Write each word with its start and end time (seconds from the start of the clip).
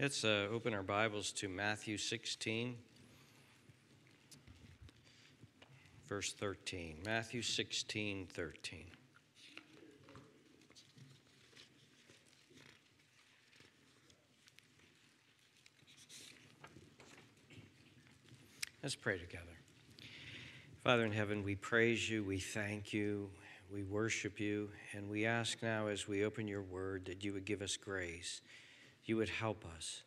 Let's 0.00 0.22
uh, 0.22 0.46
open 0.52 0.74
our 0.74 0.84
Bibles 0.84 1.32
to 1.32 1.48
Matthew 1.48 1.98
16, 1.98 2.76
verse 6.08 6.32
13. 6.34 6.98
Matthew 7.04 7.42
16, 7.42 8.28
13. 8.32 8.84
Let's 18.84 18.94
pray 18.94 19.18
together. 19.18 19.42
Father 20.84 21.06
in 21.06 21.10
heaven, 21.10 21.42
we 21.42 21.56
praise 21.56 22.08
you, 22.08 22.22
we 22.22 22.38
thank 22.38 22.92
you, 22.92 23.30
we 23.68 23.82
worship 23.82 24.38
you, 24.38 24.70
and 24.92 25.10
we 25.10 25.26
ask 25.26 25.60
now 25.60 25.88
as 25.88 26.06
we 26.06 26.24
open 26.24 26.46
your 26.46 26.62
word 26.62 27.06
that 27.06 27.24
you 27.24 27.32
would 27.32 27.44
give 27.44 27.62
us 27.62 27.76
grace 27.76 28.42
you 29.08 29.16
would 29.16 29.30
help 29.30 29.64
us. 29.76 30.02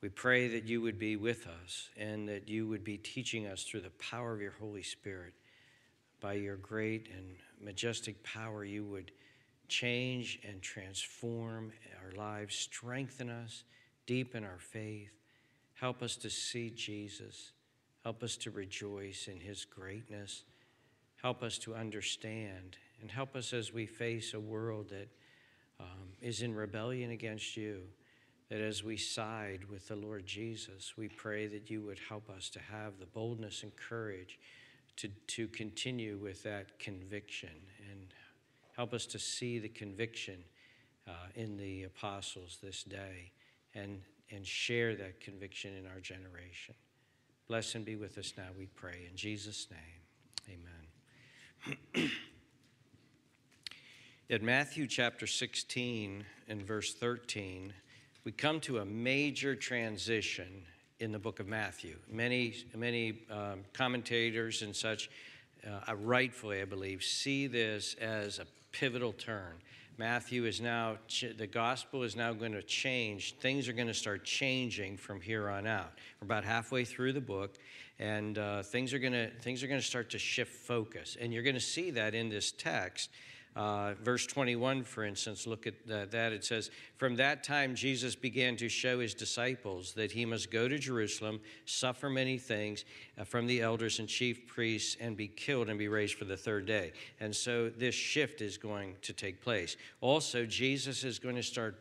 We 0.00 0.08
pray 0.08 0.48
that 0.48 0.64
you 0.64 0.80
would 0.82 0.98
be 0.98 1.16
with 1.16 1.46
us 1.46 1.88
and 1.96 2.28
that 2.28 2.48
you 2.48 2.68
would 2.68 2.84
be 2.84 2.96
teaching 2.96 3.46
us 3.46 3.64
through 3.64 3.80
the 3.80 3.90
power 3.90 4.32
of 4.32 4.40
your 4.40 4.52
Holy 4.60 4.82
Spirit. 4.82 5.34
By 6.20 6.34
your 6.34 6.56
great 6.56 7.08
and 7.12 7.36
majestic 7.60 8.22
power, 8.22 8.64
you 8.64 8.84
would 8.84 9.10
change 9.66 10.40
and 10.48 10.62
transform 10.62 11.72
our 12.02 12.12
lives, 12.16 12.54
strengthen 12.54 13.28
us, 13.28 13.64
deepen 14.06 14.44
our 14.44 14.58
faith, 14.58 15.10
help 15.74 16.02
us 16.02 16.16
to 16.16 16.30
see 16.30 16.70
Jesus, 16.70 17.52
help 18.04 18.22
us 18.22 18.36
to 18.36 18.50
rejoice 18.50 19.26
in 19.26 19.40
his 19.40 19.64
greatness, 19.64 20.44
help 21.20 21.42
us 21.42 21.58
to 21.58 21.74
understand, 21.74 22.76
and 23.00 23.10
help 23.10 23.34
us 23.34 23.52
as 23.52 23.72
we 23.72 23.86
face 23.86 24.32
a 24.32 24.40
world 24.40 24.90
that 24.90 25.08
um, 25.80 26.12
is 26.20 26.42
in 26.42 26.54
rebellion 26.54 27.10
against 27.10 27.56
you 27.56 27.82
that 28.50 28.60
as 28.60 28.84
we 28.84 28.96
side 28.96 29.60
with 29.70 29.88
the 29.88 29.96
Lord 29.96 30.26
Jesus, 30.26 30.94
we 30.96 31.08
pray 31.08 31.46
that 31.46 31.70
you 31.70 31.82
would 31.82 32.00
help 32.08 32.28
us 32.28 32.50
to 32.50 32.60
have 32.60 32.98
the 32.98 33.06
boldness 33.06 33.62
and 33.62 33.74
courage 33.76 34.38
to, 34.96 35.08
to 35.08 35.48
continue 35.48 36.18
with 36.18 36.42
that 36.42 36.78
conviction 36.78 37.50
and 37.90 38.06
help 38.76 38.92
us 38.92 39.06
to 39.06 39.18
see 39.18 39.58
the 39.58 39.68
conviction 39.68 40.44
uh, 41.08 41.12
in 41.34 41.56
the 41.56 41.84
apostles 41.84 42.58
this 42.62 42.84
day 42.84 43.32
and, 43.74 44.00
and 44.30 44.46
share 44.46 44.94
that 44.96 45.20
conviction 45.20 45.74
in 45.74 45.86
our 45.86 46.00
generation. 46.00 46.74
Bless 47.48 47.74
and 47.74 47.84
be 47.84 47.96
with 47.96 48.18
us 48.18 48.34
now, 48.36 48.48
we 48.58 48.66
pray. 48.66 49.06
In 49.10 49.16
Jesus' 49.16 49.68
name, 49.70 50.58
amen. 51.94 51.94
in 54.28 54.44
Matthew 54.44 54.86
chapter 54.86 55.26
16 55.26 56.24
and 56.48 56.62
verse 56.62 56.94
13, 56.94 57.72
we 58.24 58.32
come 58.32 58.58
to 58.58 58.78
a 58.78 58.84
major 58.84 59.54
transition 59.54 60.62
in 60.98 61.12
the 61.12 61.18
book 61.18 61.40
of 61.40 61.46
Matthew. 61.46 61.96
Many, 62.10 62.54
many 62.74 63.18
um, 63.30 63.60
commentators 63.74 64.62
and 64.62 64.74
such, 64.74 65.10
uh, 65.66 65.94
rightfully, 65.94 66.62
I 66.62 66.64
believe, 66.64 67.02
see 67.02 67.46
this 67.46 67.94
as 68.00 68.38
a 68.38 68.46
pivotal 68.72 69.12
turn. 69.12 69.52
Matthew 69.98 70.46
is 70.46 70.60
now, 70.60 70.96
the 71.36 71.46
gospel 71.46 72.02
is 72.02 72.16
now 72.16 72.32
going 72.32 72.52
to 72.52 72.62
change. 72.62 73.36
Things 73.36 73.68
are 73.68 73.74
going 73.74 73.88
to 73.88 73.94
start 73.94 74.24
changing 74.24 74.96
from 74.96 75.20
here 75.20 75.50
on 75.50 75.66
out. 75.66 75.92
We're 76.20 76.24
about 76.24 76.44
halfway 76.44 76.84
through 76.84 77.12
the 77.12 77.20
book, 77.20 77.58
and 77.98 78.38
uh, 78.38 78.62
things 78.62 78.92
are 78.92 78.98
going 78.98 79.12
to 79.12 79.30
things 79.42 79.62
are 79.62 79.68
going 79.68 79.78
to 79.78 79.86
start 79.86 80.10
to 80.10 80.18
shift 80.18 80.52
focus. 80.52 81.16
And 81.20 81.32
you're 81.32 81.44
going 81.44 81.54
to 81.54 81.60
see 81.60 81.92
that 81.92 82.12
in 82.12 82.28
this 82.28 82.50
text 82.50 83.10
uh, 83.56 83.94
verse 84.02 84.26
21, 84.26 84.82
for 84.82 85.04
instance, 85.04 85.46
look 85.46 85.66
at 85.66 85.74
that. 85.86 86.32
It 86.32 86.44
says, 86.44 86.70
From 86.96 87.14
that 87.16 87.44
time 87.44 87.76
Jesus 87.76 88.16
began 88.16 88.56
to 88.56 88.68
show 88.68 88.98
his 88.98 89.14
disciples 89.14 89.92
that 89.92 90.10
he 90.10 90.24
must 90.24 90.50
go 90.50 90.66
to 90.66 90.76
Jerusalem, 90.76 91.40
suffer 91.64 92.10
many 92.10 92.36
things 92.36 92.84
uh, 93.16 93.22
from 93.22 93.46
the 93.46 93.60
elders 93.60 94.00
and 94.00 94.08
chief 94.08 94.48
priests, 94.48 94.96
and 95.00 95.16
be 95.16 95.28
killed 95.28 95.68
and 95.68 95.78
be 95.78 95.88
raised 95.88 96.14
for 96.14 96.24
the 96.24 96.36
third 96.36 96.66
day. 96.66 96.92
And 97.20 97.34
so 97.34 97.68
this 97.70 97.94
shift 97.94 98.40
is 98.40 98.58
going 98.58 98.96
to 99.02 99.12
take 99.12 99.40
place. 99.40 99.76
Also, 100.00 100.44
Jesus 100.44 101.04
is 101.04 101.20
going 101.20 101.36
to 101.36 101.42
start 101.42 101.78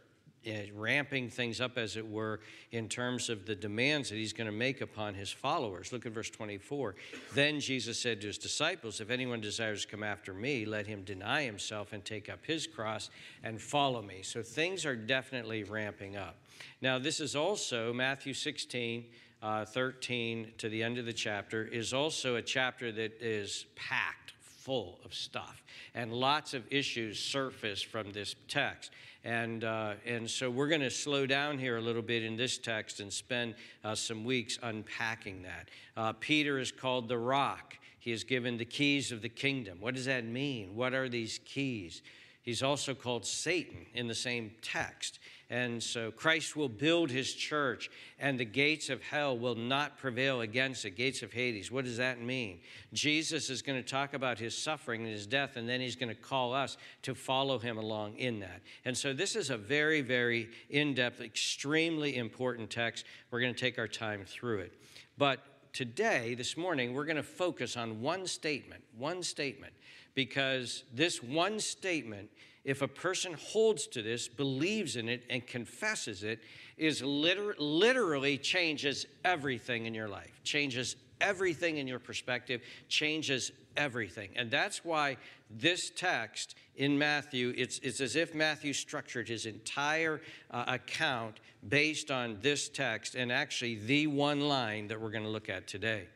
ramping 0.76 1.30
things 1.30 1.62
up, 1.62 1.78
as 1.78 1.96
it 1.96 2.08
were, 2.08 2.40
in 2.72 2.90
terms 2.90 3.30
of 3.30 3.46
the 3.46 3.56
demands 3.56 4.09
that 4.09 4.16
he's 4.16 4.34
going 4.34 4.46
to 4.46 4.52
make 4.52 4.81
upon 4.81 5.14
his 5.14 5.31
followers. 5.31 5.92
Look 5.92 6.06
at 6.06 6.12
verse 6.12 6.30
24. 6.30 6.96
Then 7.34 7.59
Jesus 7.59 8.00
said 8.00 8.22
to 8.22 8.28
his 8.28 8.38
disciples, 8.38 9.02
If 9.02 9.09
anyone 9.09 9.42
desires 9.42 9.84
to 9.84 9.88
come 9.88 10.04
after 10.04 10.34
me, 10.34 10.66
let 10.66 10.88
him 10.88 11.04
deny 11.04 11.44
himself 11.44 11.94
and 11.94 12.04
take 12.04 12.30
up 12.30 12.46
his 12.46 12.68
cross 12.68 13.09
and 13.44 13.62
follow 13.62 14.02
me. 14.02 14.22
So 14.24 14.42
things 14.42 14.86
are 14.86 14.96
definitely 14.96 15.64
ramping 15.64 16.18
up. 16.18 16.36
Now, 16.81 17.00
this 17.00 17.20
is 17.20 17.36
also 17.36 17.94
Matthew 17.94 18.34
16. 18.34 19.06
Uh, 19.42 19.66
13 19.66 20.54
to 20.58 20.70
the 20.70 20.81
end 20.81 20.98
of 20.98 21.06
the 21.06 21.12
chapter 21.12 21.66
is 21.66 21.94
also 21.94 22.38
a 22.38 22.42
chapter 22.42 22.94
that 22.94 23.22
is 23.22 23.66
packed 23.75 24.31
full 24.40 24.98
of 25.04 25.14
stuff 25.14 25.62
and 25.94 26.14
lots 26.14 26.54
of 26.54 26.64
issues 26.72 27.20
surface 27.20 27.81
from 27.81 28.12
this 28.14 28.36
text 28.48 28.92
and, 29.24 29.64
uh, 29.64 29.94
and 30.06 30.30
so 30.30 30.50
we're 30.50 30.68
going 30.68 30.82
to 30.82 30.90
slow 30.90 31.26
down 31.26 31.58
here 31.58 31.78
a 31.78 31.82
little 31.82 32.02
bit 32.02 32.24
in 32.24 32.36
this 32.36 32.58
text 32.58 33.00
and 33.00 33.12
spend 33.12 33.56
uh, 33.84 33.96
some 33.96 34.26
weeks 34.26 34.60
unpacking 34.62 35.44
that. 35.44 35.70
Uh, 35.96 36.14
Peter 36.20 36.60
is 36.60 36.72
called 36.72 37.08
the 37.08 37.18
rock. 37.18 37.78
He 38.00 38.12
is 38.12 38.26
given 38.26 38.58
the 38.58 38.66
keys 38.66 39.14
of 39.14 39.22
the 39.22 39.30
kingdom. 39.30 39.78
What 39.80 39.96
does 39.96 40.06
that 40.06 40.26
mean? 40.26 40.76
What 40.76 40.94
are 40.94 41.08
these 41.08 41.40
keys? 41.46 42.02
He's 42.42 42.62
also 42.62 42.94
called 42.94 43.26
Satan 43.26 43.86
in 43.94 44.08
the 44.08 44.16
same 44.16 44.52
text. 44.62 45.20
And 45.53 45.84
so 45.84 46.09
Christ 46.09 46.56
will 46.56 46.68
build 46.68 47.12
his 47.12 47.31
church, 47.31 47.91
and 48.18 48.40
the 48.40 48.44
gates 48.44 48.90
of 48.90 49.03
hell 49.03 49.38
will 49.38 49.53
not 49.53 50.00
prevail 50.00 50.41
against 50.41 50.84
it. 50.84 50.97
Gates 50.97 51.22
of 51.22 51.31
Hades. 51.31 51.72
What 51.72 51.86
does 51.86 51.97
that 51.97 52.19
mean? 52.19 52.62
Jesus 52.91 53.52
is 53.52 53.62
going 53.62 53.80
to 53.80 53.88
talk 53.88 54.16
about 54.16 54.40
his 54.40 54.58
suffering 54.58 55.03
and 55.03 55.12
his 55.12 55.28
death, 55.28 55.56
and 55.56 55.69
then 55.69 55.80
he's 55.80 55.96
going 55.96 56.09
to 56.09 56.19
call 56.19 56.56
us 56.56 56.75
to 57.03 57.13
follow 57.13 57.59
him 57.59 57.78
along 57.78 58.18
in 58.18 58.40
that. 58.40 58.62
And 58.84 58.97
so 58.97 59.13
this 59.13 59.36
is 59.36 59.52
a 59.52 59.58
very, 59.58 60.02
very 60.02 60.50
in 60.72 60.96
depth, 60.96 61.22
extremely 61.22 62.18
important 62.18 62.72
text. 62.72 63.06
We're 63.30 63.42
going 63.42 63.53
to 63.53 63.59
take 63.59 63.78
our 63.78 63.88
time 63.88 64.25
through 64.25 64.62
it. 64.62 64.74
But 65.19 65.40
today, 65.72 66.34
this 66.34 66.58
morning, 66.58 66.96
we're 66.96 67.06
going 67.06 67.18
to 67.18 67.22
focus 67.22 67.78
on 67.78 68.02
one 68.02 68.25
statement, 68.25 68.84
one 68.97 69.22
statement, 69.22 69.74
because 70.16 70.84
this 70.92 71.22
one 71.22 71.59
statement 71.59 72.31
if 72.63 72.81
a 72.81 72.88
person 72.88 73.34
holds 73.34 73.88
to 73.88 74.01
this, 74.01 74.28
believes 74.28 74.96
in 74.96 75.09
it, 75.09 75.24
and 75.29 75.46
confesses 75.46 76.24
it, 76.24 76.40
is 76.78 77.01
liter- 77.01 77.56
literally 77.57 78.38
changes 78.38 79.06
everything 79.25 79.85
in 79.85 79.94
your 79.94 80.07
life, 80.07 80.40
changes 80.44 80.96
everything 81.19 81.78
in 81.78 81.88
your 81.88 82.00
perspective, 82.00 82.62
changes 82.88 83.51
everything. 83.75 84.29
And 84.35 84.50
that's 84.50 84.85
why 84.85 85.18
this 85.50 85.90
text 85.90 86.56
in 86.75 86.97
Matthew, 86.97 87.53
it's, 87.56 87.79
it's 87.79 88.01
as 88.01 88.16
if 88.16 88.34
Matthew 88.34 88.74
structured 88.74 89.28
his 89.28 89.45
entire 89.45 90.22
uh, 90.51 90.66
account 90.68 91.40
based 91.68 92.12
on 92.12 92.38
this 92.41 92.69
text 92.69 93.16
and 93.16 93.31
actually 93.31 93.75
the 93.75 94.07
one 94.07 94.41
line 94.41 94.88
that 94.88 95.00
we're 95.00 95.12
going 95.12 95.24
to 95.24 95.30
look 95.30 95.50
at 95.50 95.68
today. 95.68 96.07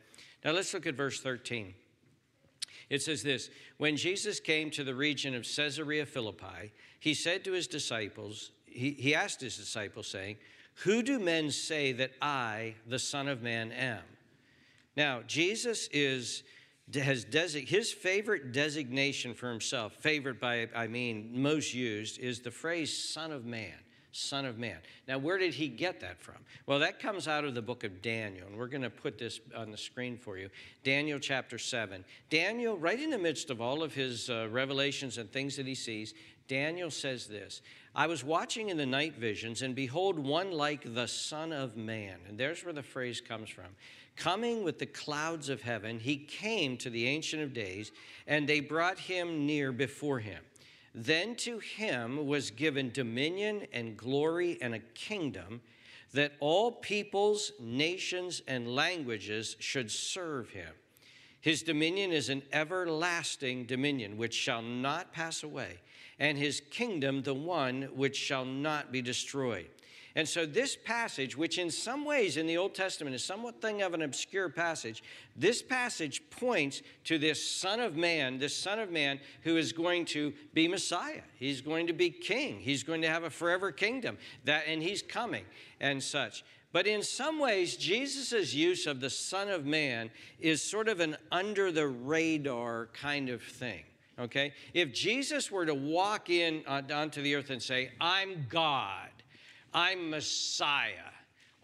Now 0.44 0.52
let's 0.52 0.72
look 0.72 0.86
at 0.86 0.94
verse 0.94 1.20
13. 1.20 1.74
It 2.90 3.02
says 3.02 3.22
this 3.22 3.50
When 3.76 3.96
Jesus 3.96 4.40
came 4.40 4.70
to 4.70 4.84
the 4.84 4.94
region 4.94 5.34
of 5.34 5.42
Caesarea 5.44 6.06
Philippi, 6.06 6.72
he 7.00 7.14
said 7.14 7.44
to 7.44 7.52
his 7.52 7.66
disciples, 7.66 8.50
he, 8.66 8.90
he 8.92 9.14
asked 9.14 9.40
his 9.40 9.56
disciples, 9.56 10.08
saying, 10.08 10.36
Who 10.84 11.02
do 11.02 11.18
men 11.18 11.50
say 11.50 11.92
that 11.92 12.12
I, 12.20 12.74
the 12.86 12.98
Son 12.98 13.28
of 13.28 13.42
Man, 13.42 13.72
am? 13.72 14.02
Now, 14.96 15.22
Jesus 15.26 15.88
is 15.92 16.42
has 16.94 17.26
desi- 17.26 17.68
his 17.68 17.92
favorite 17.92 18.52
designation 18.52 19.34
for 19.34 19.50
himself, 19.50 19.92
favorite 19.94 20.40
by 20.40 20.68
I 20.74 20.86
mean 20.86 21.30
most 21.34 21.74
used, 21.74 22.18
is 22.18 22.40
the 22.40 22.50
phrase 22.50 22.96
Son 22.96 23.30
of 23.30 23.44
Man. 23.44 23.74
Son 24.12 24.44
of 24.44 24.58
Man. 24.58 24.78
Now, 25.06 25.18
where 25.18 25.38
did 25.38 25.54
he 25.54 25.68
get 25.68 26.00
that 26.00 26.20
from? 26.20 26.36
Well, 26.66 26.78
that 26.78 26.98
comes 26.98 27.28
out 27.28 27.44
of 27.44 27.54
the 27.54 27.62
book 27.62 27.84
of 27.84 28.02
Daniel, 28.02 28.46
and 28.46 28.56
we're 28.56 28.68
going 28.68 28.82
to 28.82 28.90
put 28.90 29.18
this 29.18 29.40
on 29.56 29.70
the 29.70 29.76
screen 29.76 30.16
for 30.16 30.38
you. 30.38 30.48
Daniel 30.84 31.18
chapter 31.18 31.58
7. 31.58 32.04
Daniel, 32.30 32.76
right 32.78 32.98
in 32.98 33.10
the 33.10 33.18
midst 33.18 33.50
of 33.50 33.60
all 33.60 33.82
of 33.82 33.94
his 33.94 34.30
uh, 34.30 34.48
revelations 34.50 35.18
and 35.18 35.30
things 35.30 35.56
that 35.56 35.66
he 35.66 35.74
sees, 35.74 36.14
Daniel 36.48 36.90
says 36.90 37.26
this 37.26 37.60
I 37.94 38.06
was 38.06 38.24
watching 38.24 38.70
in 38.70 38.76
the 38.76 38.86
night 38.86 39.16
visions, 39.16 39.62
and 39.62 39.74
behold, 39.74 40.18
one 40.18 40.52
like 40.52 40.94
the 40.94 41.08
Son 41.08 41.52
of 41.52 41.76
Man. 41.76 42.18
And 42.28 42.38
there's 42.38 42.64
where 42.64 42.72
the 42.72 42.82
phrase 42.82 43.20
comes 43.20 43.50
from. 43.50 43.66
Coming 44.16 44.64
with 44.64 44.80
the 44.80 44.86
clouds 44.86 45.48
of 45.48 45.62
heaven, 45.62 46.00
he 46.00 46.16
came 46.16 46.76
to 46.78 46.90
the 46.90 47.06
Ancient 47.06 47.42
of 47.42 47.52
Days, 47.52 47.92
and 48.26 48.48
they 48.48 48.60
brought 48.60 48.98
him 48.98 49.46
near 49.46 49.70
before 49.70 50.18
him. 50.18 50.42
Then 51.00 51.36
to 51.36 51.60
him 51.60 52.26
was 52.26 52.50
given 52.50 52.90
dominion 52.90 53.68
and 53.72 53.96
glory 53.96 54.58
and 54.60 54.74
a 54.74 54.80
kingdom 54.80 55.60
that 56.12 56.32
all 56.40 56.72
peoples, 56.72 57.52
nations, 57.60 58.42
and 58.48 58.74
languages 58.74 59.54
should 59.60 59.92
serve 59.92 60.50
him. 60.50 60.74
His 61.40 61.62
dominion 61.62 62.10
is 62.10 62.30
an 62.30 62.42
everlasting 62.52 63.66
dominion 63.66 64.16
which 64.16 64.34
shall 64.34 64.60
not 64.60 65.12
pass 65.12 65.44
away, 65.44 65.78
and 66.18 66.36
his 66.36 66.60
kingdom 66.68 67.22
the 67.22 67.32
one 67.34 67.82
which 67.94 68.16
shall 68.16 68.44
not 68.44 68.90
be 68.90 69.00
destroyed. 69.00 69.68
And 70.18 70.28
so, 70.28 70.44
this 70.46 70.74
passage, 70.74 71.36
which 71.36 71.58
in 71.58 71.70
some 71.70 72.04
ways 72.04 72.38
in 72.38 72.48
the 72.48 72.56
Old 72.56 72.74
Testament 72.74 73.14
is 73.14 73.22
somewhat 73.22 73.62
thing 73.62 73.82
of 73.82 73.94
an 73.94 74.02
obscure 74.02 74.48
passage, 74.48 75.04
this 75.36 75.62
passage 75.62 76.28
points 76.28 76.82
to 77.04 77.18
this 77.18 77.40
Son 77.48 77.78
of 77.78 77.94
Man, 77.94 78.40
this 78.40 78.56
Son 78.56 78.80
of 78.80 78.90
Man 78.90 79.20
who 79.42 79.56
is 79.56 79.72
going 79.72 80.04
to 80.06 80.32
be 80.54 80.66
Messiah. 80.66 81.20
He's 81.36 81.60
going 81.60 81.86
to 81.86 81.92
be 81.92 82.10
king. 82.10 82.58
He's 82.58 82.82
going 82.82 83.00
to 83.02 83.08
have 83.08 83.22
a 83.22 83.30
forever 83.30 83.70
kingdom. 83.70 84.18
That, 84.44 84.64
and 84.66 84.82
he's 84.82 85.02
coming 85.02 85.44
and 85.78 86.02
such. 86.02 86.42
But 86.72 86.88
in 86.88 87.04
some 87.04 87.38
ways, 87.38 87.76
Jesus' 87.76 88.52
use 88.52 88.88
of 88.88 88.98
the 88.98 89.10
Son 89.10 89.48
of 89.48 89.66
Man 89.66 90.10
is 90.40 90.60
sort 90.60 90.88
of 90.88 90.98
an 90.98 91.16
under 91.30 91.70
the 91.70 91.86
radar 91.86 92.88
kind 92.92 93.28
of 93.28 93.40
thing. 93.40 93.84
Okay? 94.18 94.52
If 94.74 94.92
Jesus 94.92 95.52
were 95.52 95.64
to 95.64 95.74
walk 95.74 96.28
in 96.28 96.64
uh, 96.66 96.82
onto 96.92 97.22
the 97.22 97.36
earth 97.36 97.50
and 97.50 97.62
say, 97.62 97.92
I'm 98.00 98.46
God, 98.48 99.10
I'm 99.74 100.10
Messiah, 100.10 101.12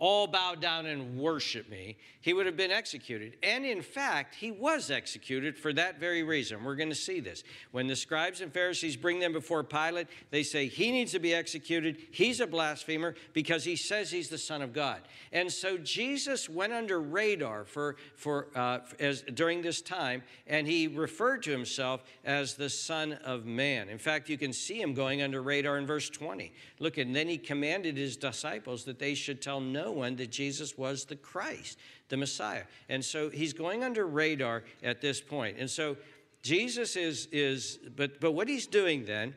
all 0.05 0.27
bow 0.27 0.55
down 0.55 0.85
and 0.85 1.19
worship 1.19 1.71
me, 1.71 1.97
he 2.21 2.35
would 2.35 2.45
have 2.45 2.59
been 2.59 2.71
executed. 2.71 3.39
And 3.43 3.65
in 3.65 3.81
fact, 3.81 4.35
he 4.35 4.51
was 4.51 4.91
executed 4.91 5.57
for 5.57 5.73
that 5.73 5.99
very 5.99 6.23
reason. 6.23 6.63
We're 6.63 6.75
going 6.75 6.91
to 6.91 6.95
see 6.95 7.21
this. 7.21 7.43
When 7.71 7.87
the 7.87 7.97
scribes 7.97 8.43
and 8.43 8.53
Pharisees 8.53 8.97
bring 8.97 9.19
them 9.19 9.33
before 9.33 9.65
Pilate, 9.65 10.09
they 10.31 10.43
say 10.43 10.67
he 10.67 10.93
needs 10.93 11.13
to 11.13 11.19
be 11.19 11.33
executed. 11.33 11.97
He's 12.11 12.41
a 12.41 12.47
blasphemer 12.47 13.15
because 13.33 13.65
he 13.65 13.77
says 13.77 14.11
he's 14.11 14.29
the 14.29 14.37
Son 14.37 14.61
of 14.61 14.75
God. 14.75 15.01
And 15.33 15.51
so 15.51 15.79
Jesus 15.79 16.51
went 16.51 16.75
under 16.75 17.01
radar 17.01 17.65
for, 17.65 17.97
for, 18.15 18.49
uh, 18.55 18.81
as, 19.01 19.23
during 19.23 19.63
this 19.63 19.81
time, 19.81 20.23
and 20.47 20.67
he 20.67 20.87
referred 20.87 21.43
to 21.45 21.51
himself 21.51 22.03
as 22.27 22.55
the 22.55 22.69
Son 22.69 23.15
of 23.25 23.47
Man. 23.47 23.89
In 23.89 23.99
fact, 23.99 24.29
you 24.29 24.37
can 24.37 24.53
see 24.53 24.83
him 24.83 24.93
going 24.93 25.23
under 25.23 25.43
radar 25.43 25.79
in 25.79 25.87
verse 25.87 26.11
20. 26.11 26.53
Look, 26.79 26.99
and 26.99 27.17
then 27.17 27.27
he 27.27 27.39
commanded 27.39 27.97
his 27.97 28.19
disciples 28.19 28.85
that 28.85 28.99
they 28.99 29.15
should 29.15 29.41
tell 29.41 29.61
no 29.61 29.94
one 29.95 30.17
that 30.17 30.31
Jesus 30.31 30.77
was 30.77 31.05
the 31.05 31.17
Christ 31.17 31.79
the 32.09 32.17
Messiah. 32.17 32.65
And 32.89 33.05
so 33.05 33.31
he's 33.31 33.53
going 33.53 33.83
under 33.83 34.07
radar 34.07 34.65
at 34.83 35.01
this 35.01 35.21
point. 35.21 35.57
And 35.59 35.71
so 35.71 35.97
Jesus 36.43 36.97
is, 36.97 37.29
is 37.33 37.79
but, 37.97 38.21
but 38.21 38.33
what 38.33 38.49
he's 38.49 38.67
doing 38.67 39.05
then 39.05 39.35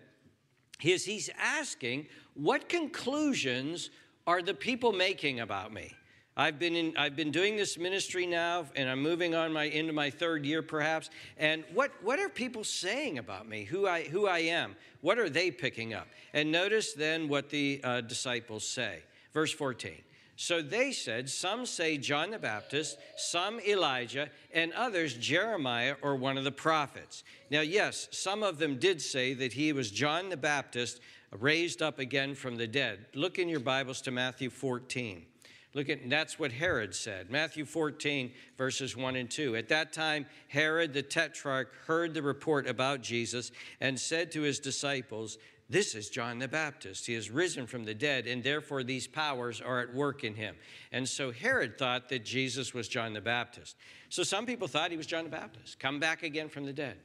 is 0.84 1.06
he's 1.06 1.30
asking, 1.40 2.08
what 2.34 2.70
conclusions 2.70 3.90
are 4.26 4.42
the 4.42 4.54
people 4.54 4.92
making 4.92 5.40
about 5.40 5.74
me? 5.74 5.94
I've 6.36 6.60
been 6.60 6.76
in, 6.76 6.96
I've 6.98 7.16
been 7.16 7.32
doing 7.32 7.56
this 7.56 7.80
ministry 7.80 8.28
now, 8.28 8.68
and 8.76 8.88
I'm 8.88 9.02
moving 9.02 9.34
on 9.34 9.52
my 9.52 9.64
into 9.64 9.92
my 9.92 10.12
third 10.12 10.46
year, 10.46 10.62
perhaps. 10.62 11.10
And 11.38 11.64
what 11.74 11.92
what 12.04 12.20
are 12.20 12.30
people 12.30 12.64
saying 12.64 13.18
about 13.18 13.50
me? 13.50 13.64
Who 13.64 13.88
I 13.88 14.04
who 14.04 14.28
I 14.28 14.40
am? 14.40 14.76
What 15.02 15.18
are 15.18 15.32
they 15.32 15.50
picking 15.50 15.96
up? 15.96 16.08
And 16.34 16.52
notice 16.52 16.94
then 16.94 17.28
what 17.28 17.50
the 17.50 17.82
uh, 17.84 18.02
disciples 18.02 18.68
say. 18.68 19.00
Verse 19.34 19.52
14. 19.52 19.96
So 20.38 20.62
they 20.62 20.92
said, 20.92 21.30
Some 21.30 21.66
say 21.66 21.98
John 21.98 22.30
the 22.30 22.38
Baptist, 22.38 23.00
some 23.18 23.60
Elijah, 23.60 24.30
and 24.54 24.72
others 24.74 25.16
Jeremiah 25.16 25.96
or 26.04 26.16
one 26.16 26.38
of 26.38 26.44
the 26.44 26.52
prophets. 26.52 27.24
Now, 27.50 27.62
yes, 27.62 28.08
some 28.12 28.44
of 28.44 28.60
them 28.60 28.78
did 28.78 29.02
say 29.02 29.34
that 29.34 29.54
he 29.54 29.74
was 29.74 29.90
John 29.90 30.30
the 30.30 30.38
Baptist 30.38 31.02
raised 31.32 31.82
up 31.82 31.98
again 31.98 32.36
from 32.36 32.56
the 32.56 32.68
dead. 32.68 33.08
Look 33.16 33.40
in 33.40 33.50
your 33.50 33.60
Bibles 33.60 34.00
to 34.02 34.12
Matthew 34.12 34.52
14. 34.52 35.26
Look 35.74 35.90
at 35.90 36.08
that's 36.08 36.38
what 36.38 36.52
Herod 36.52 36.94
said. 36.94 37.32
Matthew 37.32 37.66
14, 37.66 38.32
verses 38.58 38.96
1 38.96 39.16
and 39.16 39.30
2. 39.30 39.56
At 39.56 39.70
that 39.70 39.92
time, 39.92 40.28
Herod 40.50 40.94
the 40.94 41.02
tetrarch 41.02 41.74
heard 41.88 42.14
the 42.14 42.22
report 42.22 42.68
about 42.68 43.02
Jesus 43.02 43.52
and 43.82 44.00
said 44.00 44.32
to 44.32 44.42
his 44.42 44.60
disciples, 44.60 45.40
this 45.70 45.96
is 45.96 46.10
John 46.10 46.40
the 46.40 46.48
Baptist. 46.48 47.06
He 47.06 47.14
has 47.16 47.30
risen 47.30 47.68
from 47.68 47.84
the 47.84 47.94
dead, 47.94 48.26
and 48.26 48.42
therefore 48.42 48.84
these 48.84 49.06
powers 49.06 49.60
are 49.60 49.82
at 49.82 49.94
work 49.94 50.24
in 50.24 50.34
him. 50.36 50.56
And 50.92 51.08
so 51.08 51.32
Herod 51.32 51.78
thought 51.78 52.08
that 52.10 52.24
Jesus 52.24 52.74
was 52.74 52.88
John 52.88 53.14
the 53.14 53.22
Baptist. 53.22 53.76
So 54.10 54.24
some 54.24 54.46
people 54.46 54.68
thought 54.68 54.92
he 54.92 54.98
was 54.98 55.08
John 55.08 55.26
the 55.26 55.30
Baptist, 55.30 55.80
come 55.80 56.00
back 56.00 56.24
again 56.24 56.48
from 56.48 56.66
the 56.66 56.74
dead. 56.74 56.98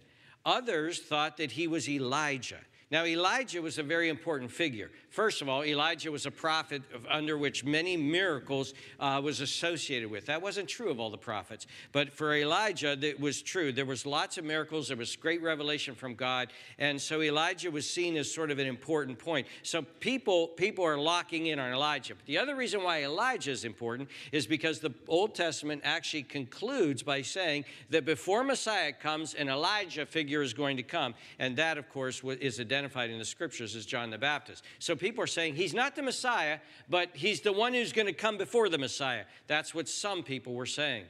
Others 0.45 1.01
thought 1.01 1.37
that 1.39 1.53
he 1.53 1.67
was 1.67 1.89
Elijah. 1.89 2.61
Now, 2.93 3.07
Elijah 3.07 3.63
was 3.63 3.79
a 3.79 3.83
very 3.83 4.11
important 4.11 4.51
figure. 4.51 4.91
First 5.09 5.41
of 5.41 5.49
all, 5.49 5.65
Elijah 5.65 6.13
was 6.13 6.27
a 6.27 6.31
prophet 6.31 6.83
under 7.09 7.39
which 7.39 7.65
many 7.65 7.97
miracles 7.97 8.75
uh, 9.01 9.19
was 9.25 9.41
associated 9.41 10.11
with. 10.11 10.27
That 10.27 10.43
wasn't 10.43 10.69
true 10.69 10.91
of 10.91 11.01
all 11.01 11.09
the 11.09 11.17
prophets, 11.17 11.67
but 11.93 12.13
for 12.13 12.37
Elijah, 12.37 12.95
that 12.95 13.19
was 13.19 13.41
true. 13.41 13.73
There 13.73 13.87
was 13.87 14.05
lots 14.05 14.37
of 14.37 14.45
miracles. 14.45 14.89
There 14.89 14.97
was 14.99 15.17
great 15.17 15.43
revelation 15.43 15.95
from 15.95 16.15
God, 16.15 16.53
and 16.79 17.01
so 17.01 17.23
Elijah 17.23 17.71
was 17.71 17.89
seen 17.89 18.15
as 18.19 18.31
sort 18.31 18.51
of 18.51 18.59
an 18.59 18.67
important 18.67 19.19
point. 19.19 19.47
So 19.63 19.81
people 20.01 20.49
people 20.49 20.85
are 20.85 20.99
locking 20.99 21.47
in 21.47 21.59
on 21.59 21.73
Elijah. 21.73 22.15
But 22.15 22.27
the 22.27 22.37
other 22.37 22.55
reason 22.55 22.83
why 22.83 23.05
Elijah 23.05 23.53
is 23.53 23.65
important 23.65 24.11
is 24.33 24.47
because 24.47 24.81
the 24.81 24.93
Old 25.09 25.35
Testament 25.35 25.81
actually 25.83 26.25
concludes 26.25 27.03
by 27.03 27.23
saying 27.23 27.65
that 27.89 28.05
before 28.05 28.45
Messiah 28.45 28.93
comes, 28.93 29.33
an 29.33 29.49
Elijah 29.49 30.05
figure 30.05 30.43
is 30.43 30.53
going 30.53 30.77
to 30.77 30.83
come, 30.83 31.15
and 31.39 31.57
that, 31.57 31.79
of 31.79 31.89
course, 31.89 32.21
is 32.23 32.61
identified 32.61 32.82
identified 32.83 33.11
in 33.11 33.19
the 33.19 33.25
scriptures 33.25 33.77
as 33.77 33.87
John 33.87 34.11
the 34.11 34.19
Baptist. 34.19 34.65
So 34.81 34.97
people 34.97 35.23
are 35.23 35.29
saying 35.29 35.55
he's 35.55 35.73
not 35.73 35.95
the 35.95 36.03
Messiah, 36.03 36.59
but 36.89 37.11
he's 37.13 37.41
the 37.41 37.53
one 37.53 37.73
who's 37.73 37.93
going 37.93 38.07
to 38.07 38.13
come 38.13 38.37
before 38.37 38.69
the 38.69 38.79
Messiah. 38.79 39.25
That's 39.47 39.73
what 39.73 39.89
some 39.89 40.25
people 40.25 40.55
were 40.55 40.67
saying. 40.67 41.05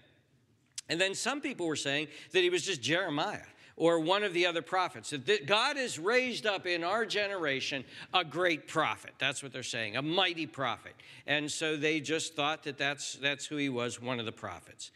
And 0.91 1.01
then 1.01 1.15
some 1.15 1.41
people 1.41 1.67
were 1.67 1.77
saying 1.77 2.09
that 2.33 2.43
he 2.43 2.51
was 2.51 2.67
just 2.67 2.83
Jeremiah 2.83 3.41
or 3.77 4.01
one 4.01 4.23
of 4.23 4.35
the 4.35 4.45
other 4.47 4.61
prophets. 4.61 5.11
That 5.11 5.47
God 5.47 5.79
has 5.79 5.99
raised 5.99 6.45
up 6.45 6.67
in 6.67 6.85
our 6.85 7.07
generation 7.07 7.85
a 8.13 8.23
great 8.23 8.69
prophet. 8.69 9.13
That's 9.19 9.43
what 9.43 9.53
they're 9.53 9.63
saying, 9.63 9.97
a 9.97 10.03
mighty 10.03 10.47
prophet. 10.47 10.93
And 11.27 11.51
so 11.51 11.77
they 11.77 12.01
just 12.01 12.37
thought 12.37 12.65
that 12.65 12.77
that's, 12.77 13.15
that's 13.15 13.47
who 13.47 13.57
he 13.57 13.71
was, 13.71 14.03
one 14.03 14.21
of 14.21 14.27
the 14.27 14.33
prophets. 14.33 14.91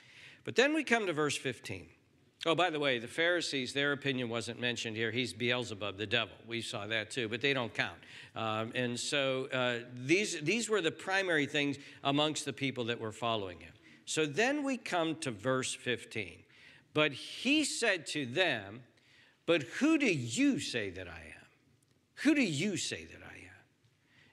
But 0.44 0.56
then 0.56 0.74
we 0.74 0.84
come 0.84 1.06
to 1.06 1.14
verse 1.14 1.38
15. 1.38 1.86
Oh, 2.44 2.54
by 2.54 2.70
the 2.70 2.78
way, 2.78 2.98
the 2.98 3.08
Pharisees, 3.08 3.72
their 3.72 3.92
opinion 3.92 4.28
wasn't 4.28 4.60
mentioned 4.60 4.96
here. 4.96 5.10
He's 5.10 5.32
Beelzebub, 5.32 5.96
the 5.96 6.06
devil. 6.06 6.36
We 6.46 6.60
saw 6.60 6.86
that 6.86 7.10
too, 7.10 7.28
but 7.28 7.40
they 7.40 7.52
don't 7.52 7.72
count. 7.72 7.96
Um, 8.36 8.72
and 8.74 8.98
so 8.98 9.48
uh, 9.52 9.78
these, 9.92 10.40
these 10.42 10.68
were 10.68 10.80
the 10.80 10.92
primary 10.92 11.46
things 11.46 11.78
amongst 12.04 12.44
the 12.44 12.52
people 12.52 12.84
that 12.84 13.00
were 13.00 13.10
following 13.10 13.58
him. 13.58 13.72
So 14.04 14.26
then 14.26 14.62
we 14.62 14.76
come 14.76 15.16
to 15.16 15.30
verse 15.30 15.74
15. 15.74 16.38
But 16.94 17.12
he 17.12 17.64
said 17.64 18.06
to 18.08 18.26
them, 18.26 18.82
But 19.44 19.62
who 19.62 19.98
do 19.98 20.06
you 20.06 20.60
say 20.60 20.90
that 20.90 21.08
I 21.08 21.18
am? 21.18 21.46
Who 22.22 22.34
do 22.34 22.42
you 22.42 22.76
say 22.76 23.04
that 23.04 23.22
I 23.22 23.25
am? 23.25 23.25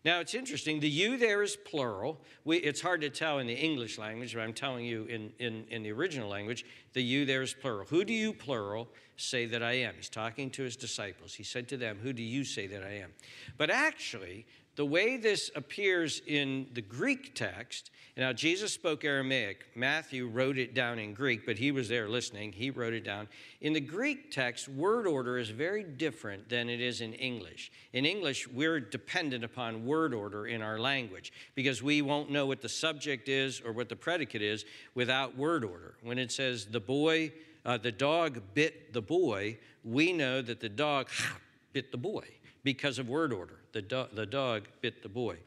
Now, 0.06 0.20
it's 0.20 0.34
interesting. 0.34 0.82
The 0.82 0.90
you 0.90 1.18
there 1.18 1.42
is 1.44 1.56
plural. 1.56 2.20
We, 2.44 2.58
it's 2.58 2.82
hard 2.82 3.02
to 3.02 3.10
tell 3.10 3.40
in 3.40 3.48
the 3.48 3.54
English 3.54 3.98
language, 3.98 4.34
but 4.34 4.42
I'm 4.42 4.54
telling 4.54 4.86
you 4.86 5.06
in, 5.06 5.32
in, 5.40 5.66
in 5.70 5.84
the 5.84 5.92
original 5.94 6.28
language, 6.28 6.66
the 6.92 7.02
you 7.02 7.26
there 7.26 7.42
is 7.42 7.54
plural. 7.54 7.86
Who 7.86 8.04
do 8.04 8.14
you, 8.14 8.34
plural, 8.34 8.90
say 9.16 9.46
that 9.46 9.64
I 9.64 9.74
am? 9.74 9.94
He's 9.96 10.10
talking 10.10 10.50
to 10.52 10.64
his 10.64 10.76
disciples. 10.76 11.34
He 11.34 11.44
said 11.44 11.70
to 11.70 11.78
them, 11.78 12.00
Who 12.04 12.12
do 12.12 12.22
you 12.22 12.44
say 12.44 12.68
that 12.68 12.84
I 12.84 12.98
am? 12.98 13.12
But 13.58 13.70
actually, 13.70 14.46
the 14.76 14.86
way 14.86 15.18
this 15.18 15.52
appears 15.56 16.22
in 16.26 16.68
the 16.74 16.82
Greek 16.82 17.36
text, 17.36 17.92
now 18.16 18.32
Jesus 18.32 18.72
spoke 18.72 19.04
Aramaic. 19.04 19.66
Matthew 19.76 20.28
wrote 20.28 20.60
it 20.60 20.76
down 20.76 21.00
in 21.00 21.14
Greek, 21.14 21.48
but 21.48 21.58
he 21.58 21.72
was 21.72 21.90
there 21.90 22.08
listening. 22.08 22.52
He 22.52 22.70
wrote 22.70 22.94
it 22.94 23.04
down. 23.04 23.28
In 23.62 23.74
the 23.74 23.80
Greek 23.80 24.32
text, 24.32 24.68
word 24.68 25.08
order 25.08 25.40
is 25.40 25.50
very 25.50 25.84
different 25.84 26.48
than 26.48 26.70
it 26.70 26.80
is 26.80 27.02
in 27.02 27.14
English. 27.14 27.72
In 27.92 28.06
English, 28.06 28.48
we're 28.48 28.80
dependent 28.80 29.44
upon 29.44 29.86
word 29.86 30.14
order 30.14 30.46
in 30.46 30.62
our 30.62 30.80
language 30.80 31.34
because 31.56 31.82
we 31.82 32.04
won't 32.04 32.30
know 32.30 32.46
what 32.46 32.62
the 32.62 32.70
subject 32.70 33.30
is 33.30 33.62
or 33.66 33.72
what 33.72 33.90
the 33.90 33.96
predicate 33.96 34.44
is 34.44 34.64
without 34.94 35.36
word 35.36 35.64
order. 35.64 35.96
When 36.04 36.20
it 36.20 36.32
says 36.32 36.66
the 36.66 36.80
boy, 36.80 37.32
uh, 37.66 37.78
the 37.78 37.92
dog 37.92 38.42
bit 38.54 38.94
the 38.94 39.02
boy, 39.02 39.58
we 39.84 40.14
know 40.14 40.42
that 40.42 40.60
the 40.60 40.70
dog 40.70 41.10
bit 41.74 41.92
the 41.92 41.98
boy 41.98 42.26
because 42.64 43.00
of 43.00 43.10
word 43.10 43.34
order. 43.34 43.63
The, 43.74 43.82
do- 43.82 44.08
the 44.14 44.26
dog 44.26 44.68
bit 44.82 45.04
the 45.04 45.10
boy. 45.10 45.38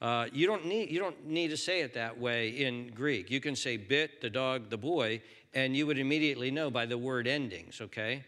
Uh, 0.00 0.26
you, 0.32 0.46
don't 0.46 0.66
need, 0.66 0.90
you 0.90 0.98
don't 0.98 1.26
need 1.26 1.48
to 1.48 1.56
say 1.56 1.80
it 1.80 1.94
that 1.94 2.18
way 2.18 2.48
in 2.48 2.88
Greek. 2.88 3.30
You 3.30 3.40
can 3.40 3.54
say 3.54 3.76
bit 3.76 4.20
the 4.20 4.30
dog 4.30 4.68
the 4.68 4.76
boy, 4.76 5.22
and 5.54 5.76
you 5.76 5.86
would 5.86 5.98
immediately 5.98 6.50
know 6.50 6.70
by 6.70 6.86
the 6.86 6.98
word 6.98 7.26
endings, 7.26 7.80
okay? 7.80 8.24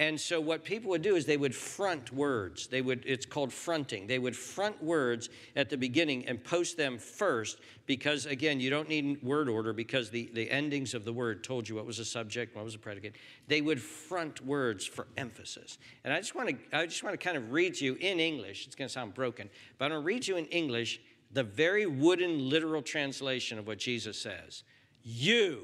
And 0.00 0.20
so 0.20 0.40
what 0.40 0.62
people 0.62 0.90
would 0.90 1.02
do 1.02 1.16
is 1.16 1.26
they 1.26 1.36
would 1.36 1.54
front 1.54 2.12
words. 2.12 2.68
They 2.68 2.82
would 2.82 3.02
it's 3.04 3.26
called 3.26 3.52
fronting. 3.52 4.06
They 4.06 4.20
would 4.20 4.36
front 4.36 4.80
words 4.82 5.28
at 5.56 5.70
the 5.70 5.76
beginning 5.76 6.26
and 6.28 6.42
post 6.42 6.76
them 6.76 6.98
first 6.98 7.58
because 7.86 8.24
again, 8.24 8.60
you 8.60 8.70
don't 8.70 8.88
need 8.88 9.20
word 9.24 9.48
order 9.48 9.72
because 9.72 10.08
the, 10.10 10.30
the 10.34 10.48
endings 10.50 10.94
of 10.94 11.04
the 11.04 11.12
word 11.12 11.42
told 11.42 11.68
you 11.68 11.74
what 11.74 11.84
was 11.84 11.98
a 11.98 12.04
subject, 12.04 12.54
what 12.54 12.64
was 12.64 12.76
a 12.76 12.78
predicate. 12.78 13.16
They 13.48 13.60
would 13.60 13.82
front 13.82 14.44
words 14.46 14.86
for 14.86 15.08
emphasis. 15.16 15.78
And 16.04 16.14
I 16.14 16.18
just 16.18 16.36
want 16.36 16.50
to 16.50 16.78
I 16.78 16.86
just 16.86 17.02
want 17.02 17.18
to 17.18 17.24
kind 17.24 17.36
of 17.36 17.50
read 17.50 17.74
to 17.74 17.84
you 17.84 17.94
in 17.94 18.20
English. 18.20 18.66
It's 18.66 18.76
going 18.76 18.88
to 18.88 18.92
sound 18.92 19.14
broken, 19.14 19.50
but 19.78 19.86
I'm 19.86 19.90
going 19.90 20.02
to 20.02 20.06
read 20.06 20.28
you 20.28 20.36
in 20.36 20.46
English 20.46 21.00
the 21.32 21.42
very 21.42 21.86
wooden 21.86 22.48
literal 22.48 22.82
translation 22.82 23.58
of 23.58 23.66
what 23.66 23.78
Jesus 23.78 24.16
says. 24.16 24.62
You 25.02 25.62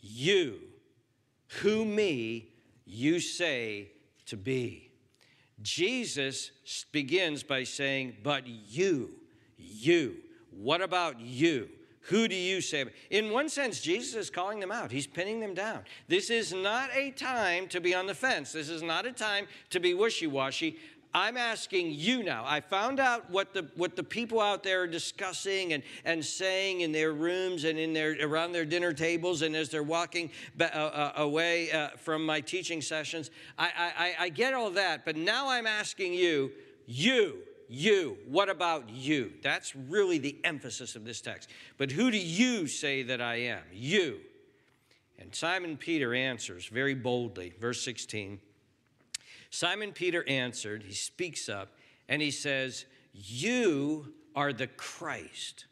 you 0.00 0.60
who 1.60 1.84
me 1.84 2.49
you 2.90 3.20
say 3.20 3.92
to 4.26 4.36
be. 4.36 4.90
Jesus 5.62 6.50
begins 6.92 7.42
by 7.42 7.64
saying, 7.64 8.16
But 8.22 8.46
you, 8.46 9.10
You. 9.56 10.16
What 10.50 10.82
about 10.82 11.20
you? 11.20 11.68
Who 12.04 12.26
do 12.28 12.34
you 12.34 12.60
say? 12.60 12.86
In 13.10 13.30
one 13.30 13.48
sense, 13.48 13.80
Jesus 13.80 14.14
is 14.14 14.30
calling 14.30 14.58
them 14.58 14.72
out. 14.72 14.90
He's 14.90 15.06
pinning 15.06 15.38
them 15.38 15.54
down. 15.54 15.84
This 16.08 16.30
is 16.30 16.52
not 16.52 16.90
a 16.94 17.10
time 17.10 17.68
to 17.68 17.80
be 17.80 17.94
on 17.94 18.06
the 18.06 18.14
fence. 18.14 18.52
This 18.52 18.68
is 18.68 18.82
not 18.82 19.06
a 19.06 19.12
time 19.12 19.46
to 19.68 19.80
be 19.80 19.94
wishy 19.94 20.26
washy. 20.26 20.78
I'm 21.12 21.36
asking 21.36 21.92
you 21.92 22.22
now. 22.22 22.44
I 22.46 22.60
found 22.60 23.00
out 23.00 23.28
what 23.30 23.52
the 23.52 23.68
what 23.74 23.96
the 23.96 24.04
people 24.04 24.40
out 24.40 24.62
there 24.62 24.82
are 24.82 24.86
discussing 24.86 25.72
and, 25.72 25.82
and 26.04 26.24
saying 26.24 26.82
in 26.82 26.92
their 26.92 27.12
rooms 27.12 27.64
and 27.64 27.78
in 27.78 27.92
their 27.92 28.16
around 28.22 28.52
their 28.52 28.64
dinner 28.64 28.92
tables 28.92 29.42
and 29.42 29.56
as 29.56 29.68
they're 29.70 29.82
walking 29.82 30.30
uh, 30.60 30.64
uh, 30.64 31.12
away 31.16 31.72
uh, 31.72 31.88
from 31.96 32.24
my 32.24 32.40
teaching 32.40 32.80
sessions. 32.80 33.30
I, 33.58 33.92
I, 33.98 34.24
I 34.24 34.28
get 34.28 34.54
all 34.54 34.70
that, 34.70 35.04
but 35.04 35.16
now 35.16 35.48
I'm 35.48 35.66
asking 35.66 36.14
you, 36.14 36.52
you, 36.86 37.38
you. 37.68 38.18
What 38.28 38.48
about 38.48 38.88
you? 38.88 39.32
That's 39.42 39.74
really 39.74 40.18
the 40.18 40.38
emphasis 40.44 40.94
of 40.94 41.04
this 41.04 41.20
text. 41.20 41.50
But 41.76 41.90
who 41.90 42.12
do 42.12 42.18
you 42.18 42.68
say 42.68 43.02
that 43.02 43.20
I 43.20 43.36
am? 43.36 43.62
You. 43.72 44.20
And 45.18 45.34
Simon 45.34 45.76
Peter 45.76 46.14
answers 46.14 46.66
very 46.66 46.94
boldly, 46.94 47.52
verse 47.60 47.82
16. 47.82 48.38
Simon 49.50 49.92
Peter 49.92 50.26
answered, 50.28 50.84
he 50.84 50.94
speaks 50.94 51.48
up, 51.48 51.72
and 52.08 52.22
he 52.22 52.30
says, 52.30 52.86
You 53.12 54.14
are 54.34 54.52
the 54.52 54.68
Christ, 54.68 55.66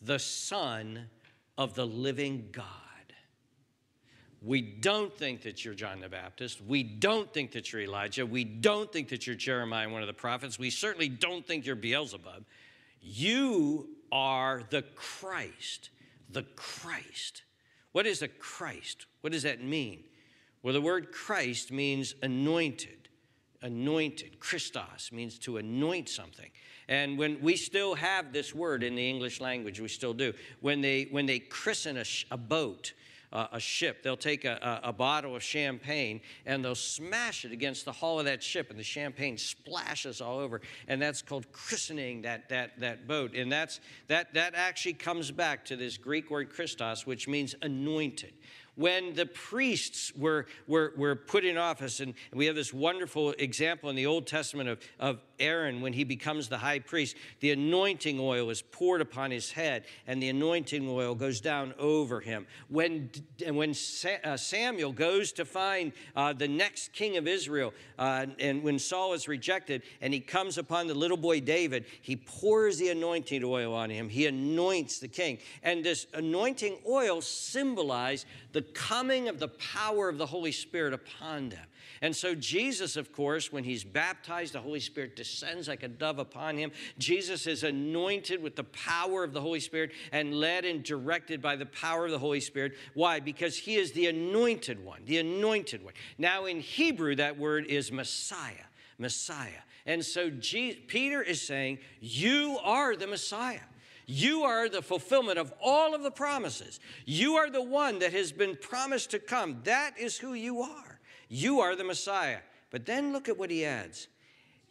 the 0.00 0.18
Son 0.18 1.06
of 1.58 1.74
the 1.74 1.86
living 1.86 2.48
God. 2.52 2.64
We 4.42 4.62
don't 4.62 5.12
think 5.12 5.42
that 5.42 5.64
you're 5.64 5.74
John 5.74 6.00
the 6.00 6.08
Baptist. 6.08 6.62
We 6.62 6.82
don't 6.82 7.32
think 7.32 7.52
that 7.52 7.72
you're 7.72 7.82
Elijah. 7.82 8.24
We 8.24 8.44
don't 8.44 8.92
think 8.92 9.08
that 9.08 9.26
you're 9.26 9.36
Jeremiah, 9.36 9.88
one 9.88 10.02
of 10.02 10.06
the 10.06 10.14
prophets. 10.14 10.58
We 10.58 10.70
certainly 10.70 11.08
don't 11.08 11.44
think 11.46 11.66
you're 11.66 11.74
Beelzebub. 11.74 12.44
You 13.00 13.88
are 14.12 14.62
the 14.70 14.82
Christ, 14.94 15.90
the 16.30 16.44
Christ. 16.54 17.42
What 17.92 18.06
is 18.06 18.22
a 18.22 18.28
Christ? 18.28 19.06
What 19.22 19.32
does 19.32 19.42
that 19.42 19.62
mean? 19.64 20.04
Well, 20.66 20.72
the 20.72 20.80
word 20.80 21.12
Christ 21.12 21.70
means 21.70 22.16
anointed. 22.24 23.08
Anointed. 23.62 24.40
Christos 24.40 25.12
means 25.12 25.38
to 25.38 25.58
anoint 25.58 26.08
something. 26.08 26.50
And 26.88 27.16
when 27.16 27.40
we 27.40 27.54
still 27.54 27.94
have 27.94 28.32
this 28.32 28.52
word 28.52 28.82
in 28.82 28.96
the 28.96 29.08
English 29.08 29.40
language, 29.40 29.78
we 29.78 29.86
still 29.86 30.12
do. 30.12 30.32
When 30.58 30.80
they, 30.80 31.04
when 31.12 31.24
they 31.24 31.38
christen 31.38 31.98
a, 31.98 32.04
a 32.32 32.36
boat, 32.36 32.94
uh, 33.32 33.48
a 33.52 33.60
ship. 33.60 34.02
They'll 34.02 34.16
take 34.16 34.44
a, 34.44 34.80
a, 34.84 34.88
a, 34.88 34.92
bottle 34.92 35.34
of 35.34 35.42
champagne 35.42 36.20
and 36.46 36.64
they'll 36.64 36.76
smash 36.76 37.44
it 37.44 37.50
against 37.50 37.84
the 37.84 37.90
hull 37.92 38.20
of 38.20 38.24
that 38.26 38.40
ship, 38.40 38.70
and 38.70 38.78
the 38.78 38.84
champagne 38.84 39.36
splashes 39.36 40.20
all 40.20 40.38
over. 40.38 40.60
And 40.86 41.02
that's 41.02 41.22
called 41.22 41.50
christening 41.52 42.22
that, 42.22 42.48
that, 42.50 42.80
that 42.80 43.06
boat. 43.06 43.34
And 43.34 43.50
that's, 43.50 43.80
that, 44.06 44.32
that 44.34 44.54
actually 44.54 44.94
comes 44.94 45.30
back 45.32 45.64
to 45.66 45.76
this 45.76 45.98
Greek 45.98 46.30
word 46.30 46.50
Christos, 46.50 47.04
which 47.04 47.28
means 47.28 47.54
anointed 47.62 48.32
when 48.76 49.14
the 49.14 49.26
priests 49.26 50.12
were, 50.14 50.46
were, 50.66 50.92
were 50.96 51.16
put 51.16 51.44
in 51.44 51.56
office, 51.56 52.00
and 52.00 52.14
we 52.32 52.46
have 52.46 52.54
this 52.54 52.72
wonderful 52.72 53.32
example 53.32 53.90
in 53.90 53.96
the 53.96 54.06
Old 54.06 54.26
Testament 54.26 54.68
of, 54.68 54.78
of 54.98 55.20
Aaron 55.38 55.80
when 55.80 55.92
he 55.92 56.04
becomes 56.04 56.48
the 56.48 56.58
high 56.58 56.78
priest, 56.78 57.16
the 57.40 57.52
anointing 57.52 58.18
oil 58.20 58.50
is 58.50 58.62
poured 58.62 59.00
upon 59.00 59.30
his 59.30 59.50
head, 59.50 59.84
and 60.06 60.22
the 60.22 60.28
anointing 60.28 60.88
oil 60.88 61.14
goes 61.14 61.40
down 61.40 61.74
over 61.78 62.20
him. 62.20 62.46
When, 62.68 63.10
when 63.48 63.74
uh, 64.24 64.36
Samuel 64.36 64.92
goes 64.92 65.32
to 65.32 65.44
find 65.44 65.92
uh, 66.14 66.32
the 66.32 66.48
next 66.48 66.92
king 66.92 67.16
of 67.16 67.26
Israel, 67.26 67.72
uh, 67.98 68.26
and 68.38 68.62
when 68.62 68.78
Saul 68.78 69.12
is 69.12 69.28
rejected, 69.28 69.82
and 70.00 70.12
he 70.12 70.20
comes 70.20 70.58
upon 70.58 70.86
the 70.86 70.94
little 70.94 71.16
boy 71.16 71.40
David, 71.40 71.86
he 72.02 72.16
pours 72.16 72.78
the 72.78 72.88
anointing 72.88 73.44
oil 73.44 73.74
on 73.74 73.90
him. 73.90 74.08
He 74.08 74.26
anoints 74.26 74.98
the 74.98 75.08
king. 75.08 75.38
And 75.62 75.84
this 75.84 76.06
anointing 76.14 76.78
oil 76.88 77.20
symbolized 77.20 78.26
the 78.52 78.62
coming 78.62 79.28
of 79.28 79.38
the 79.38 79.48
power 79.48 80.08
of 80.08 80.18
the 80.18 80.26
Holy 80.26 80.52
Spirit 80.52 80.92
upon 80.92 81.50
them. 81.50 81.66
And 82.02 82.14
so, 82.14 82.34
Jesus, 82.34 82.96
of 82.96 83.12
course, 83.12 83.52
when 83.52 83.64
he's 83.64 83.84
baptized, 83.84 84.52
the 84.52 84.60
Holy 84.60 84.80
Spirit 84.80 85.16
descends 85.16 85.68
like 85.68 85.82
a 85.82 85.88
dove 85.88 86.18
upon 86.18 86.56
him. 86.56 86.72
Jesus 86.98 87.46
is 87.46 87.62
anointed 87.62 88.42
with 88.42 88.56
the 88.56 88.64
power 88.64 89.24
of 89.24 89.32
the 89.32 89.40
Holy 89.40 89.60
Spirit 89.60 89.92
and 90.12 90.34
led 90.34 90.64
and 90.64 90.82
directed 90.82 91.40
by 91.40 91.56
the 91.56 91.66
power 91.66 92.06
of 92.06 92.10
the 92.10 92.18
Holy 92.18 92.40
Spirit. 92.40 92.74
Why? 92.94 93.20
Because 93.20 93.56
he 93.56 93.76
is 93.76 93.92
the 93.92 94.06
anointed 94.06 94.84
one, 94.84 95.02
the 95.06 95.18
anointed 95.18 95.84
one. 95.84 95.94
Now, 96.18 96.46
in 96.46 96.60
Hebrew, 96.60 97.16
that 97.16 97.38
word 97.38 97.66
is 97.66 97.90
Messiah. 97.90 98.52
Messiah. 98.98 99.62
And 99.86 100.04
so, 100.04 100.30
Peter 100.30 101.22
is 101.22 101.40
saying, 101.40 101.78
You 102.00 102.58
are 102.62 102.96
the 102.96 103.06
Messiah. 103.06 103.60
You 104.06 104.44
are 104.44 104.68
the 104.68 104.82
fulfillment 104.82 105.38
of 105.38 105.52
all 105.60 105.94
of 105.94 106.02
the 106.02 106.12
promises. 106.12 106.78
You 107.04 107.36
are 107.36 107.50
the 107.50 107.62
one 107.62 107.98
that 107.98 108.12
has 108.12 108.30
been 108.30 108.56
promised 108.56 109.10
to 109.10 109.18
come. 109.18 109.60
That 109.64 109.98
is 109.98 110.16
who 110.16 110.34
you 110.34 110.60
are. 110.62 110.95
You 111.28 111.60
are 111.60 111.76
the 111.76 111.84
Messiah. 111.84 112.38
But 112.70 112.86
then 112.86 113.12
look 113.12 113.28
at 113.28 113.38
what 113.38 113.50
he 113.50 113.64
adds 113.64 114.08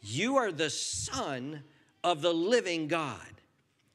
You 0.00 0.36
are 0.36 0.52
the 0.52 0.70
Son 0.70 1.62
of 2.04 2.22
the 2.22 2.32
living 2.32 2.88
God. 2.88 3.20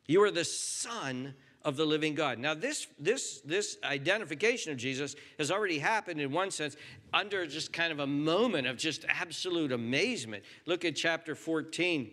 You 0.08 0.24
are 0.24 0.32
the 0.32 0.46
Son 0.46 1.34
of 1.64 1.78
the 1.78 1.86
living 1.86 2.16
God. 2.16 2.40
Now, 2.40 2.54
this, 2.54 2.88
this, 3.00 3.40
this 3.46 3.78
identification 3.84 4.72
of 4.72 4.78
Jesus 4.78 5.16
has 5.38 5.52
already 5.52 5.80
happened 5.80 6.20
in 6.20 6.32
one 6.32 6.52
sense 6.52 6.76
under 7.14 7.46
just 7.46 7.72
kind 7.72 7.92
of 7.92 8.00
a 8.00 8.08
moment 8.08 8.68
of 8.68 8.78
just 8.78 9.06
absolute 9.08 9.72
amazement. 9.72 10.44
Look 10.66 10.84
at 10.86 10.96
chapter 10.96 11.36
14 11.36 12.12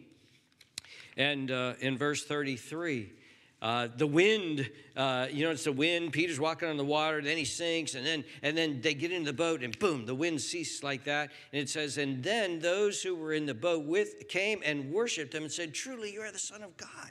and 1.17 1.51
uh, 1.51 1.75
in 1.81 1.97
verse 1.97 2.25
33. 2.25 3.13
Uh, 3.61 3.89
the 3.97 4.07
wind, 4.07 4.71
uh, 4.97 5.27
you 5.33 5.45
know, 5.45 5.51
it's 5.51 5.65
the 5.65 5.73
wind. 5.73 6.13
Peter's 6.13 6.39
walking 6.39 6.69
on 6.69 6.77
the 6.77 6.85
water, 6.85 7.21
then 7.21 7.37
he 7.37 7.45
sinks, 7.45 7.97
and 7.97 8.07
then 8.07 8.25
and 8.43 8.57
then 8.57 8.81
they 8.81 8.95
get 8.95 9.11
into 9.11 9.33
the 9.33 9.37
boat, 9.37 9.65
and 9.65 9.77
boom, 9.81 10.07
the 10.07 10.15
wind 10.15 10.41
ceases 10.41 10.85
like 10.85 11.05
that. 11.05 11.31
And 11.53 11.61
it 11.63 11.69
says, 11.69 11.99
and 11.99 12.23
then 12.23 12.61
those 12.61 13.03
who 13.03 13.17
were 13.17 13.33
in 13.33 13.47
the 13.47 13.55
boat 13.55 13.85
with 13.85 14.29
came 14.29 14.61
and 14.65 14.93
worshipped 14.93 15.35
him 15.35 15.43
and 15.43 15.51
said, 15.51 15.75
"Truly, 15.75 16.13
you 16.13 16.21
are 16.21 16.31
the 16.31 16.39
Son 16.39 16.63
of 16.63 16.77
God." 16.77 17.11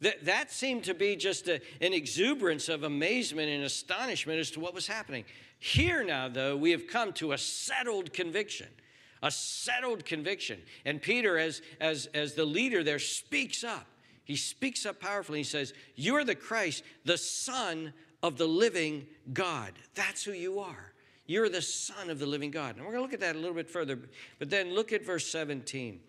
That, 0.00 0.24
that 0.26 0.52
seemed 0.52 0.84
to 0.84 0.94
be 0.94 1.16
just 1.16 1.48
a, 1.48 1.60
an 1.80 1.92
exuberance 1.92 2.68
of 2.68 2.82
amazement 2.82 3.48
and 3.48 3.64
astonishment 3.64 4.38
as 4.38 4.50
to 4.52 4.60
what 4.60 4.74
was 4.74 4.86
happening. 4.86 5.24
Here 5.58 6.04
now, 6.04 6.28
though, 6.28 6.56
we 6.56 6.72
have 6.72 6.86
come 6.86 7.12
to 7.14 7.32
a 7.32 7.38
settled 7.38 8.12
conviction 8.12 8.68
a 9.24 9.30
settled 9.30 10.04
conviction. 10.04 10.60
And 10.84 11.00
Peter, 11.00 11.38
as, 11.38 11.62
as, 11.80 12.06
as 12.12 12.34
the 12.34 12.44
leader 12.44 12.84
there, 12.84 12.98
speaks 12.98 13.64
up. 13.64 13.86
He 14.24 14.36
speaks 14.36 14.86
up 14.86 15.00
powerfully. 15.00 15.38
He 15.38 15.44
says, 15.44 15.74
You 15.94 16.16
are 16.16 16.24
the 16.24 16.34
Christ, 16.34 16.82
the 17.04 17.18
Son 17.18 17.92
of 18.22 18.38
the 18.38 18.46
living 18.46 19.06
God. 19.32 19.72
That's 19.94 20.24
who 20.24 20.32
you 20.32 20.60
are. 20.60 20.92
You're 21.26 21.48
the 21.48 21.62
Son 21.62 22.10
of 22.10 22.18
the 22.18 22.26
living 22.26 22.50
God. 22.50 22.76
And 22.76 22.84
we're 22.84 22.92
going 22.92 22.98
to 22.98 23.02
look 23.02 23.12
at 23.12 23.20
that 23.20 23.36
a 23.36 23.38
little 23.38 23.54
bit 23.54 23.70
further. 23.70 23.98
But 24.38 24.50
then 24.50 24.74
look 24.74 24.92
at 24.92 25.04
verse 25.04 25.26
17. 25.26 26.00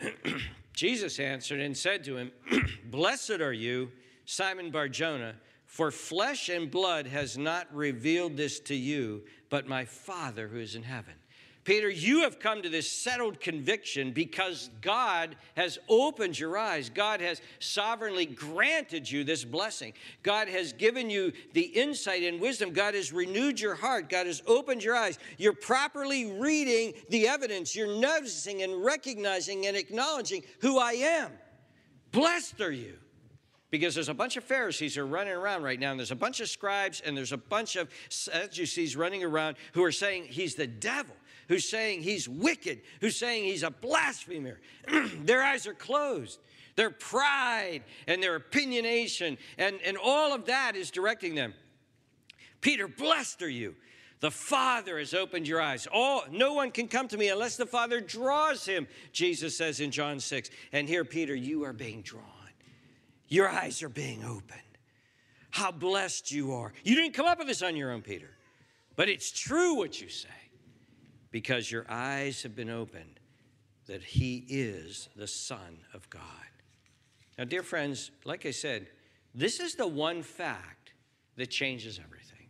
Jesus 0.72 1.18
answered 1.18 1.60
and 1.60 1.76
said 1.76 2.04
to 2.04 2.16
him, 2.16 2.32
Blessed 2.84 3.40
are 3.40 3.52
you, 3.52 3.90
Simon 4.26 4.70
Barjona, 4.70 5.34
for 5.66 5.90
flesh 5.90 6.48
and 6.48 6.70
blood 6.70 7.06
has 7.06 7.36
not 7.36 7.66
revealed 7.74 8.36
this 8.36 8.60
to 8.60 8.74
you, 8.74 9.22
but 9.50 9.66
my 9.66 9.84
Father 9.84 10.48
who 10.48 10.58
is 10.58 10.74
in 10.74 10.82
heaven. 10.82 11.14
Peter, 11.68 11.90
you 11.90 12.22
have 12.22 12.40
come 12.40 12.62
to 12.62 12.70
this 12.70 12.90
settled 12.90 13.40
conviction 13.40 14.10
because 14.10 14.70
God 14.80 15.36
has 15.54 15.78
opened 15.86 16.38
your 16.38 16.56
eyes. 16.56 16.88
God 16.88 17.20
has 17.20 17.42
sovereignly 17.58 18.24
granted 18.24 19.10
you 19.10 19.22
this 19.22 19.44
blessing. 19.44 19.92
God 20.22 20.48
has 20.48 20.72
given 20.72 21.10
you 21.10 21.30
the 21.52 21.60
insight 21.60 22.22
and 22.22 22.40
wisdom. 22.40 22.72
God 22.72 22.94
has 22.94 23.12
renewed 23.12 23.60
your 23.60 23.74
heart. 23.74 24.08
God 24.08 24.24
has 24.24 24.42
opened 24.46 24.82
your 24.82 24.96
eyes. 24.96 25.18
You're 25.36 25.52
properly 25.52 26.32
reading 26.40 26.94
the 27.10 27.28
evidence. 27.28 27.76
You're 27.76 28.00
noticing 28.00 28.62
and 28.62 28.82
recognizing 28.82 29.66
and 29.66 29.76
acknowledging 29.76 30.44
who 30.62 30.78
I 30.78 30.92
am. 30.92 31.32
Blessed 32.12 32.62
are 32.62 32.72
you 32.72 32.96
because 33.70 33.94
there's 33.94 34.08
a 34.08 34.14
bunch 34.14 34.38
of 34.38 34.44
Pharisees 34.44 34.94
who 34.94 35.02
are 35.02 35.06
running 35.06 35.34
around 35.34 35.64
right 35.64 35.78
now, 35.78 35.90
and 35.90 36.00
there's 36.00 36.12
a 36.12 36.16
bunch 36.16 36.40
of 36.40 36.48
scribes, 36.48 37.02
and 37.02 37.14
there's 37.14 37.32
a 37.32 37.36
bunch 37.36 37.76
of 37.76 37.90
Sadducees 38.08 38.96
running 38.96 39.22
around 39.22 39.58
who 39.74 39.84
are 39.84 39.92
saying 39.92 40.24
he's 40.30 40.54
the 40.54 40.66
devil 40.66 41.14
who's 41.48 41.68
saying 41.68 42.02
he's 42.02 42.28
wicked, 42.28 42.82
who's 43.00 43.16
saying 43.16 43.44
he's 43.44 43.62
a 43.62 43.70
blasphemer. 43.70 44.60
their 45.22 45.42
eyes 45.42 45.66
are 45.66 45.74
closed. 45.74 46.38
Their 46.76 46.90
pride 46.90 47.82
and 48.06 48.22
their 48.22 48.38
opinionation 48.38 49.36
and, 49.56 49.80
and 49.84 49.96
all 49.96 50.32
of 50.32 50.46
that 50.46 50.76
is 50.76 50.90
directing 50.90 51.34
them. 51.34 51.54
Peter, 52.60 52.86
blessed 52.86 53.42
are 53.42 53.48
you. 53.48 53.74
The 54.20 54.30
Father 54.30 54.98
has 54.98 55.14
opened 55.14 55.46
your 55.46 55.60
eyes. 55.60 55.86
All, 55.92 56.24
no 56.30 56.52
one 56.52 56.70
can 56.70 56.88
come 56.88 57.08
to 57.08 57.16
me 57.16 57.28
unless 57.28 57.56
the 57.56 57.66
Father 57.66 58.00
draws 58.00 58.64
him, 58.64 58.86
Jesus 59.12 59.56
says 59.56 59.80
in 59.80 59.90
John 59.90 60.18
6. 60.20 60.50
And 60.72 60.88
here, 60.88 61.04
Peter, 61.04 61.34
you 61.34 61.64
are 61.64 61.72
being 61.72 62.02
drawn. 62.02 62.24
Your 63.28 63.48
eyes 63.48 63.82
are 63.82 63.88
being 63.88 64.24
opened. 64.24 64.60
How 65.50 65.70
blessed 65.70 66.32
you 66.32 66.52
are. 66.52 66.72
You 66.82 66.94
didn't 66.96 67.14
come 67.14 67.26
up 67.26 67.38
with 67.38 67.46
this 67.46 67.62
on 67.62 67.76
your 67.76 67.92
own, 67.92 68.02
Peter, 68.02 68.30
but 68.96 69.08
it's 69.08 69.30
true 69.30 69.74
what 69.74 70.00
you 70.00 70.08
say 70.08 70.28
because 71.30 71.70
your 71.70 71.84
eyes 71.88 72.42
have 72.42 72.56
been 72.56 72.70
opened 72.70 73.20
that 73.86 74.02
he 74.02 74.44
is 74.48 75.08
the 75.16 75.26
Son 75.26 75.78
of 75.94 76.08
God. 76.10 76.22
Now, 77.38 77.44
dear 77.44 77.62
friends, 77.62 78.10
like 78.24 78.46
I 78.46 78.50
said, 78.50 78.86
this 79.34 79.60
is 79.60 79.74
the 79.74 79.86
one 79.86 80.22
fact 80.22 80.92
that 81.36 81.50
changes 81.50 81.98
everything. 82.02 82.48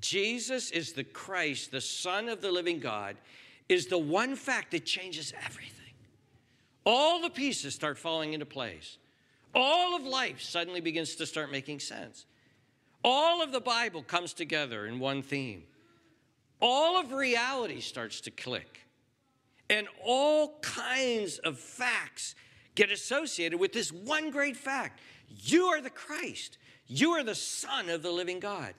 Jesus 0.00 0.70
is 0.70 0.92
the 0.92 1.04
Christ, 1.04 1.70
the 1.70 1.80
Son 1.80 2.28
of 2.28 2.40
the 2.40 2.52
living 2.52 2.78
God, 2.78 3.16
is 3.68 3.86
the 3.86 3.98
one 3.98 4.36
fact 4.36 4.70
that 4.72 4.84
changes 4.84 5.32
everything. 5.44 5.72
All 6.84 7.20
the 7.20 7.30
pieces 7.30 7.74
start 7.74 7.98
falling 7.98 8.32
into 8.32 8.46
place. 8.46 8.98
All 9.54 9.96
of 9.96 10.02
life 10.04 10.40
suddenly 10.40 10.80
begins 10.80 11.16
to 11.16 11.26
start 11.26 11.50
making 11.50 11.80
sense. 11.80 12.26
All 13.02 13.42
of 13.42 13.52
the 13.52 13.60
Bible 13.60 14.02
comes 14.02 14.32
together 14.32 14.86
in 14.86 14.98
one 14.98 15.22
theme. 15.22 15.64
All 16.60 16.98
of 16.98 17.12
reality 17.12 17.80
starts 17.80 18.20
to 18.22 18.30
click. 18.30 18.80
And 19.68 19.88
all 20.04 20.58
kinds 20.60 21.38
of 21.38 21.58
facts 21.58 22.34
get 22.74 22.90
associated 22.90 23.58
with 23.58 23.72
this 23.72 23.90
one 23.92 24.30
great 24.30 24.56
fact 24.56 25.00
you 25.28 25.66
are 25.66 25.80
the 25.80 25.90
Christ, 25.90 26.58
you 26.86 27.10
are 27.12 27.24
the 27.24 27.34
Son 27.34 27.88
of 27.88 28.02
the 28.02 28.12
living 28.12 28.38
God. 28.38 28.74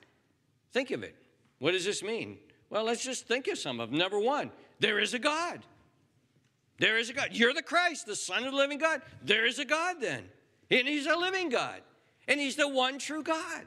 Think 0.72 0.92
of 0.92 1.04
it. 1.04 1.16
What 1.60 1.72
does 1.72 1.84
this 1.84 2.02
mean? 2.02 2.38
Well, 2.70 2.84
let's 2.84 3.04
just 3.04 3.28
think 3.28 3.48
of 3.48 3.58
some 3.58 3.80
of 3.80 3.90
them. 3.90 4.00
Number 4.00 4.20
one, 4.20 4.52
there 4.80 5.00
is 5.00 5.14
a 5.14 5.20
God. 5.20 5.62
There 6.80 6.98
is 6.98 7.10
a 7.10 7.14
God. 7.14 7.30
You're 7.32 7.54
the 7.54 7.62
Christ, 7.62 8.06
the 8.06 8.16
Son 8.16 8.44
of 8.44 8.52
the 8.52 8.58
living 8.58 8.78
God. 8.78 9.02
There 9.24 9.46
is 9.46 9.60
a 9.60 9.66
God 9.66 9.98
then. 10.00 10.26
And 10.70 10.88
He's 10.88 11.08
a 11.08 11.16
living 11.16 11.50
God. 11.50 11.82
And 12.28 12.40
He's 12.40 12.56
the 12.56 12.68
one 12.68 13.00
true 13.00 13.24
God. 13.24 13.66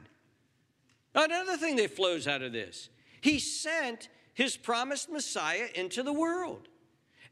Another 1.13 1.57
thing 1.57 1.75
that 1.75 1.91
flows 1.91 2.27
out 2.27 2.41
of 2.41 2.53
this 2.53 2.89
He 3.21 3.39
sent 3.39 4.09
His 4.33 4.57
promised 4.57 5.09
Messiah 5.09 5.67
into 5.75 6.03
the 6.03 6.13
world. 6.13 6.67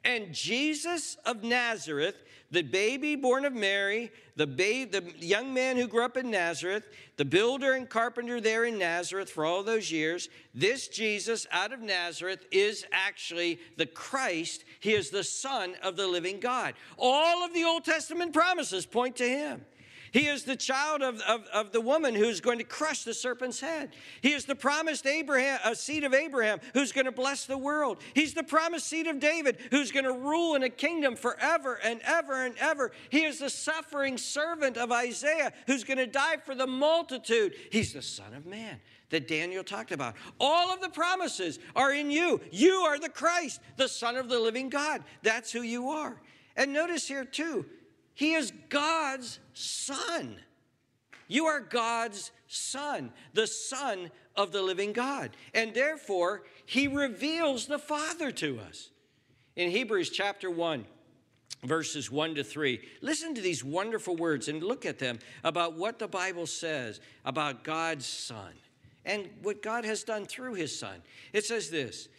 And 0.05 0.33
Jesus 0.33 1.17
of 1.25 1.43
Nazareth, 1.43 2.23
the 2.51 2.61
baby 2.61 3.15
born 3.15 3.43
of 3.43 3.53
Mary, 3.53 4.11
the, 4.37 4.45
the 4.45 5.03
young 5.19 5.53
man 5.53 5.75
who 5.75 5.87
grew 5.87 6.05
up 6.05 6.15
in 6.15 6.31
Nazareth, 6.31 6.87
the 7.17 7.25
builder 7.25 7.73
and 7.73 7.89
carpenter 7.89 8.39
there 8.39 8.63
in 8.63 8.79
Nazareth 8.79 9.29
for 9.29 9.43
all 9.43 9.61
those 9.61 9.91
years, 9.91 10.29
this 10.55 10.87
Jesus 10.87 11.45
out 11.51 11.73
of 11.73 11.81
Nazareth 11.81 12.45
is 12.49 12.85
actually 12.93 13.59
the 13.75 13.85
Christ. 13.85 14.63
He 14.79 14.93
is 14.93 15.09
the 15.09 15.23
Son 15.23 15.75
of 15.83 15.97
the 15.97 16.07
living 16.07 16.39
God. 16.39 16.75
All 16.97 17.43
of 17.43 17.53
the 17.53 17.65
Old 17.65 17.83
Testament 17.83 18.33
promises 18.33 18.85
point 18.85 19.17
to 19.17 19.27
him. 19.27 19.65
He 20.11 20.27
is 20.27 20.43
the 20.43 20.55
child 20.55 21.01
of, 21.01 21.19
of, 21.21 21.45
of, 21.53 21.71
the 21.71 21.81
woman 21.81 22.15
who's 22.15 22.41
going 22.41 22.57
to 22.57 22.63
crush 22.63 23.03
the 23.03 23.13
serpent's 23.13 23.59
head. 23.59 23.91
He 24.21 24.33
is 24.33 24.45
the 24.45 24.55
promised 24.55 25.05
Abraham, 25.05 25.59
a 25.63 25.75
seed 25.75 26.03
of 26.03 26.13
Abraham 26.13 26.59
who's 26.73 26.91
going 26.91 27.05
to 27.05 27.11
bless 27.11 27.45
the 27.45 27.57
world. 27.57 28.01
He's 28.13 28.33
the 28.33 28.43
promised 28.43 28.87
seed 28.87 29.07
of 29.07 29.19
David 29.19 29.57
who's 29.71 29.91
going 29.91 30.05
to 30.05 30.13
rule 30.13 30.55
in 30.55 30.63
a 30.63 30.69
kingdom 30.69 31.15
forever 31.15 31.79
and 31.83 32.01
ever 32.03 32.45
and 32.45 32.55
ever. 32.59 32.91
He 33.09 33.23
is 33.23 33.39
the 33.39 33.49
suffering 33.49 34.17
servant 34.17 34.77
of 34.77 34.91
Isaiah 34.91 35.53
who's 35.67 35.83
going 35.83 35.97
to 35.97 36.07
die 36.07 36.37
for 36.37 36.55
the 36.55 36.67
multitude. 36.67 37.53
He's 37.71 37.93
the 37.93 38.01
Son 38.01 38.33
of 38.33 38.45
Man 38.45 38.79
that 39.09 39.27
Daniel 39.27 39.63
talked 39.63 39.91
about. 39.91 40.15
All 40.39 40.73
of 40.73 40.81
the 40.81 40.89
promises 40.89 41.59
are 41.75 41.93
in 41.93 42.11
you. 42.11 42.41
You 42.51 42.71
are 42.81 42.99
the 42.99 43.09
Christ, 43.09 43.59
the 43.77 43.87
Son 43.87 44.15
of 44.15 44.29
the 44.29 44.39
living 44.39 44.69
God. 44.69 45.03
That's 45.23 45.51
who 45.51 45.61
you 45.61 45.89
are. 45.89 46.21
And 46.55 46.73
notice 46.73 47.07
here, 47.07 47.25
too, 47.25 47.65
he 48.19 48.33
is 48.33 48.51
God's 48.67 49.39
son. 49.53 50.35
You 51.29 51.45
are 51.45 51.61
God's 51.61 52.31
son, 52.47 53.13
the 53.33 53.47
son 53.47 54.11
of 54.35 54.51
the 54.51 54.61
living 54.61 54.91
God. 54.91 55.29
And 55.53 55.73
therefore, 55.73 56.43
he 56.65 56.89
reveals 56.89 57.67
the 57.67 57.79
Father 57.79 58.29
to 58.31 58.59
us. 58.59 58.89
In 59.55 59.71
Hebrews 59.71 60.09
chapter 60.09 60.51
1, 60.51 60.83
verses 61.63 62.11
1 62.11 62.35
to 62.35 62.43
3. 62.43 62.81
Listen 62.99 63.33
to 63.35 63.41
these 63.41 63.63
wonderful 63.63 64.17
words 64.17 64.49
and 64.49 64.61
look 64.61 64.85
at 64.85 64.99
them 64.99 65.19
about 65.45 65.77
what 65.77 65.97
the 65.97 66.09
Bible 66.09 66.45
says 66.45 66.99
about 67.23 67.63
God's 67.63 68.05
Son 68.05 68.51
and 69.05 69.29
what 69.43 69.61
God 69.61 69.85
has 69.85 70.03
done 70.03 70.25
through 70.25 70.55
his 70.55 70.77
Son. 70.77 71.01
It 71.31 71.45
says 71.45 71.69
this 71.69 72.09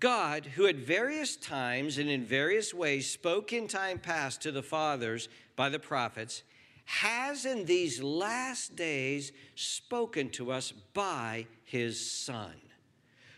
God, 0.00 0.44
who 0.44 0.66
at 0.66 0.76
various 0.76 1.36
times 1.36 1.96
and 1.96 2.10
in 2.10 2.24
various 2.24 2.74
ways 2.74 3.10
spoke 3.10 3.54
in 3.54 3.66
time 3.66 3.98
past 3.98 4.42
to 4.42 4.52
the 4.52 4.62
fathers 4.62 5.28
by 5.56 5.68
the 5.68 5.78
prophets, 5.78 6.42
has 6.84 7.46
in 7.46 7.64
these 7.64 8.02
last 8.02 8.76
days 8.76 9.32
spoken 9.54 10.28
to 10.30 10.52
us 10.52 10.72
by 10.92 11.46
his 11.64 12.10
Son, 12.10 12.54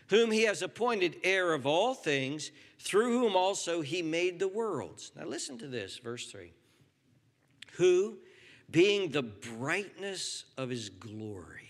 whom 0.07 0.31
he 0.31 0.43
has 0.43 0.61
appointed 0.61 1.17
heir 1.23 1.53
of 1.53 1.65
all 1.65 1.93
things, 1.93 2.51
through 2.79 3.19
whom 3.19 3.35
also 3.35 3.81
he 3.81 4.01
made 4.01 4.39
the 4.39 4.47
worlds. 4.47 5.11
Now 5.15 5.25
listen 5.25 5.57
to 5.59 5.67
this, 5.67 5.97
verse 5.97 6.27
3. 6.27 6.51
Who, 7.73 8.17
being 8.69 9.11
the 9.11 9.23
brightness 9.23 10.45
of 10.57 10.69
his 10.69 10.89
glory, 10.89 11.66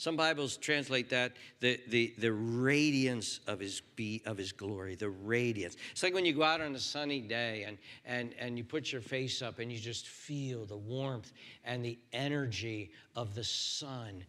some 0.00 0.16
Bibles 0.16 0.56
translate 0.56 1.10
that 1.10 1.32
the, 1.60 1.78
the, 1.88 2.14
the 2.16 2.32
radiance 2.32 3.40
of 3.46 3.60
his, 3.60 3.82
be, 3.96 4.22
of 4.24 4.38
his 4.38 4.50
glory, 4.50 4.94
the 4.94 5.10
radiance. 5.10 5.76
It's 5.90 6.02
like 6.02 6.14
when 6.14 6.24
you 6.24 6.32
go 6.32 6.42
out 6.42 6.62
on 6.62 6.74
a 6.74 6.78
sunny 6.78 7.20
day 7.20 7.64
and, 7.68 7.76
and, 8.06 8.34
and 8.38 8.56
you 8.56 8.64
put 8.64 8.92
your 8.92 9.02
face 9.02 9.42
up 9.42 9.58
and 9.58 9.70
you 9.70 9.78
just 9.78 10.08
feel 10.08 10.64
the 10.64 10.78
warmth 10.78 11.34
and 11.66 11.84
the 11.84 11.98
energy 12.14 12.92
of 13.14 13.34
the 13.34 13.44
sun 13.44 14.24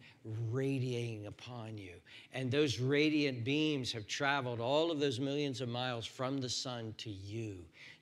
radiating 0.50 1.24
upon 1.24 1.78
you. 1.78 1.94
And 2.34 2.50
those 2.50 2.78
radiant 2.78 3.42
beams 3.42 3.92
have 3.92 4.06
traveled 4.06 4.60
all 4.60 4.90
of 4.90 5.00
those 5.00 5.20
millions 5.20 5.62
of 5.62 5.70
miles 5.70 6.04
from 6.04 6.36
the 6.36 6.50
sun 6.50 6.92
to 6.98 7.08
you. 7.08 7.56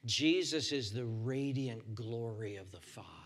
Jesus 0.07 0.73
is 0.73 0.91
the 0.91 1.05
radiant 1.05 1.95
glory 1.95 2.57
of 2.57 2.73
the 2.73 2.81
Father. 2.81 3.20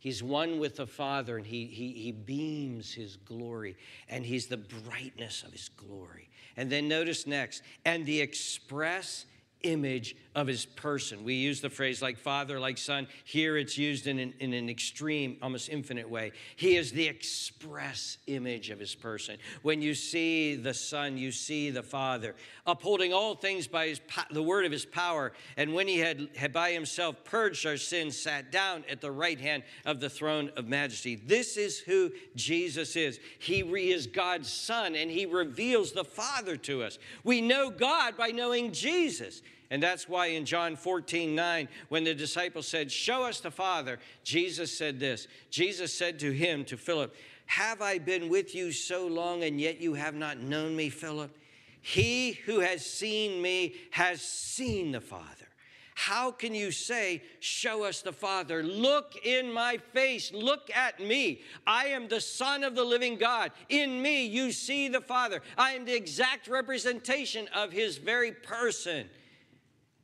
He's 0.00 0.22
one 0.22 0.58
with 0.58 0.76
the 0.76 0.86
Father, 0.86 1.36
and 1.36 1.46
he, 1.46 1.66
he, 1.66 1.92
he 1.92 2.10
beams 2.10 2.94
his 2.94 3.16
glory, 3.16 3.76
and 4.08 4.24
he's 4.24 4.46
the 4.46 4.56
brightness 4.56 5.42
of 5.42 5.52
his 5.52 5.68
glory. 5.68 6.30
And 6.56 6.72
then 6.72 6.88
notice 6.88 7.26
next, 7.26 7.62
and 7.84 8.06
the 8.06 8.20
express 8.20 9.26
image 9.62 10.16
of 10.34 10.46
his 10.46 10.64
person. 10.64 11.24
We 11.24 11.34
use 11.34 11.60
the 11.60 11.70
phrase 11.70 12.00
like 12.00 12.16
father, 12.16 12.60
like 12.60 12.78
son. 12.78 13.08
Here 13.24 13.56
it's 13.56 13.76
used 13.76 14.06
in 14.06 14.18
an, 14.18 14.32
in 14.38 14.52
an 14.52 14.70
extreme, 14.70 15.36
almost 15.42 15.68
infinite 15.68 16.08
way. 16.08 16.32
He 16.54 16.76
is 16.76 16.92
the 16.92 17.08
express 17.08 18.18
image 18.28 18.70
of 18.70 18.78
his 18.78 18.94
person. 18.94 19.38
When 19.62 19.82
you 19.82 19.94
see 19.94 20.54
the 20.54 20.72
son, 20.72 21.18
you 21.18 21.32
see 21.32 21.70
the 21.70 21.82
father, 21.82 22.36
upholding 22.64 23.12
all 23.12 23.34
things 23.34 23.66
by 23.66 23.88
his, 23.88 24.00
the 24.30 24.42
word 24.42 24.64
of 24.64 24.72
his 24.72 24.84
power. 24.84 25.32
And 25.56 25.74
when 25.74 25.88
he 25.88 25.98
had, 25.98 26.28
had 26.36 26.52
by 26.52 26.70
himself 26.70 27.24
purged 27.24 27.66
our 27.66 27.76
sins, 27.76 28.16
sat 28.16 28.52
down 28.52 28.84
at 28.88 29.00
the 29.00 29.10
right 29.10 29.40
hand 29.40 29.64
of 29.84 29.98
the 29.98 30.10
throne 30.10 30.52
of 30.56 30.68
majesty. 30.68 31.16
This 31.16 31.56
is 31.56 31.80
who 31.80 32.12
Jesus 32.36 32.94
is. 32.94 33.18
He 33.40 33.64
re- 33.64 33.90
is 33.90 34.06
God's 34.06 34.50
son, 34.50 34.94
and 34.94 35.10
he 35.10 35.26
reveals 35.26 35.90
the 35.90 36.04
Father 36.04 36.56
to 36.58 36.84
us. 36.84 36.98
We 37.24 37.40
know 37.40 37.70
God 37.70 38.16
by 38.16 38.28
knowing 38.28 38.72
Jesus. 38.72 39.42
And 39.70 39.80
that's 39.80 40.08
why 40.08 40.26
in 40.26 40.44
John 40.44 40.74
14, 40.74 41.32
9, 41.32 41.68
when 41.88 42.02
the 42.02 42.14
disciples 42.14 42.66
said, 42.66 42.90
Show 42.90 43.22
us 43.22 43.38
the 43.38 43.52
Father, 43.52 44.00
Jesus 44.24 44.76
said 44.76 44.98
this. 44.98 45.28
Jesus 45.50 45.94
said 45.94 46.18
to 46.20 46.32
him, 46.32 46.64
to 46.64 46.76
Philip, 46.76 47.14
Have 47.46 47.80
I 47.80 47.98
been 47.98 48.28
with 48.28 48.54
you 48.54 48.72
so 48.72 49.06
long, 49.06 49.44
and 49.44 49.60
yet 49.60 49.80
you 49.80 49.94
have 49.94 50.14
not 50.14 50.38
known 50.38 50.74
me, 50.74 50.90
Philip? 50.90 51.36
He 51.82 52.32
who 52.32 52.60
has 52.60 52.84
seen 52.84 53.40
me 53.40 53.76
has 53.92 54.20
seen 54.20 54.90
the 54.90 55.00
Father. 55.00 55.46
How 55.94 56.30
can 56.32 56.54
you 56.54 56.72
say, 56.72 57.22
Show 57.38 57.84
us 57.84 58.02
the 58.02 58.12
Father? 58.12 58.64
Look 58.64 59.24
in 59.24 59.52
my 59.52 59.76
face. 59.76 60.32
Look 60.32 60.68
at 60.74 60.98
me. 60.98 61.42
I 61.64 61.86
am 61.86 62.08
the 62.08 62.20
Son 62.20 62.64
of 62.64 62.74
the 62.74 62.82
living 62.82 63.18
God. 63.18 63.52
In 63.68 64.02
me, 64.02 64.26
you 64.26 64.50
see 64.50 64.88
the 64.88 65.00
Father. 65.00 65.42
I 65.56 65.72
am 65.72 65.84
the 65.84 65.94
exact 65.94 66.48
representation 66.48 67.46
of 67.54 67.70
his 67.70 67.98
very 67.98 68.32
person. 68.32 69.08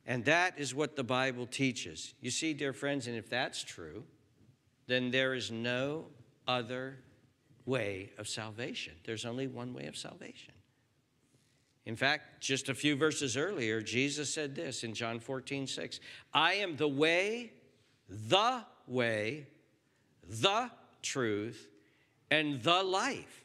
And 0.07 0.23
that 0.23 0.57
is 0.57 0.73
what 0.73 0.95
the 0.95 1.03
Bible 1.03 1.45
teaches. 1.45 2.13
You 2.21 2.31
see, 2.31 2.53
dear 2.53 2.71
friends, 2.71 3.07
and 3.07 3.15
if 3.17 3.29
that's 3.29 3.61
true, 3.61 4.05
then 4.87 5.11
there 5.11 5.33
is 5.33 5.51
no 5.51 6.05
other 6.47 6.99
way 7.65 8.13
of 8.17 8.29
salvation. 8.29 8.93
There's 9.05 9.25
only 9.25 9.47
one 9.47 9.73
way 9.73 9.85
of 9.85 9.97
salvation. 9.97 10.53
In 11.85 11.97
fact, 11.97 12.41
just 12.41 12.69
a 12.69 12.73
few 12.73 12.95
verses 12.95 13.35
earlier, 13.35 13.81
Jesus 13.81 14.33
said 14.33 14.55
this 14.55 14.85
in 14.85 14.93
John 14.93 15.19
14, 15.19 15.67
6 15.67 15.99
I 16.33 16.53
am 16.53 16.77
the 16.77 16.87
way, 16.87 17.51
the 18.09 18.63
way, 18.87 19.47
the 20.25 20.71
truth, 21.01 21.67
and 22.31 22.61
the 22.63 22.81
life. 22.81 23.43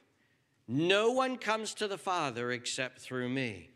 No 0.69 1.11
one 1.11 1.37
comes 1.37 1.75
to 1.75 1.89
the 1.89 1.99
Father 1.99 2.53
except 2.53 3.01
through 3.01 3.29
me. 3.29 3.72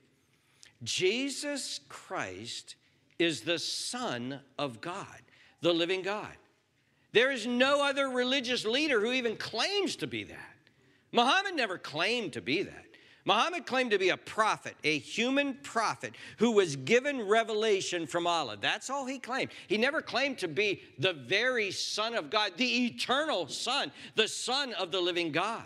Jesus 0.82 1.80
Christ 1.88 2.76
is 3.18 3.40
the 3.40 3.58
Son 3.58 4.40
of 4.58 4.80
God, 4.80 5.22
the 5.60 5.72
living 5.72 6.02
God. 6.02 6.36
There 7.12 7.30
is 7.30 7.46
no 7.46 7.82
other 7.82 8.08
religious 8.08 8.64
leader 8.64 9.00
who 9.00 9.12
even 9.12 9.36
claims 9.36 9.96
to 9.96 10.06
be 10.06 10.24
that. 10.24 10.56
Muhammad 11.12 11.54
never 11.54 11.78
claimed 11.78 12.34
to 12.34 12.42
be 12.42 12.62
that. 12.62 12.84
Muhammad 13.24 13.66
claimed 13.66 13.90
to 13.90 13.98
be 13.98 14.10
a 14.10 14.16
prophet, 14.16 14.76
a 14.84 14.98
human 14.98 15.54
prophet 15.62 16.14
who 16.38 16.52
was 16.52 16.76
given 16.76 17.26
revelation 17.26 18.06
from 18.06 18.24
Allah. 18.26 18.56
That's 18.60 18.88
all 18.88 19.04
he 19.04 19.18
claimed. 19.18 19.50
He 19.66 19.78
never 19.78 20.00
claimed 20.00 20.38
to 20.38 20.48
be 20.48 20.80
the 21.00 21.12
very 21.12 21.72
Son 21.72 22.14
of 22.14 22.30
God, 22.30 22.52
the 22.56 22.86
eternal 22.86 23.48
Son, 23.48 23.90
the 24.14 24.28
Son 24.28 24.74
of 24.74 24.92
the 24.92 25.00
living 25.00 25.32
God. 25.32 25.64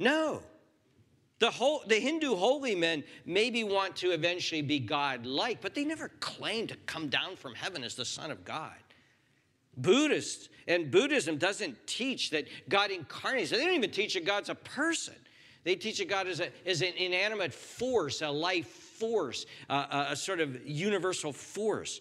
No. 0.00 0.42
The, 1.40 1.50
whole, 1.50 1.82
the 1.86 1.96
Hindu 1.96 2.36
holy 2.36 2.74
men 2.74 3.02
maybe 3.26 3.64
want 3.64 3.96
to 3.96 4.12
eventually 4.12 4.62
be 4.62 4.78
God 4.78 5.26
like, 5.26 5.60
but 5.60 5.74
they 5.74 5.84
never 5.84 6.08
claim 6.20 6.66
to 6.68 6.76
come 6.86 7.08
down 7.08 7.36
from 7.36 7.54
heaven 7.54 7.82
as 7.82 7.94
the 7.94 8.04
Son 8.04 8.30
of 8.30 8.44
God. 8.44 8.72
Buddhists 9.76 10.48
and 10.68 10.90
Buddhism 10.90 11.36
doesn't 11.36 11.86
teach 11.86 12.30
that 12.30 12.46
God 12.68 12.90
incarnates. 12.90 13.50
They 13.50 13.58
don't 13.58 13.74
even 13.74 13.90
teach 13.90 14.14
that 14.14 14.24
God's 14.24 14.48
a 14.48 14.54
person. 14.54 15.14
They 15.64 15.74
teach 15.74 15.98
that 15.98 16.08
God 16.08 16.28
is, 16.28 16.40
a, 16.40 16.50
is 16.64 16.82
an 16.82 16.92
inanimate 16.96 17.52
force, 17.52 18.22
a 18.22 18.30
life 18.30 18.68
force, 18.68 19.46
uh, 19.68 19.86
a, 20.08 20.12
a 20.12 20.16
sort 20.16 20.40
of 20.40 20.64
universal 20.66 21.32
force. 21.32 22.00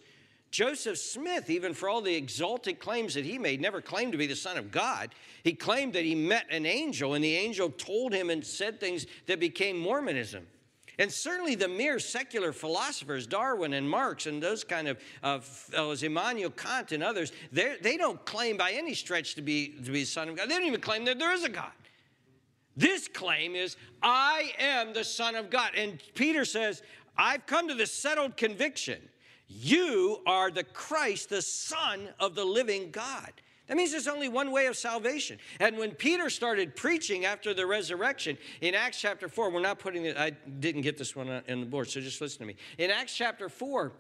Joseph 0.54 1.00
Smith, 1.00 1.50
even 1.50 1.74
for 1.74 1.89
all 1.89 2.00
the 2.00 2.13
exalted 2.13 2.80
claims 2.80 3.16
that 3.16 3.26
he 3.26 3.39
made, 3.39 3.60
never 3.60 3.82
claimed 3.82 4.12
to 4.12 4.20
be 4.20 4.28
the 4.28 4.36
Son 4.36 4.56
of 4.56 4.70
God. 4.70 5.10
He 5.44 5.54
claimed 5.54 5.94
that 5.94 6.06
he 6.06 6.13
met 6.13 6.46
an 6.52 6.68
angel, 6.68 7.16
and 7.16 7.24
the 7.24 7.36
angel 7.36 7.72
told 7.72 8.13
him 8.13 8.30
and 8.30 8.46
said 8.46 8.80
things 8.80 9.08
that 9.26 9.39
became 9.39 9.80
Mormonism. 9.80 10.46
And 11.00 11.12
certainly 11.12 11.56
the 11.56 11.68
mere 11.68 11.98
secular 11.98 12.54
philosophers, 12.54 13.26
Darwin 13.26 13.74
and 13.74 13.89
Marx 13.89 14.28
and 14.28 14.44
those 14.44 14.63
kind 14.63 14.88
of 14.88 15.00
uh, 15.24 15.39
fellows, 15.39 16.04
Immanuel 16.04 16.52
Kant 16.52 16.92
and 16.92 17.02
others, 17.02 17.32
they 17.52 17.98
don't 17.98 18.24
claim 18.24 18.56
by 18.56 18.74
any 18.74 18.94
stretch 18.94 19.34
to 19.34 19.42
be, 19.42 19.70
to 19.70 19.89
be 19.89 20.02
the 20.02 20.06
Son 20.06 20.30
of 20.30 20.36
God. 20.36 20.50
They 20.50 20.54
don't 20.54 20.68
even 20.68 20.82
claim 20.82 21.04
that 21.06 21.18
there 21.18 21.34
is 21.34 21.44
a 21.44 21.50
God. 21.50 21.72
This 22.78 23.08
claim 23.08 23.56
is, 23.56 23.76
I 24.04 24.52
am 24.60 24.94
the 24.94 25.04
Son 25.04 25.34
of 25.34 25.50
God. 25.50 25.72
And 25.76 26.00
Peter 26.13 26.46
says, 26.46 26.84
I've 27.18 27.48
come 27.48 27.68
to 27.70 27.74
the 27.74 27.88
settled 27.88 28.38
conviction. 28.38 29.02
You 29.48 30.22
are 30.26 30.52
the 30.52 30.64
Christ, 30.64 31.30
the 31.30 31.42
Son 31.42 32.10
of 32.20 32.36
the 32.36 32.46
living 32.46 32.92
God. 32.92 33.32
That 33.68 33.78
means 33.78 33.92
there's 33.92 34.08
only 34.08 34.28
one 34.28 34.52
way 34.52 34.66
of 34.66 34.76
salvation. 34.76 35.40
And 35.60 35.78
when 35.78 35.92
Peter 35.92 36.30
started 36.30 36.76
preaching 36.76 37.26
after 37.26 37.54
the 37.54 37.66
resurrection 37.66 38.38
in 38.62 38.76
Acts 38.76 39.00
chapter 39.00 39.30
4, 39.30 39.52
we're 39.52 39.62
not 39.62 39.80
putting 39.80 40.06
it, 40.06 40.18
I 40.18 40.32
didn't 40.32 40.82
get 40.82 40.98
this 40.98 41.16
one 41.16 41.30
in 41.48 41.62
the 41.62 41.66
board, 41.66 41.90
so 41.90 42.02
just 42.02 42.20
listen 42.20 42.40
to 42.40 42.46
me. 42.46 42.56
In 42.78 42.92
Acts 42.92 43.16
chapter 43.16 43.48
4, 43.48 43.94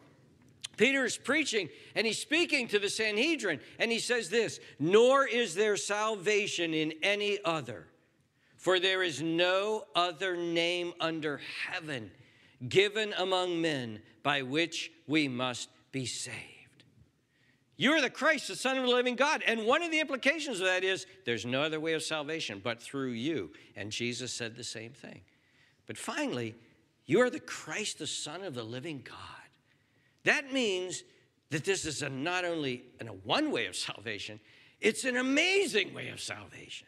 Peter 0.75 1.05
is 1.05 1.17
preaching 1.17 1.69
and 1.95 2.05
he's 2.05 2.19
speaking 2.19 2.67
to 2.69 2.79
the 2.79 2.89
Sanhedrin, 2.89 3.59
and 3.79 3.91
he 3.91 3.99
says 3.99 4.29
this 4.29 4.59
Nor 4.79 5.27
is 5.27 5.55
there 5.55 5.77
salvation 5.77 6.73
in 6.73 6.93
any 7.01 7.39
other. 7.45 7.87
For 8.57 8.79
there 8.79 9.03
is 9.03 9.21
no 9.21 9.83
other 9.93 10.37
name 10.37 10.93
under 10.99 11.41
heaven 11.67 12.11
given 12.69 13.13
among 13.17 13.61
men 13.61 13.99
by 14.23 14.41
which 14.41 14.91
we 15.07 15.27
must 15.27 15.69
be 15.91 16.05
saved. 16.05 16.37
You're 17.75 18.01
the 18.01 18.09
Christ, 18.09 18.47
the 18.47 18.55
Son 18.55 18.77
of 18.77 18.83
the 18.83 18.89
living 18.89 19.15
God. 19.15 19.43
And 19.45 19.65
one 19.65 19.81
of 19.81 19.91
the 19.91 19.99
implications 19.99 20.59
of 20.59 20.67
that 20.67 20.83
is 20.83 21.05
there's 21.25 21.45
no 21.45 21.63
other 21.63 21.79
way 21.79 21.93
of 21.93 22.03
salvation 22.03 22.61
but 22.63 22.81
through 22.81 23.11
you. 23.11 23.51
And 23.75 23.91
Jesus 23.91 24.31
said 24.31 24.55
the 24.55 24.63
same 24.63 24.91
thing. 24.91 25.21
But 25.87 25.97
finally, 25.97 26.55
you 27.05 27.19
are 27.21 27.29
the 27.29 27.39
Christ, 27.39 27.99
the 27.99 28.07
Son 28.07 28.43
of 28.43 28.53
the 28.53 28.63
living 28.63 29.01
God. 29.03 29.17
That 30.23 30.53
means 30.53 31.03
that 31.49 31.65
this 31.65 31.85
is 31.85 32.01
a 32.01 32.09
not 32.09 32.45
only 32.45 32.83
a 33.01 33.05
one 33.05 33.51
way 33.51 33.65
of 33.65 33.75
salvation, 33.75 34.39
it's 34.79 35.03
an 35.03 35.17
amazing 35.17 35.93
way 35.93 36.09
of 36.09 36.21
salvation. 36.21 36.87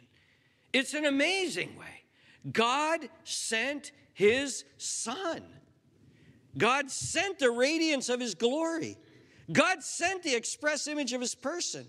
It's 0.74 0.94
an 0.94 1.06
amazing 1.06 1.76
way. 1.78 2.04
God 2.52 3.10
sent 3.24 3.92
his 4.14 4.66
son. 4.78 5.44
God 6.58 6.90
sent 6.90 7.40
the 7.40 7.52
radiance 7.52 8.10
of 8.10 8.20
his 8.20 8.36
glory. 8.36 8.98
God 9.52 9.84
sent 9.84 10.24
the 10.24 10.36
express 10.36 10.88
image 10.88 11.14
of 11.14 11.22
his 11.22 11.36
person. 11.36 11.88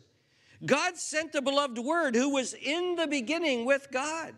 God 0.65 0.97
sent 0.97 1.33
the 1.33 1.43
beloved 1.43 1.79
word 1.79 2.15
who 2.15 2.31
was 2.31 2.55
in 2.55 2.97
the 2.97 3.07
beginning 3.07 3.65
with 3.65 3.89
God. 3.91 4.35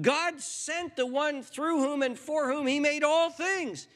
God 0.00 0.40
sent 0.40 0.96
the 0.96 1.06
one 1.06 1.42
through 1.42 1.78
whom 1.80 2.02
and 2.02 2.18
for 2.18 2.50
whom 2.50 2.66
he 2.66 2.80
made 2.80 3.02
all 3.02 3.30
things. 3.30 3.88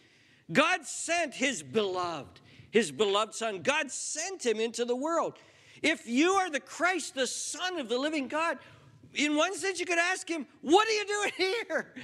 God 0.53 0.87
sent 0.87 1.35
his 1.35 1.63
beloved, 1.63 2.41
his 2.71 2.93
beloved 2.93 3.35
son. 3.35 3.63
God 3.63 3.91
sent 3.91 4.45
him 4.45 4.61
into 4.61 4.85
the 4.85 4.97
world. 4.97 5.35
If 5.83 6.07
you 6.07 6.33
are 6.33 6.51
the 6.51 6.61
Christ, 6.61 7.15
the 7.15 7.27
Son 7.27 7.79
of 7.79 7.89
the 7.89 7.99
living 7.99 8.29
God, 8.29 8.59
in 9.15 9.37
one 9.37 9.55
sense, 9.55 9.81
you 9.81 9.87
could 9.87 9.99
ask 9.99 10.29
him, 10.29 10.47
What 10.61 10.87
are 10.89 10.93
you 10.93 11.07
doing 11.07 11.33
here? 11.37 11.95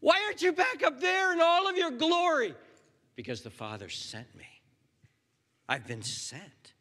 Why 0.00 0.20
aren't 0.26 0.42
you 0.42 0.52
back 0.52 0.82
up 0.84 1.00
there 1.00 1.32
in 1.32 1.40
all 1.40 1.68
of 1.68 1.76
your 1.76 1.90
glory? 1.90 2.54
Because 3.16 3.42
the 3.42 3.50
Father 3.50 3.88
sent 3.88 4.34
me. 4.36 4.46
I've 5.68 5.86
been 5.86 6.02
sent. 6.02 6.72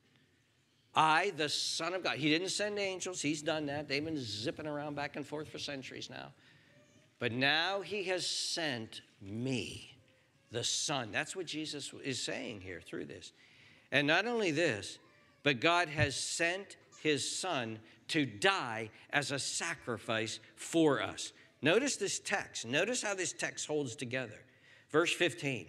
I, 0.94 1.32
the 1.38 1.50
Son 1.50 1.94
of 1.94 2.04
God. 2.04 2.18
He 2.18 2.30
didn't 2.30 2.50
send 2.50 2.78
angels, 2.78 3.22
He's 3.22 3.42
done 3.42 3.68
that. 3.68 3.88
They've 3.88 4.04
been 4.04 4.22
zipping 4.22 4.68
around 4.68 4.96
back 4.96 5.16
and 5.16 5.26
forth 5.26 5.48
for 5.48 5.58
centuries 5.58 6.10
now. 6.10 6.34
But 7.20 7.32
now 7.32 7.82
He 7.82 8.04
has 8.04 8.26
sent 8.28 9.02
me, 9.22 9.96
the 10.52 10.64
Son. 10.64 11.10
That's 11.12 11.36
what 11.36 11.46
Jesus 11.46 11.94
is 12.04 12.22
saying 12.22 12.62
here 12.62 12.82
through 12.86 13.06
this. 13.06 13.32
And 13.92 14.08
not 14.08 14.26
only 14.26 14.52
this, 14.52 15.00
but 15.44 15.60
God 15.60 15.88
has 15.90 16.16
sent 16.16 16.78
His 17.02 17.30
Son 17.30 17.80
to 18.10 18.26
die 18.26 18.90
as 19.12 19.32
a 19.32 19.40
sacrifice 19.40 20.40
for 20.56 21.02
us. 21.02 21.32
Notice 21.62 21.96
this 21.96 22.20
text. 22.20 22.66
Notice 22.66 23.02
how 23.02 23.14
this 23.14 23.34
text 23.34 23.68
holds 23.68 23.96
together. 23.96 24.40
Verse 24.90 25.14
15 25.14 25.68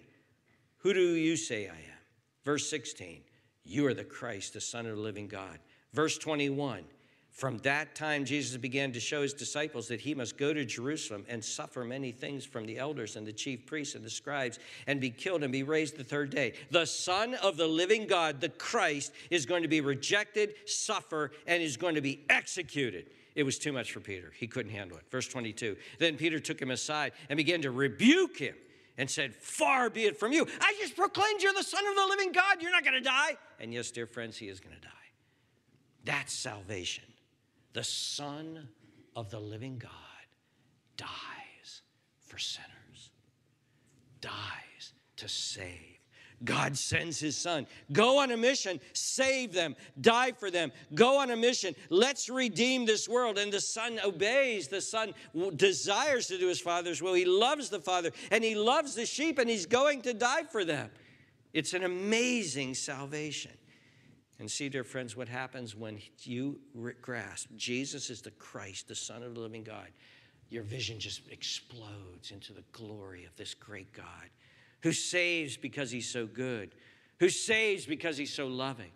Who 0.82 0.92
do 0.92 1.14
you 1.14 1.36
say 1.36 1.68
I 1.68 1.74
am? 1.74 1.98
Verse 2.44 2.68
16 2.68 3.22
You 3.64 3.86
are 3.86 3.94
the 3.94 4.04
Christ, 4.04 4.54
the 4.54 4.60
Son 4.60 4.86
of 4.86 4.96
the 4.96 5.02
living 5.02 5.28
God. 5.28 5.58
Verse 5.92 6.18
21 6.18 6.84
from 7.32 7.56
that 7.58 7.94
time, 7.94 8.26
Jesus 8.26 8.58
began 8.58 8.92
to 8.92 9.00
show 9.00 9.22
his 9.22 9.32
disciples 9.32 9.88
that 9.88 10.02
he 10.02 10.14
must 10.14 10.36
go 10.36 10.52
to 10.52 10.66
Jerusalem 10.66 11.24
and 11.28 11.42
suffer 11.42 11.82
many 11.82 12.12
things 12.12 12.44
from 12.44 12.66
the 12.66 12.78
elders 12.78 13.16
and 13.16 13.26
the 13.26 13.32
chief 13.32 13.64
priests 13.64 13.94
and 13.94 14.04
the 14.04 14.10
scribes 14.10 14.58
and 14.86 15.00
be 15.00 15.08
killed 15.08 15.42
and 15.42 15.50
be 15.50 15.62
raised 15.62 15.96
the 15.96 16.04
third 16.04 16.28
day. 16.28 16.52
The 16.70 16.84
Son 16.84 17.34
of 17.36 17.56
the 17.56 17.66
living 17.66 18.06
God, 18.06 18.42
the 18.42 18.50
Christ, 18.50 19.12
is 19.30 19.46
going 19.46 19.62
to 19.62 19.68
be 19.68 19.80
rejected, 19.80 20.54
suffer, 20.66 21.32
and 21.46 21.62
is 21.62 21.78
going 21.78 21.94
to 21.94 22.02
be 22.02 22.20
executed. 22.28 23.08
It 23.34 23.44
was 23.44 23.58
too 23.58 23.72
much 23.72 23.92
for 23.92 24.00
Peter. 24.00 24.30
He 24.36 24.46
couldn't 24.46 24.72
handle 24.72 24.98
it. 24.98 25.04
Verse 25.10 25.26
22 25.26 25.74
Then 25.98 26.18
Peter 26.18 26.38
took 26.38 26.60
him 26.60 26.70
aside 26.70 27.12
and 27.30 27.38
began 27.38 27.62
to 27.62 27.70
rebuke 27.70 28.36
him 28.36 28.56
and 28.98 29.10
said, 29.10 29.34
Far 29.34 29.90
be 29.90 30.04
it 30.04 30.18
from 30.18 30.32
you. 30.32 30.46
I 30.60 30.74
just 30.80 30.96
proclaimed 30.96 31.42
you're 31.42 31.54
the 31.54 31.62
Son 31.62 31.86
of 31.86 31.94
the 31.94 32.06
living 32.08 32.32
God. 32.32 32.60
You're 32.60 32.72
not 32.72 32.84
going 32.84 32.94
to 32.94 33.00
die. 33.00 33.36
And 33.60 33.72
yes, 33.72 33.90
dear 33.90 34.06
friends, 34.06 34.36
he 34.36 34.48
is 34.48 34.60
going 34.60 34.74
to 34.74 34.80
die. 34.80 34.88
That's 36.04 36.32
salvation 36.32 37.04
the 37.72 37.84
Son 37.84 38.68
of 39.16 39.30
the 39.30 39.40
living 39.40 39.78
God 39.78 39.90
dies 40.96 41.82
for 42.20 42.38
sinners, 42.38 43.10
dies 44.20 44.92
to 45.16 45.28
save. 45.28 45.91
God 46.44 46.76
sends 46.76 47.20
his 47.20 47.36
son. 47.36 47.66
Go 47.92 48.18
on 48.18 48.30
a 48.30 48.36
mission, 48.36 48.80
save 48.92 49.52
them, 49.52 49.76
die 50.00 50.32
for 50.32 50.50
them. 50.50 50.72
Go 50.94 51.18
on 51.18 51.30
a 51.30 51.36
mission. 51.36 51.74
Let's 51.90 52.28
redeem 52.28 52.84
this 52.84 53.08
world. 53.08 53.38
And 53.38 53.52
the 53.52 53.60
son 53.60 54.00
obeys. 54.04 54.68
The 54.68 54.80
son 54.80 55.14
desires 55.56 56.26
to 56.28 56.38
do 56.38 56.48
his 56.48 56.60
father's 56.60 57.02
will. 57.02 57.14
He 57.14 57.24
loves 57.24 57.68
the 57.70 57.80
father 57.80 58.10
and 58.30 58.42
he 58.42 58.54
loves 58.54 58.94
the 58.94 59.06
sheep 59.06 59.38
and 59.38 59.48
he's 59.48 59.66
going 59.66 60.02
to 60.02 60.14
die 60.14 60.44
for 60.44 60.64
them. 60.64 60.90
It's 61.52 61.74
an 61.74 61.84
amazing 61.84 62.74
salvation. 62.74 63.52
And 64.38 64.50
see, 64.50 64.68
dear 64.68 64.84
friends, 64.84 65.16
what 65.16 65.28
happens 65.28 65.76
when 65.76 66.00
you 66.22 66.58
grasp 67.00 67.48
Jesus 67.56 68.10
is 68.10 68.22
the 68.22 68.30
Christ, 68.32 68.88
the 68.88 68.94
Son 68.94 69.22
of 69.22 69.34
the 69.34 69.40
living 69.40 69.62
God. 69.62 69.88
Your 70.50 70.64
vision 70.64 70.98
just 70.98 71.22
explodes 71.30 72.30
into 72.30 72.52
the 72.52 72.64
glory 72.72 73.24
of 73.24 73.34
this 73.36 73.54
great 73.54 73.92
God 73.92 74.28
who 74.82 74.92
saves 74.92 75.56
because 75.56 75.90
he's 75.90 76.08
so 76.08 76.26
good, 76.26 76.74
who 77.20 77.28
saves 77.28 77.86
because 77.86 78.16
he's 78.16 78.32
so 78.32 78.46
loving. 78.46 78.90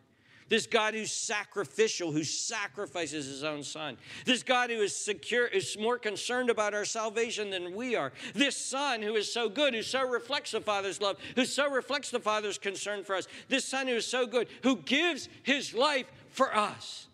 This 0.49 0.67
God 0.67 0.95
who's 0.95 1.11
sacrificial, 1.11 2.13
who 2.13 2.23
sacrifices 2.23 3.27
his 3.27 3.43
own 3.43 3.65
son. 3.65 3.97
This 4.25 4.45
God 4.45 4.71
who 4.71 4.77
is 4.77 4.95
secure, 4.95 5.47
is 5.47 5.77
more 5.77 5.99
concerned 5.99 6.51
about 6.51 6.73
our 6.73 6.85
salvation 6.85 7.51
than 7.51 7.75
we 7.75 7.97
are. 7.97 8.13
This 8.33 8.57
son 8.57 9.03
who 9.03 9.17
is 9.17 9.33
so 9.33 9.49
good, 9.49 9.75
who 9.75 9.83
so 9.83 10.09
reflects 10.09 10.53
the 10.53 10.61
Father's 10.61 11.01
love, 11.01 11.17
who 11.35 11.45
so 11.45 11.69
reflects 11.69 12.11
the 12.11 12.21
Father's 12.21 12.59
concern 12.59 13.03
for 13.03 13.17
us. 13.17 13.27
This 13.49 13.65
son 13.65 13.89
who 13.89 13.95
is 13.95 14.07
so 14.07 14.25
good, 14.25 14.47
who 14.63 14.77
gives 14.77 15.29
his 15.43 15.75
life 15.75 16.07
for 16.31 16.55
us. 16.55 17.09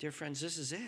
Dear 0.00 0.10
friends, 0.10 0.40
this 0.40 0.58
is 0.58 0.72
it. 0.72 0.80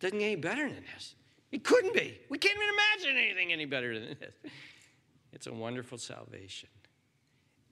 Doesn't 0.00 0.18
get 0.18 0.24
any 0.24 0.36
better 0.36 0.68
than 0.68 0.84
this. 0.94 1.14
It 1.52 1.64
couldn't 1.64 1.94
be. 1.94 2.18
We 2.28 2.38
can't 2.38 2.56
even 2.56 2.68
imagine 2.74 3.22
anything 3.22 3.52
any 3.52 3.66
better 3.66 3.98
than 3.98 4.16
this. 4.18 4.52
It's 5.32 5.46
a 5.46 5.52
wonderful 5.52 5.98
salvation. 5.98 6.68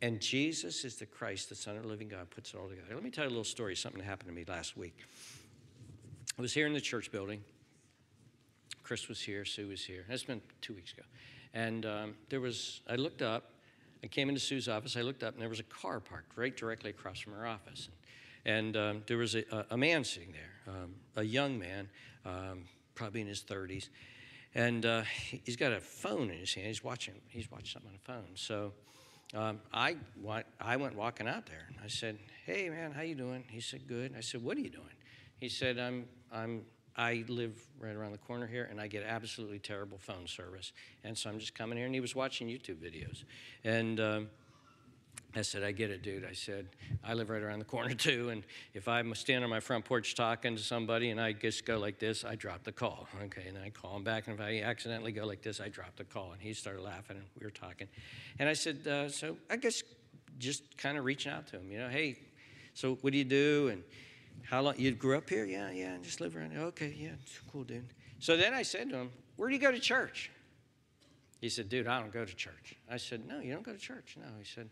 And 0.02 0.20
Jesus 0.20 0.84
is 0.84 0.96
the 0.96 1.06
Christ, 1.06 1.48
the 1.48 1.54
Son 1.54 1.76
of 1.76 1.82
the 1.82 1.88
living 1.88 2.08
God, 2.08 2.30
puts 2.30 2.54
it 2.54 2.56
all 2.56 2.68
together. 2.68 2.94
Let 2.94 3.02
me 3.02 3.10
tell 3.10 3.24
you 3.24 3.28
a 3.28 3.32
little 3.32 3.44
story, 3.44 3.76
something 3.76 4.00
that 4.00 4.06
happened 4.06 4.28
to 4.28 4.34
me 4.34 4.44
last 4.48 4.76
week. 4.76 4.96
I 6.38 6.42
was 6.42 6.54
here 6.54 6.66
in 6.66 6.72
the 6.72 6.80
church 6.80 7.12
building. 7.12 7.42
Chris 8.82 9.08
was 9.08 9.20
here, 9.20 9.44
Sue 9.44 9.68
was 9.68 9.84
here. 9.84 10.04
That's 10.08 10.24
been 10.24 10.40
two 10.62 10.74
weeks 10.74 10.92
ago. 10.92 11.02
And 11.52 11.84
um, 11.84 12.14
there 12.28 12.40
was, 12.40 12.80
I 12.88 12.96
looked 12.96 13.22
up, 13.22 13.52
I 14.02 14.06
came 14.06 14.28
into 14.28 14.40
Sue's 14.40 14.68
office, 14.68 14.96
I 14.96 15.02
looked 15.02 15.22
up, 15.22 15.34
and 15.34 15.42
there 15.42 15.48
was 15.48 15.60
a 15.60 15.64
car 15.64 16.00
parked 16.00 16.36
right 16.36 16.56
directly 16.56 16.90
across 16.90 17.20
from 17.20 17.34
her 17.34 17.46
office. 17.46 17.88
And, 17.88 17.96
and 18.46 18.76
um, 18.76 19.02
there 19.06 19.18
was 19.18 19.34
a, 19.34 19.44
a, 19.70 19.76
man 19.76 20.02
sitting 20.04 20.32
there, 20.32 20.74
um, 20.74 20.94
a 21.16 21.22
young 21.22 21.58
man, 21.58 21.88
um, 22.24 22.64
probably 23.00 23.22
in 23.22 23.26
his 23.26 23.42
30s. 23.42 23.88
And 24.54 24.84
uh, 24.84 25.02
he's 25.02 25.56
got 25.56 25.72
a 25.72 25.80
phone 25.80 26.30
in 26.30 26.38
his 26.38 26.52
hand. 26.52 26.66
He's 26.66 26.84
watching, 26.84 27.14
he's 27.28 27.50
watching 27.50 27.66
something 27.66 27.90
on 27.90 27.94
the 27.94 28.12
phone. 28.12 28.34
So 28.34 28.72
um, 29.34 29.60
I, 29.72 29.96
went, 30.20 30.44
I 30.60 30.76
went 30.76 30.94
walking 30.94 31.26
out 31.26 31.46
there. 31.46 31.66
And 31.68 31.78
I 31.82 31.88
said, 31.88 32.18
hey, 32.44 32.68
man, 32.68 32.92
how 32.92 33.00
you 33.00 33.14
doing? 33.14 33.44
He 33.48 33.60
said, 33.60 33.88
good. 33.88 34.12
I 34.16 34.20
said, 34.20 34.44
what 34.44 34.58
are 34.58 34.60
you 34.60 34.68
doing? 34.68 34.84
He 35.38 35.48
said, 35.48 35.78
I'm, 35.78 36.04
I'm 36.30 36.62
I 36.94 37.24
live 37.28 37.54
right 37.78 37.94
around 37.94 38.12
the 38.12 38.18
corner 38.18 38.46
here 38.46 38.68
and 38.70 38.78
I 38.78 38.86
get 38.86 39.04
absolutely 39.04 39.60
terrible 39.60 39.96
phone 39.96 40.26
service. 40.26 40.72
And 41.02 41.16
so 41.16 41.30
I'm 41.30 41.38
just 41.38 41.54
coming 41.54 41.78
here. 41.78 41.86
And 41.86 41.94
he 41.94 42.00
was 42.00 42.14
watching 42.14 42.48
YouTube 42.48 42.76
videos. 42.76 43.24
And 43.64 43.98
um, 43.98 44.28
I 45.36 45.42
said, 45.42 45.62
I 45.62 45.70
get 45.70 45.90
it, 45.90 46.02
dude. 46.02 46.24
I 46.24 46.32
said, 46.32 46.66
I 47.04 47.14
live 47.14 47.30
right 47.30 47.42
around 47.42 47.60
the 47.60 47.64
corner 47.64 47.94
too. 47.94 48.30
And 48.30 48.42
if 48.74 48.88
I'm 48.88 49.14
standing 49.14 49.44
on 49.44 49.50
my 49.50 49.60
front 49.60 49.84
porch 49.84 50.14
talking 50.14 50.56
to 50.56 50.62
somebody 50.62 51.10
and 51.10 51.20
I 51.20 51.32
just 51.32 51.64
go 51.64 51.78
like 51.78 52.00
this, 52.00 52.24
I 52.24 52.34
drop 52.34 52.64
the 52.64 52.72
call. 52.72 53.06
Okay. 53.24 53.44
And 53.46 53.56
I 53.56 53.70
call 53.70 53.96
him 53.96 54.02
back. 54.02 54.26
And 54.26 54.38
if 54.38 54.44
I 54.44 54.60
accidentally 54.62 55.12
go 55.12 55.26
like 55.26 55.42
this, 55.42 55.60
I 55.60 55.68
drop 55.68 55.94
the 55.96 56.04
call. 56.04 56.32
And 56.32 56.40
he 56.40 56.52
started 56.52 56.82
laughing 56.82 57.16
and 57.16 57.26
we 57.38 57.46
were 57.46 57.52
talking. 57.52 57.86
And 58.40 58.48
I 58.48 58.54
said, 58.54 58.86
uh, 58.86 59.08
So 59.08 59.36
I 59.48 59.56
guess 59.56 59.82
just 60.38 60.76
kind 60.76 60.98
of 60.98 61.04
reaching 61.04 61.30
out 61.30 61.46
to 61.48 61.56
him, 61.56 61.70
you 61.70 61.78
know, 61.78 61.88
hey, 61.88 62.18
so 62.74 62.96
what 62.96 63.12
do 63.12 63.18
you 63.18 63.24
do? 63.24 63.68
And 63.70 63.84
how 64.42 64.62
long? 64.62 64.74
You 64.78 64.90
grew 64.92 65.16
up 65.16 65.28
here? 65.28 65.44
Yeah, 65.44 65.70
yeah, 65.70 65.94
And 65.94 66.02
just 66.04 66.20
live 66.20 66.36
around 66.36 66.52
here. 66.52 66.60
Okay, 66.62 66.94
yeah, 66.98 67.10
cool, 67.52 67.62
dude. 67.64 67.84
So 68.18 68.36
then 68.36 68.52
I 68.52 68.62
said 68.62 68.90
to 68.90 68.96
him, 68.96 69.10
Where 69.36 69.48
do 69.48 69.54
you 69.54 69.60
go 69.60 69.70
to 69.70 69.78
church? 69.78 70.30
He 71.40 71.48
said, 71.48 71.68
Dude, 71.68 71.86
I 71.86 72.00
don't 72.00 72.12
go 72.12 72.24
to 72.24 72.34
church. 72.34 72.74
I 72.90 72.96
said, 72.96 73.26
No, 73.26 73.40
you 73.40 73.52
don't 73.52 73.62
go 73.62 73.72
to 73.72 73.78
church. 73.78 74.16
No. 74.18 74.26
He 74.38 74.44
said, 74.44 74.68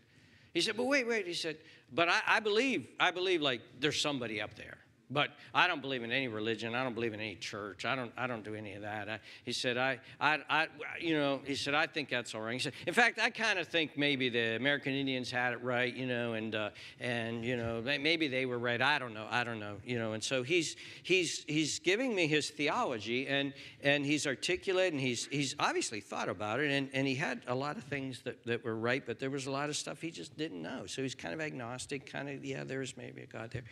he 0.53 0.61
said, 0.61 0.77
but 0.77 0.85
wait, 0.85 1.07
wait. 1.07 1.27
He 1.27 1.33
said, 1.33 1.57
but 1.91 2.09
I, 2.09 2.21
I, 2.27 2.39
believe, 2.39 2.87
I 2.99 3.11
believe 3.11 3.41
like 3.41 3.61
there's 3.79 4.01
somebody 4.01 4.41
up 4.41 4.55
there. 4.55 4.77
But 5.11 5.31
I 5.55 5.67
don't 5.67 5.81
believe 5.81 6.03
in 6.03 6.11
any 6.11 6.27
religion. 6.27 6.75
I 6.75 6.83
don't 6.83 6.93
believe 6.93 7.13
in 7.13 7.19
any 7.19 7.35
church. 7.35 7.83
I 7.83 7.95
don't, 7.95 8.11
I 8.15 8.27
don't 8.27 8.43
do 8.43 8.53
any 8.53 8.73
of 8.73 8.83
that. 8.83 9.09
I, 9.09 9.19
he 9.43 9.51
said, 9.51 9.75
I, 9.75 9.99
I, 10.21 10.39
I, 10.47 10.67
you 10.99 11.17
know, 11.17 11.41
he 11.45 11.55
said, 11.55 11.73
I 11.73 11.87
think 11.87 12.09
that's 12.09 12.35
all 12.35 12.41
right. 12.41 12.53
He 12.53 12.59
said, 12.59 12.73
in 12.85 12.93
fact, 12.93 13.19
I 13.19 13.31
kind 13.31 13.57
of 13.57 13.67
think 13.67 13.97
maybe 13.97 14.29
the 14.29 14.55
American 14.55 14.93
Indians 14.93 15.31
had 15.31 15.53
it 15.53 15.63
right, 15.63 15.91
you 15.91 16.05
know, 16.05 16.33
and, 16.33 16.53
uh, 16.53 16.69
and, 16.99 17.43
you 17.43 17.57
know, 17.57 17.81
maybe 17.81 18.27
they 18.27 18.45
were 18.45 18.59
right. 18.59 18.79
I 18.79 18.99
don't 18.99 19.15
know. 19.15 19.25
I 19.31 19.43
don't 19.43 19.59
know, 19.59 19.77
you 19.83 19.97
know. 19.97 20.13
And 20.13 20.23
so 20.23 20.43
he's, 20.43 20.75
he's, 21.01 21.43
he's 21.47 21.79
giving 21.79 22.13
me 22.13 22.27
his 22.27 22.51
theology 22.51 23.27
and, 23.27 23.53
and 23.81 24.05
he's 24.05 24.27
articulate 24.27 24.93
and 24.93 25.01
he's, 25.01 25.25
he's 25.27 25.55
obviously 25.59 26.01
thought 26.01 26.29
about 26.29 26.59
it. 26.59 26.69
And, 26.69 26.87
and 26.93 27.07
he 27.07 27.15
had 27.15 27.41
a 27.47 27.55
lot 27.55 27.77
of 27.77 27.83
things 27.85 28.21
that, 28.25 28.45
that 28.45 28.63
were 28.63 28.75
right, 28.75 29.03
but 29.03 29.17
there 29.17 29.31
was 29.31 29.47
a 29.47 29.51
lot 29.51 29.69
of 29.69 29.75
stuff 29.75 30.01
he 30.01 30.11
just 30.11 30.37
didn't 30.37 30.61
know. 30.61 30.85
So 30.85 31.01
he's 31.01 31.15
kind 31.15 31.33
of 31.33 31.41
agnostic, 31.41 32.05
kind 32.11 32.29
of, 32.29 32.45
yeah, 32.45 32.63
there's 32.63 32.95
maybe 32.95 33.23
a 33.23 33.25
God 33.25 33.49
there. 33.49 33.63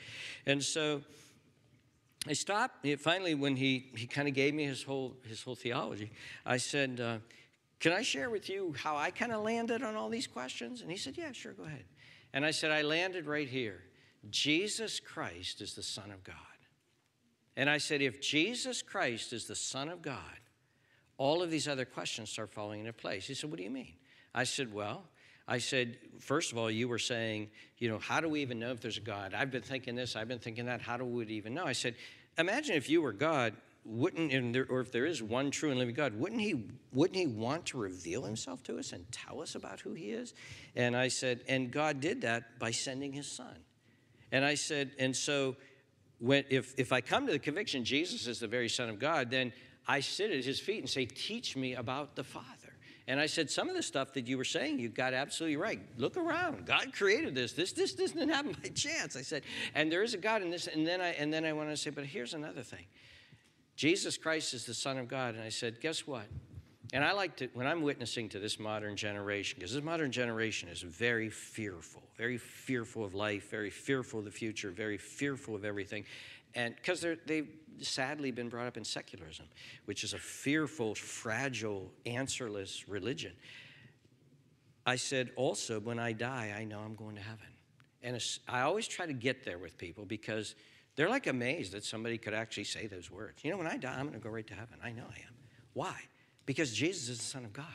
And 0.47 0.63
so, 0.63 1.03
I 2.29 2.33
stopped. 2.33 2.85
Finally, 2.99 3.35
when 3.35 3.55
he, 3.55 3.91
he 3.95 4.07
kind 4.07 4.27
of 4.27 4.33
gave 4.33 4.53
me 4.53 4.65
his 4.65 4.83
whole, 4.83 5.17
his 5.23 5.41
whole 5.41 5.55
theology, 5.55 6.11
I 6.45 6.57
said, 6.57 6.99
uh, 6.99 7.17
Can 7.79 7.93
I 7.93 8.01
share 8.01 8.29
with 8.29 8.49
you 8.49 8.73
how 8.77 8.95
I 8.95 9.11
kind 9.11 9.31
of 9.31 9.43
landed 9.43 9.83
on 9.83 9.95
all 9.95 10.09
these 10.09 10.27
questions? 10.27 10.81
And 10.81 10.91
he 10.91 10.97
said, 10.97 11.17
Yeah, 11.17 11.31
sure, 11.31 11.53
go 11.53 11.63
ahead. 11.63 11.85
And 12.33 12.45
I 12.45 12.51
said, 12.51 12.71
I 12.71 12.81
landed 12.81 13.25
right 13.25 13.47
here. 13.47 13.81
Jesus 14.29 14.99
Christ 14.99 15.61
is 15.61 15.73
the 15.73 15.83
Son 15.83 16.11
of 16.11 16.23
God. 16.23 16.35
And 17.55 17.69
I 17.69 17.77
said, 17.77 18.01
If 18.01 18.21
Jesus 18.21 18.81
Christ 18.81 19.33
is 19.33 19.45
the 19.45 19.55
Son 19.55 19.89
of 19.89 20.01
God, 20.01 20.39
all 21.17 21.41
of 21.41 21.49
these 21.49 21.67
other 21.67 21.85
questions 21.85 22.29
start 22.29 22.51
falling 22.51 22.81
into 22.81 22.93
place. 22.93 23.27
He 23.27 23.33
said, 23.33 23.49
What 23.49 23.57
do 23.57 23.63
you 23.63 23.71
mean? 23.71 23.95
I 24.33 24.43
said, 24.43 24.73
Well, 24.73 25.03
I 25.47 25.59
said, 25.59 25.97
first 26.19 26.51
of 26.51 26.57
all, 26.57 26.69
you 26.69 26.89
were 26.89 26.99
saying, 26.99 27.49
you 27.77 27.87
know, 27.89 27.99
how 27.99 28.19
do 28.19 28.27
we 28.27 28.41
even 28.41 28.59
know 28.59 28.71
if 28.71 28.81
there's 28.81 28.97
a 28.97 29.01
God? 29.01 29.33
I've 29.33 29.49
been 29.49 29.61
thinking 29.61 29.95
this, 29.95 30.17
I've 30.17 30.27
been 30.27 30.39
thinking 30.39 30.65
that. 30.65 30.81
How 30.81 30.97
do 30.97 31.05
we 31.05 31.25
even 31.27 31.53
know? 31.53 31.63
I 31.65 31.71
said, 31.71 31.95
imagine 32.37 32.75
if 32.75 32.89
you 32.89 33.01
were 33.01 33.13
God, 33.13 33.53
wouldn't, 33.85 34.53
there, 34.53 34.65
or 34.69 34.81
if 34.81 34.91
there 34.91 35.05
is 35.05 35.23
one 35.23 35.49
true 35.51 35.69
and 35.69 35.79
living 35.79 35.95
God, 35.95 36.19
wouldn't 36.19 36.41
he, 36.41 36.65
wouldn't 36.91 37.17
he 37.17 37.27
want 37.27 37.67
to 37.67 37.77
reveal 37.77 38.23
himself 38.23 38.63
to 38.63 38.77
us 38.77 38.91
and 38.91 39.09
tell 39.11 39.41
us 39.41 39.55
about 39.55 39.79
who 39.79 39.93
he 39.93 40.11
is? 40.11 40.33
And 40.75 40.95
I 40.95 41.07
said, 41.07 41.41
and 41.47 41.71
God 41.71 42.01
did 42.01 42.21
that 42.21 42.59
by 42.59 42.71
sending 42.71 43.13
his 43.13 43.27
son. 43.27 43.55
And 44.31 44.43
I 44.43 44.55
said, 44.55 44.91
and 44.99 45.15
so 45.15 45.55
when, 46.19 46.43
if, 46.49 46.73
if 46.77 46.91
I 46.91 47.01
come 47.01 47.25
to 47.27 47.31
the 47.31 47.39
conviction 47.39 47.83
Jesus 47.83 48.27
is 48.27 48.39
the 48.39 48.47
very 48.47 48.69
Son 48.69 48.89
of 48.89 48.99
God, 48.99 49.29
then 49.29 49.53
I 49.87 49.99
sit 49.99 50.31
at 50.31 50.43
his 50.43 50.59
feet 50.59 50.79
and 50.79 50.89
say, 50.89 51.05
Teach 51.05 51.55
me 51.55 51.75
about 51.75 52.15
the 52.15 52.23
Father. 52.23 52.45
And 53.07 53.19
I 53.19 53.25
said, 53.25 53.49
Some 53.49 53.69
of 53.69 53.75
the 53.75 53.83
stuff 53.83 54.13
that 54.13 54.27
you 54.27 54.37
were 54.37 54.43
saying, 54.43 54.79
you 54.79 54.89
got 54.89 55.13
absolutely 55.13 55.57
right. 55.57 55.79
Look 55.97 56.17
around. 56.17 56.65
God 56.65 56.93
created 56.93 57.33
this. 57.35 57.53
This, 57.53 57.71
this, 57.71 57.93
didn't 57.93 58.29
happen 58.29 58.55
by 58.61 58.69
chance. 58.69 59.15
I 59.15 59.21
said, 59.21 59.43
and 59.75 59.91
there 59.91 60.03
is 60.03 60.13
a 60.13 60.17
God 60.17 60.41
in 60.41 60.49
this. 60.49 60.67
And 60.67 60.85
then 60.85 60.99
I 61.01 61.09
and 61.13 61.33
then 61.33 61.45
I 61.45 61.53
want 61.53 61.69
to 61.69 61.77
say, 61.77 61.89
but 61.89 62.05
here's 62.05 62.33
another 62.33 62.63
thing. 62.63 62.85
Jesus 63.75 64.17
Christ 64.17 64.53
is 64.53 64.65
the 64.65 64.73
Son 64.73 64.97
of 64.97 65.07
God. 65.07 65.35
And 65.35 65.43
I 65.43 65.49
said, 65.49 65.79
guess 65.79 66.05
what? 66.05 66.25
And 66.93 67.03
I 67.03 67.11
like 67.11 67.35
to, 67.37 67.47
when 67.53 67.67
I'm 67.67 67.81
witnessing 67.81 68.29
to 68.29 68.39
this 68.39 68.59
modern 68.59 68.95
generation, 68.95 69.57
because 69.59 69.73
this 69.73 69.83
modern 69.83 70.11
generation 70.11 70.69
is 70.69 70.81
very 70.81 71.29
fearful, 71.29 72.01
very 72.17 72.37
fearful 72.37 73.03
of 73.03 73.13
life, 73.13 73.51
very 73.51 73.69
fearful 73.69 74.19
of 74.19 74.25
the 74.25 74.31
future, 74.31 74.71
very 74.71 74.97
fearful 74.97 75.53
of 75.53 75.65
everything. 75.65 76.05
And 76.57 76.75
because 76.75 77.05
they've 77.27 77.47
sadly 77.81 78.31
been 78.31 78.49
brought 78.49 78.65
up 78.65 78.77
in 78.77 78.83
secularism, 78.83 79.45
which 79.85 80.03
is 80.03 80.13
a 80.13 80.17
fearful, 80.17 80.95
fragile, 80.95 81.91
answerless 82.07 82.89
religion. 82.89 83.33
I 84.85 84.95
said, 84.95 85.29
also, 85.35 85.79
when 85.79 85.99
I 85.99 86.13
die, 86.13 86.55
I 86.57 86.63
know 86.63 86.79
I'm 86.79 86.95
going 86.95 87.15
to 87.15 87.21
heaven. 87.21 87.45
And 88.01 88.19
I 88.47 88.61
always 88.61 88.87
try 88.87 89.05
to 89.05 89.13
get 89.13 89.45
there 89.45 89.59
with 89.59 89.77
people 89.77 90.05
because 90.05 90.55
they're 90.95 91.09
like 91.09 91.27
amazed 91.27 91.73
that 91.73 91.83
somebody 91.83 92.17
could 92.17 92.33
actually 92.33 92.63
say 92.63 92.87
those 92.87 93.11
words. 93.11 93.43
You 93.43 93.51
know, 93.51 93.57
when 93.57 93.67
I 93.67 93.77
die, 93.77 93.93
I'm 93.93 94.07
going 94.07 94.13
to 94.13 94.19
go 94.19 94.29
right 94.29 94.47
to 94.47 94.55
heaven. 94.55 94.79
I 94.83 94.91
know 94.91 95.03
I 95.03 95.19
am. 95.19 95.35
Why? 95.73 95.95
Because 96.47 96.73
Jesus 96.73 97.09
is 97.09 97.17
the 97.19 97.23
Son 97.23 97.45
of 97.45 97.53
God. 97.53 97.65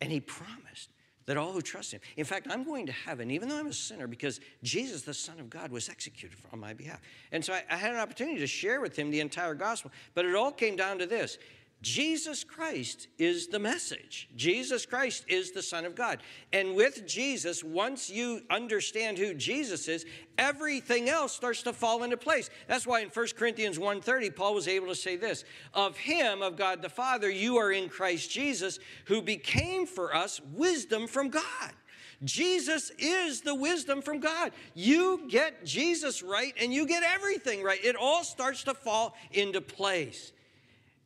And 0.00 0.10
He 0.10 0.18
promised 0.18 0.90
that 1.26 1.36
all 1.36 1.52
who 1.52 1.62
trust 1.62 1.92
him. 1.92 2.00
In 2.16 2.24
fact, 2.24 2.46
I'm 2.50 2.64
going 2.64 2.86
to 2.86 2.92
heaven, 2.92 3.30
even 3.30 3.48
though 3.48 3.58
I'm 3.58 3.68
a 3.68 3.72
sinner, 3.72 4.06
because 4.06 4.40
Jesus, 4.62 5.02
the 5.02 5.14
Son 5.14 5.38
of 5.38 5.48
God, 5.48 5.70
was 5.70 5.88
executed 5.88 6.38
on 6.52 6.60
my 6.60 6.72
behalf. 6.72 7.00
And 7.30 7.44
so 7.44 7.52
I, 7.52 7.62
I, 7.70 7.76
had 7.76 7.92
an 7.92 8.00
opportunity 8.00 8.38
to 8.38 8.46
share 8.46 8.80
with 8.80 8.96
him 8.96 9.10
the 9.10 9.20
entire 9.20 9.54
gospel. 9.54 9.90
But 10.14 10.24
it 10.24 10.34
all 10.34 10.52
came 10.52 10.76
down 10.76 10.98
to 10.98 11.06
this 11.06 11.38
Jesus 11.82 12.44
Christ 12.44 13.08
is 13.18 13.48
the 13.48 13.58
message. 13.58 14.28
Jesus 14.36 14.86
Christ 14.86 15.24
is 15.26 15.50
the 15.50 15.62
Son 15.62 15.84
of 15.84 15.96
God. 15.96 16.22
And 16.52 16.76
with 16.76 17.06
Jesus, 17.08 17.64
once 17.64 18.08
you 18.08 18.40
understand 18.48 19.18
who 19.18 19.34
Jesus 19.34 19.88
is, 19.88 20.06
everything 20.38 21.08
else 21.08 21.32
starts 21.32 21.62
to 21.64 21.72
fall 21.72 22.04
into 22.04 22.16
place. 22.16 22.50
That's 22.68 22.86
why 22.86 23.00
in 23.00 23.10
1 23.10 23.36
Corinthians 23.36 23.80
1:30 23.80 24.30
Paul 24.30 24.54
was 24.54 24.68
able 24.68 24.86
to 24.86 24.94
say 24.94 25.16
this, 25.16 25.44
"Of 25.74 25.96
him 25.98 26.40
of 26.40 26.56
God 26.56 26.82
the 26.82 26.88
Father 26.88 27.28
you 27.28 27.56
are 27.56 27.72
in 27.72 27.88
Christ 27.88 28.30
Jesus, 28.30 28.78
who 29.06 29.20
became 29.20 29.84
for 29.84 30.14
us 30.14 30.40
wisdom 30.40 31.08
from 31.08 31.30
God." 31.30 31.74
Jesus 32.22 32.92
is 32.98 33.40
the 33.40 33.56
wisdom 33.56 34.00
from 34.02 34.20
God. 34.20 34.52
You 34.74 35.26
get 35.28 35.64
Jesus 35.64 36.22
right 36.22 36.54
and 36.56 36.72
you 36.72 36.86
get 36.86 37.02
everything 37.02 37.62
right. 37.62 37.84
It 37.84 37.96
all 37.96 38.22
starts 38.22 38.62
to 38.64 38.74
fall 38.74 39.16
into 39.32 39.60
place. 39.60 40.32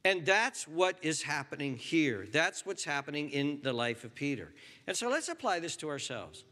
And 0.06 0.24
that's 0.24 0.68
what 0.68 0.98
is 1.02 1.22
happening 1.22 1.76
here. 1.76 2.28
That's 2.30 2.64
what's 2.64 2.84
happening 2.84 3.28
in 3.30 3.58
the 3.64 3.72
life 3.72 4.04
of 4.04 4.14
Peter. 4.14 4.52
And 4.86 4.96
so 4.96 5.08
let's 5.08 5.28
apply 5.28 5.58
this 5.58 5.74
to 5.78 5.88
ourselves. 5.88 6.44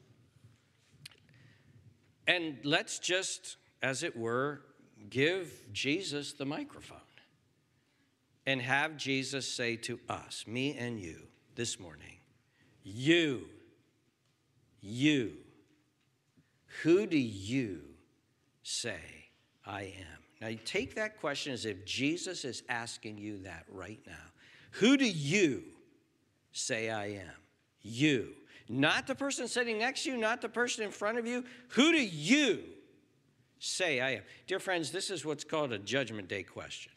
And 2.26 2.56
let's 2.64 2.98
just, 2.98 3.56
as 3.80 4.02
it 4.02 4.16
were, 4.16 4.62
give 5.08 5.52
Jesus 5.72 6.32
the 6.32 6.44
microphone 6.44 6.98
and 8.44 8.60
have 8.60 8.96
Jesus 8.96 9.48
say 9.48 9.76
to 9.76 10.00
us, 10.08 10.44
me 10.48 10.76
and 10.76 10.98
you, 10.98 11.28
this 11.54 11.78
morning, 11.78 12.16
You, 12.82 13.46
you, 14.80 15.34
who 16.82 17.06
do 17.06 17.18
you 17.18 17.82
say 18.64 18.98
I 19.64 19.82
am? 19.82 20.13
Now, 20.44 20.50
you 20.50 20.58
take 20.62 20.94
that 20.96 21.18
question 21.20 21.54
as 21.54 21.64
if 21.64 21.86
Jesus 21.86 22.44
is 22.44 22.64
asking 22.68 23.16
you 23.16 23.38
that 23.44 23.64
right 23.66 23.98
now. 24.06 24.12
Who 24.72 24.98
do 24.98 25.08
you 25.08 25.62
say 26.52 26.90
I 26.90 27.06
am? 27.12 27.32
You. 27.80 28.28
Not 28.68 29.06
the 29.06 29.14
person 29.14 29.48
sitting 29.48 29.78
next 29.78 30.04
to 30.04 30.10
you, 30.10 30.18
not 30.18 30.42
the 30.42 30.50
person 30.50 30.84
in 30.84 30.90
front 30.90 31.16
of 31.16 31.26
you. 31.26 31.44
Who 31.68 31.92
do 31.92 31.98
you 31.98 32.58
say 33.58 34.00
I 34.00 34.16
am? 34.16 34.22
Dear 34.46 34.58
friends, 34.58 34.90
this 34.90 35.08
is 35.08 35.24
what's 35.24 35.44
called 35.44 35.72
a 35.72 35.78
judgment 35.78 36.28
day 36.28 36.42
question. 36.42 36.92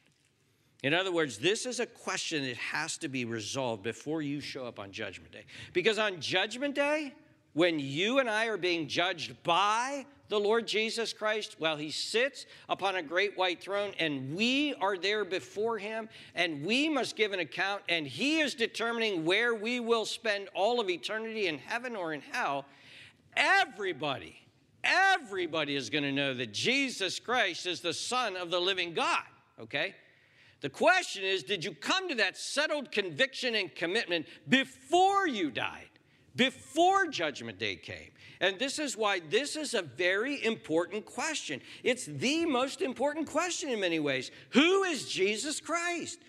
In 0.84 0.94
other 0.94 1.14
words, 1.14 1.38
this 1.38 1.66
is 1.66 1.80
a 1.80 1.86
question 1.86 2.44
that 2.44 2.58
has 2.58 2.98
to 2.98 3.08
be 3.08 3.24
resolved 3.24 3.82
before 3.82 4.22
you 4.22 4.42
show 4.42 4.66
up 4.66 4.78
on 4.78 4.92
Judgment 4.92 5.32
Day. 5.32 5.46
Because 5.72 5.98
on 5.98 6.20
Judgment 6.20 6.76
Day, 6.76 7.14
when 7.54 7.80
you 7.80 8.20
and 8.20 8.30
I 8.30 8.48
are 8.48 8.58
being 8.58 8.90
judged 8.90 9.42
by 9.44 10.06
the 10.30 10.40
Lord 10.40 10.68
Jesus 10.68 11.13
Christ? 11.13 11.58
Well, 11.60 11.78
he 11.78 11.92
sits 11.92 12.46
upon 12.70 12.96
a 12.96 13.02
great 13.02 13.38
white 13.38 13.62
throne, 13.62 13.94
and 14.00 14.36
we 14.36 14.74
are 14.76 14.98
there 14.98 15.26
before 15.26 15.78
him, 15.78 16.10
and 16.36 16.66
we 16.66 16.90
must 16.90 17.16
give 17.16 17.32
an 17.34 17.40
account, 17.40 17.82
and 17.90 18.08
he 18.08 18.40
is 18.40 18.54
determining 18.54 19.26
where 19.26 19.56
we 19.56 19.80
will 19.80 20.06
spend 20.06 20.50
all 20.54 20.80
of 20.80 20.90
eternity 20.90 21.48
in 21.48 21.58
heaven 21.58 21.96
or 21.96 22.13
in 22.13 22.22
hell. 22.22 22.66
Everybody, 23.36 24.36
everybody 24.84 25.76
is 25.76 25.90
going 25.90 26.04
to 26.04 26.12
know 26.12 26.34
that 26.34 26.54
Jesus 26.54 27.20
Christ 27.20 27.66
is 27.66 27.82
the 27.82 27.94
Son 27.94 28.36
of 28.36 28.50
the 28.50 28.60
living 28.60 28.94
God, 28.94 29.24
okay? 29.60 29.96
The 30.62 30.70
question 30.70 31.24
is 31.24 31.44
did 31.44 31.63
you 31.63 31.72
come 31.74 32.10
to 32.10 32.16
that 32.16 32.38
settled 32.38 32.92
conviction 32.92 33.56
and 33.56 33.74
commitment 33.76 34.26
before 34.50 35.28
you 35.28 35.52
died, 35.52 35.87
before 36.38 37.08
Judgment 37.08 37.60
Day 37.60 37.76
came? 37.76 38.12
And 38.39 38.58
this 38.60 38.80
is 38.80 38.95
why 38.95 39.19
this 39.30 39.56
is 39.56 39.73
a 39.73 39.82
very 39.82 40.43
important 40.45 41.06
question. 41.06 41.60
It's 41.84 42.06
the 42.06 42.45
most 42.45 42.82
important 42.82 43.28
question 43.28 43.69
in 43.69 43.80
many 43.80 44.00
ways. 44.00 44.32
Who 44.52 44.84
is 44.84 45.10
Jesus 45.10 45.60
Christ? 45.60 46.19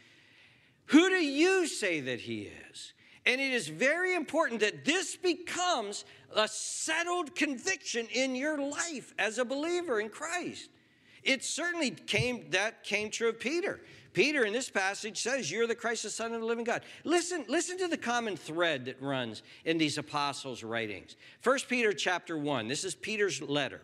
Who 0.87 1.09
do 1.11 1.23
you 1.23 1.67
say 1.67 2.01
that 2.01 2.21
he 2.21 2.51
is? 2.71 2.95
And 3.27 3.41
it 3.41 3.53
is 3.53 3.69
very 3.69 4.15
important 4.15 4.61
that 4.61 4.87
this 4.87 5.17
becomes 5.17 6.07
a 6.35 6.49
settled 6.49 7.35
conviction 7.35 8.07
in 8.11 8.35
your 8.35 8.59
life 8.59 9.13
as 9.19 9.37
a 9.37 9.45
believer 9.45 10.01
in 10.01 10.09
Christ. 10.09 10.71
It 11.23 11.45
certainly 11.45 11.91
came 11.91 12.49
that 12.51 12.85
came 12.85 13.11
true 13.11 13.29
of 13.29 13.39
Peter. 13.39 13.81
Peter 14.19 14.45
in 14.45 14.53
this 14.53 14.69
passage 14.69 15.23
says, 15.23 15.49
You're 15.49 15.69
the 15.69 15.77
Christ, 15.77 16.03
the 16.03 16.11
Son 16.11 16.35
of 16.35 16.41
the 16.41 16.47
living 16.47 16.65
God. 16.65 16.83
Listen, 17.05 17.45
listen 17.47 17.79
to 17.79 17.87
the 17.87 17.97
common 17.97 18.37
thread 18.37 18.87
that 18.87 19.01
runs 19.01 19.45
in 19.65 19.79
these 19.79 19.97
apostles' 19.97 20.65
writings. 20.65 21.15
1 21.45 21.59
Peter 21.69 21.93
chapter 21.93 22.37
1, 22.37 22.67
this 22.67 22.83
is 22.83 22.97
Peter's 22.97 23.41
letter. 23.41 23.81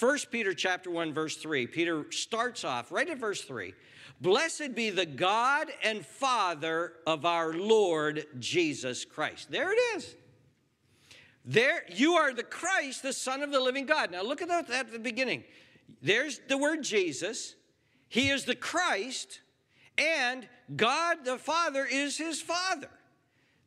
1 0.00 0.18
Peter 0.30 0.54
chapter 0.54 0.90
1, 0.90 1.12
verse 1.12 1.36
3. 1.36 1.66
Peter 1.66 2.06
starts 2.10 2.64
off 2.64 2.90
right 2.90 3.10
at 3.10 3.18
verse 3.18 3.42
3. 3.42 3.74
Blessed 4.22 4.74
be 4.74 4.88
the 4.88 5.04
God 5.04 5.70
and 5.82 6.06
Father 6.06 6.94
of 7.06 7.26
our 7.26 7.52
Lord 7.52 8.24
Jesus 8.38 9.04
Christ. 9.04 9.50
There 9.50 9.70
it 9.70 9.78
is. 9.96 10.16
There, 11.44 11.82
you 11.94 12.14
are 12.14 12.32
the 12.32 12.42
Christ, 12.42 13.02
the 13.02 13.12
Son 13.12 13.42
of 13.42 13.52
the 13.52 13.60
living 13.60 13.84
God. 13.84 14.12
Now 14.12 14.22
look 14.22 14.40
at 14.40 14.48
that 14.48 14.70
at 14.70 14.92
the 14.92 14.98
beginning. 14.98 15.44
There's 16.00 16.40
the 16.48 16.56
word 16.56 16.82
Jesus. 16.82 17.54
He 18.08 18.30
is 18.30 18.46
the 18.46 18.56
Christ 18.56 19.40
and 19.98 20.48
God 20.76 21.24
the 21.24 21.38
Father 21.38 21.86
is 21.90 22.16
his 22.16 22.40
Father. 22.40 22.88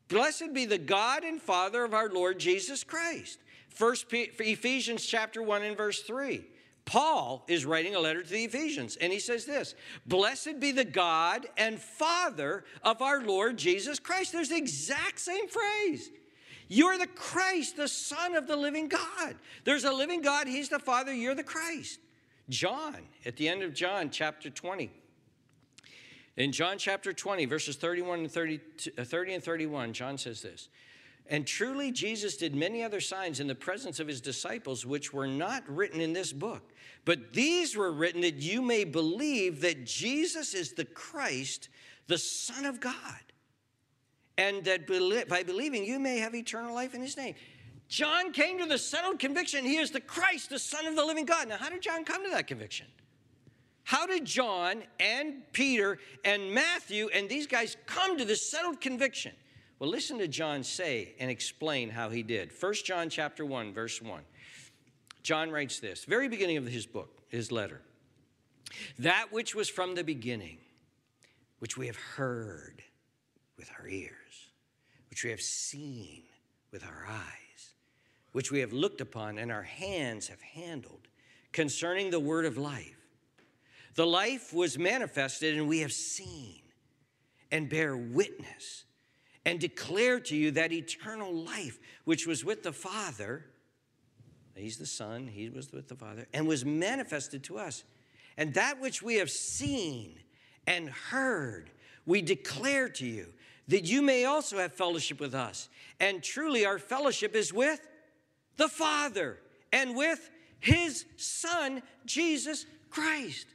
Blessed 0.07 0.53
be 0.53 0.65
the 0.65 0.77
God 0.77 1.23
and 1.23 1.41
Father 1.41 1.83
of 1.83 1.93
our 1.93 2.09
Lord 2.09 2.39
Jesus 2.39 2.83
Christ. 2.83 3.39
First 3.69 4.05
Ephesians 4.11 5.05
chapter 5.05 5.41
1 5.41 5.63
and 5.63 5.77
verse 5.77 6.01
3. 6.01 6.45
Paul 6.85 7.43
is 7.49 7.65
writing 7.65 7.95
a 7.95 7.99
letter 7.99 8.23
to 8.23 8.29
the 8.29 8.45
Ephesians, 8.45 8.95
and 8.95 9.11
he 9.11 9.19
says 9.19 9.45
this 9.45 9.75
Blessed 10.05 10.59
be 10.59 10.71
the 10.71 10.85
God 10.85 11.45
and 11.57 11.79
Father 11.79 12.63
of 12.81 13.01
our 13.01 13.21
Lord 13.21 13.57
Jesus 13.57 13.99
Christ. 13.99 14.31
There's 14.31 14.49
the 14.49 14.57
exact 14.57 15.19
same 15.19 15.49
phrase. 15.49 16.09
You're 16.69 16.97
the 16.97 17.07
Christ, 17.07 17.75
the 17.75 17.89
Son 17.89 18.35
of 18.35 18.47
the 18.47 18.55
living 18.55 18.87
God. 18.87 19.35
There's 19.65 19.83
a 19.83 19.91
living 19.91 20.21
God, 20.21 20.47
He's 20.47 20.69
the 20.69 20.79
Father, 20.79 21.13
you're 21.13 21.35
the 21.35 21.43
Christ. 21.43 21.99
John, 22.49 22.95
at 23.25 23.35
the 23.35 23.49
end 23.49 23.63
of 23.63 23.73
John 23.73 24.09
chapter 24.09 24.49
20, 24.49 24.89
in 26.37 26.51
John 26.51 26.77
chapter 26.77 27.11
20, 27.11 27.45
verses 27.45 27.75
31 27.75 28.19
and 28.19 28.31
30, 28.31 28.59
uh, 28.97 29.03
30 29.03 29.33
and 29.33 29.43
31, 29.43 29.91
John 29.93 30.17
says 30.17 30.41
this. 30.41 30.69
And 31.29 31.45
truly, 31.45 31.91
Jesus 31.91 32.37
did 32.37 32.55
many 32.55 32.83
other 32.83 33.01
signs 33.01 33.39
in 33.39 33.47
the 33.47 33.55
presence 33.55 33.99
of 33.99 34.07
his 34.07 34.21
disciples, 34.21 34.85
which 34.85 35.11
were 35.11 35.27
not 35.27 35.63
written 35.67 35.99
in 35.99 36.13
this 36.13 36.31
book. 36.31 36.71
But 37.03 37.33
these 37.33 37.75
were 37.75 37.91
written 37.91 38.21
that 38.21 38.35
you 38.35 38.61
may 38.61 38.85
believe 38.85 39.61
that 39.61 39.85
Jesus 39.85 40.53
is 40.53 40.73
the 40.73 40.85
Christ, 40.85 41.67
the 42.07 42.17
Son 42.17 42.65
of 42.65 42.79
God, 42.79 42.93
and 44.37 44.63
that 44.63 44.87
by 45.27 45.43
believing 45.43 45.83
you 45.83 45.99
may 45.99 46.19
have 46.19 46.33
eternal 46.33 46.73
life 46.73 46.93
in 46.93 47.01
his 47.01 47.17
name. 47.17 47.35
John 47.89 48.31
came 48.31 48.59
to 48.59 48.65
the 48.65 48.77
settled 48.77 49.19
conviction 49.19 49.65
he 49.65 49.77
is 49.77 49.91
the 49.91 50.01
Christ, 50.01 50.49
the 50.49 50.59
Son 50.59 50.85
of 50.85 50.95
the 50.95 51.03
living 51.03 51.25
God. 51.25 51.49
Now, 51.49 51.57
how 51.57 51.69
did 51.69 51.81
John 51.81 52.05
come 52.05 52.23
to 52.23 52.29
that 52.31 52.47
conviction? 52.47 52.87
How 53.87 54.05
did 54.05 54.25
John 54.25 54.83
and 54.99 55.43
Peter 55.53 55.97
and 56.25 56.53
Matthew 56.53 57.07
and 57.13 57.29
these 57.29 57.47
guys 57.47 57.77
come 57.85 58.17
to 58.17 58.25
this 58.25 58.51
settled 58.51 58.81
conviction? 58.81 59.31
Well, 59.79 59.89
listen 59.89 60.17
to 60.17 60.27
John 60.27 60.63
say 60.63 61.15
and 61.21 61.31
explain 61.31 61.89
how 61.89 62.09
he 62.09 62.21
did. 62.21 62.51
1 62.59 62.73
John 62.83 63.09
chapter 63.09 63.45
1, 63.45 63.73
verse 63.73 64.01
1. 64.01 64.23
John 65.23 65.51
writes 65.51 65.79
this, 65.79 66.03
very 66.03 66.27
beginning 66.27 66.57
of 66.57 66.65
his 66.65 66.85
book, 66.85 67.21
his 67.29 67.49
letter. 67.49 67.79
That 68.99 69.27
which 69.31 69.55
was 69.55 69.69
from 69.69 69.95
the 69.95 70.03
beginning, 70.03 70.57
which 71.59 71.77
we 71.77 71.87
have 71.87 71.95
heard 71.95 72.83
with 73.57 73.71
our 73.79 73.87
ears, 73.87 74.49
which 75.09 75.23
we 75.23 75.29
have 75.29 75.39
seen 75.39 76.23
with 76.73 76.83
our 76.83 77.05
eyes, 77.09 77.73
which 78.33 78.51
we 78.51 78.59
have 78.59 78.73
looked 78.73 78.99
upon 78.99 79.37
and 79.37 79.49
our 79.49 79.63
hands 79.63 80.27
have 80.27 80.41
handled, 80.41 81.07
concerning 81.53 82.09
the 82.09 82.19
word 82.19 82.43
of 82.43 82.57
life. 82.57 83.06
The 83.97 84.05
life 84.05 84.53
was 84.53 84.77
manifested, 84.77 85.57
and 85.57 85.67
we 85.67 85.79
have 85.79 85.91
seen 85.91 86.61
and 87.51 87.67
bear 87.67 87.97
witness 87.97 88.85
and 89.43 89.59
declare 89.59 90.19
to 90.19 90.35
you 90.35 90.51
that 90.51 90.71
eternal 90.71 91.33
life 91.33 91.79
which 92.05 92.27
was 92.27 92.45
with 92.45 92.61
the 92.61 92.71
Father. 92.71 93.47
He's 94.53 94.77
the 94.77 94.85
Son, 94.85 95.25
He 95.25 95.49
was 95.49 95.73
with 95.73 95.87
the 95.87 95.95
Father, 95.95 96.27
and 96.31 96.47
was 96.47 96.63
manifested 96.63 97.43
to 97.45 97.57
us. 97.57 97.83
And 98.37 98.53
that 98.53 98.79
which 98.79 99.01
we 99.01 99.15
have 99.15 99.31
seen 99.31 100.19
and 100.67 100.89
heard, 100.89 101.71
we 102.05 102.21
declare 102.21 102.89
to 102.89 103.05
you, 103.05 103.33
that 103.67 103.85
you 103.85 104.03
may 104.03 104.25
also 104.25 104.59
have 104.59 104.73
fellowship 104.73 105.19
with 105.19 105.33
us. 105.33 105.69
And 105.99 106.21
truly, 106.21 106.67
our 106.67 106.77
fellowship 106.77 107.35
is 107.35 107.51
with 107.51 107.79
the 108.57 108.69
Father 108.69 109.39
and 109.73 109.95
with 109.95 110.29
His 110.59 111.05
Son, 111.15 111.81
Jesus 112.05 112.67
Christ. 112.91 113.47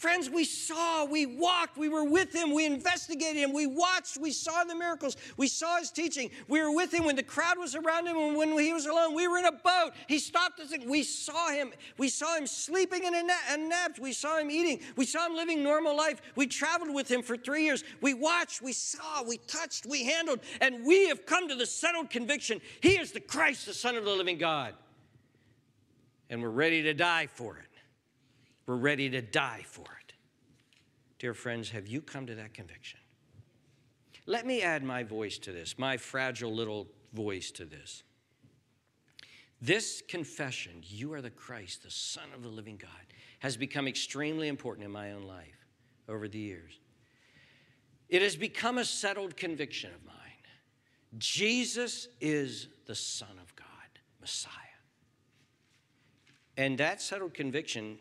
Friends, 0.00 0.30
we 0.30 0.44
saw, 0.44 1.04
we 1.04 1.26
walked, 1.26 1.76
we 1.76 1.90
were 1.90 2.04
with 2.04 2.34
him, 2.34 2.54
we 2.54 2.64
investigated 2.64 3.36
him, 3.36 3.52
we 3.52 3.66
watched, 3.66 4.16
we 4.16 4.32
saw 4.32 4.64
the 4.64 4.74
miracles, 4.74 5.14
we 5.36 5.46
saw 5.46 5.76
his 5.76 5.90
teaching. 5.90 6.30
We 6.48 6.58
were 6.62 6.74
with 6.74 6.90
him 6.90 7.04
when 7.04 7.16
the 7.16 7.22
crowd 7.22 7.58
was 7.58 7.74
around 7.74 8.06
him 8.06 8.16
and 8.16 8.34
when 8.34 8.58
he 8.58 8.72
was 8.72 8.86
alone. 8.86 9.14
We 9.14 9.28
were 9.28 9.36
in 9.36 9.44
a 9.44 9.52
boat. 9.52 9.90
He 10.08 10.18
stopped 10.18 10.58
us 10.58 10.72
we 10.86 11.02
saw 11.02 11.50
him. 11.50 11.74
We 11.98 12.08
saw 12.08 12.34
him 12.34 12.46
sleeping 12.46 13.04
in 13.04 13.14
a, 13.14 13.22
na- 13.22 13.34
a 13.50 13.58
nap. 13.58 13.98
We 14.00 14.14
saw 14.14 14.38
him 14.38 14.50
eating. 14.50 14.80
We 14.96 15.04
saw 15.04 15.26
him 15.26 15.36
living 15.36 15.62
normal 15.62 15.94
life. 15.94 16.22
We 16.34 16.46
traveled 16.46 16.94
with 16.94 17.10
him 17.10 17.20
for 17.20 17.36
three 17.36 17.64
years. 17.64 17.84
We 18.00 18.14
watched, 18.14 18.62
we 18.62 18.72
saw, 18.72 19.22
we 19.22 19.36
touched, 19.36 19.84
we 19.84 20.06
handled, 20.06 20.40
and 20.62 20.86
we 20.86 21.08
have 21.08 21.26
come 21.26 21.46
to 21.46 21.54
the 21.54 21.66
settled 21.66 22.08
conviction 22.08 22.62
he 22.80 22.98
is 22.98 23.12
the 23.12 23.20
Christ, 23.20 23.66
the 23.66 23.74
Son 23.74 23.96
of 23.96 24.06
the 24.06 24.10
living 24.10 24.38
God. 24.38 24.72
And 26.30 26.40
we're 26.40 26.48
ready 26.48 26.84
to 26.84 26.94
die 26.94 27.26
for 27.26 27.58
it. 27.58 27.69
We're 28.70 28.76
ready 28.76 29.10
to 29.10 29.20
die 29.20 29.64
for 29.66 29.82
it. 29.82 30.12
Dear 31.18 31.34
friends, 31.34 31.70
have 31.70 31.88
you 31.88 32.00
come 32.00 32.24
to 32.26 32.36
that 32.36 32.54
conviction? 32.54 33.00
Let 34.26 34.46
me 34.46 34.62
add 34.62 34.84
my 34.84 35.02
voice 35.02 35.38
to 35.38 35.50
this, 35.50 35.76
my 35.76 35.96
fragile 35.96 36.54
little 36.54 36.86
voice 37.12 37.50
to 37.50 37.64
this. 37.64 38.04
This 39.60 40.04
confession, 40.06 40.84
you 40.86 41.12
are 41.14 41.20
the 41.20 41.30
Christ, 41.30 41.82
the 41.82 41.90
Son 41.90 42.26
of 42.32 42.44
the 42.44 42.48
living 42.48 42.76
God, 42.76 42.90
has 43.40 43.56
become 43.56 43.88
extremely 43.88 44.46
important 44.46 44.84
in 44.84 44.92
my 44.92 45.10
own 45.14 45.24
life 45.24 45.66
over 46.08 46.28
the 46.28 46.38
years. 46.38 46.78
It 48.08 48.22
has 48.22 48.36
become 48.36 48.78
a 48.78 48.84
settled 48.84 49.36
conviction 49.36 49.90
of 49.92 50.06
mine. 50.06 50.14
Jesus 51.18 52.06
is 52.20 52.68
the 52.86 52.94
Son 52.94 53.36
of 53.42 53.52
God, 53.56 53.66
Messiah. 54.20 54.52
And 56.56 56.78
that 56.78 57.02
settled 57.02 57.34
conviction 57.34 57.98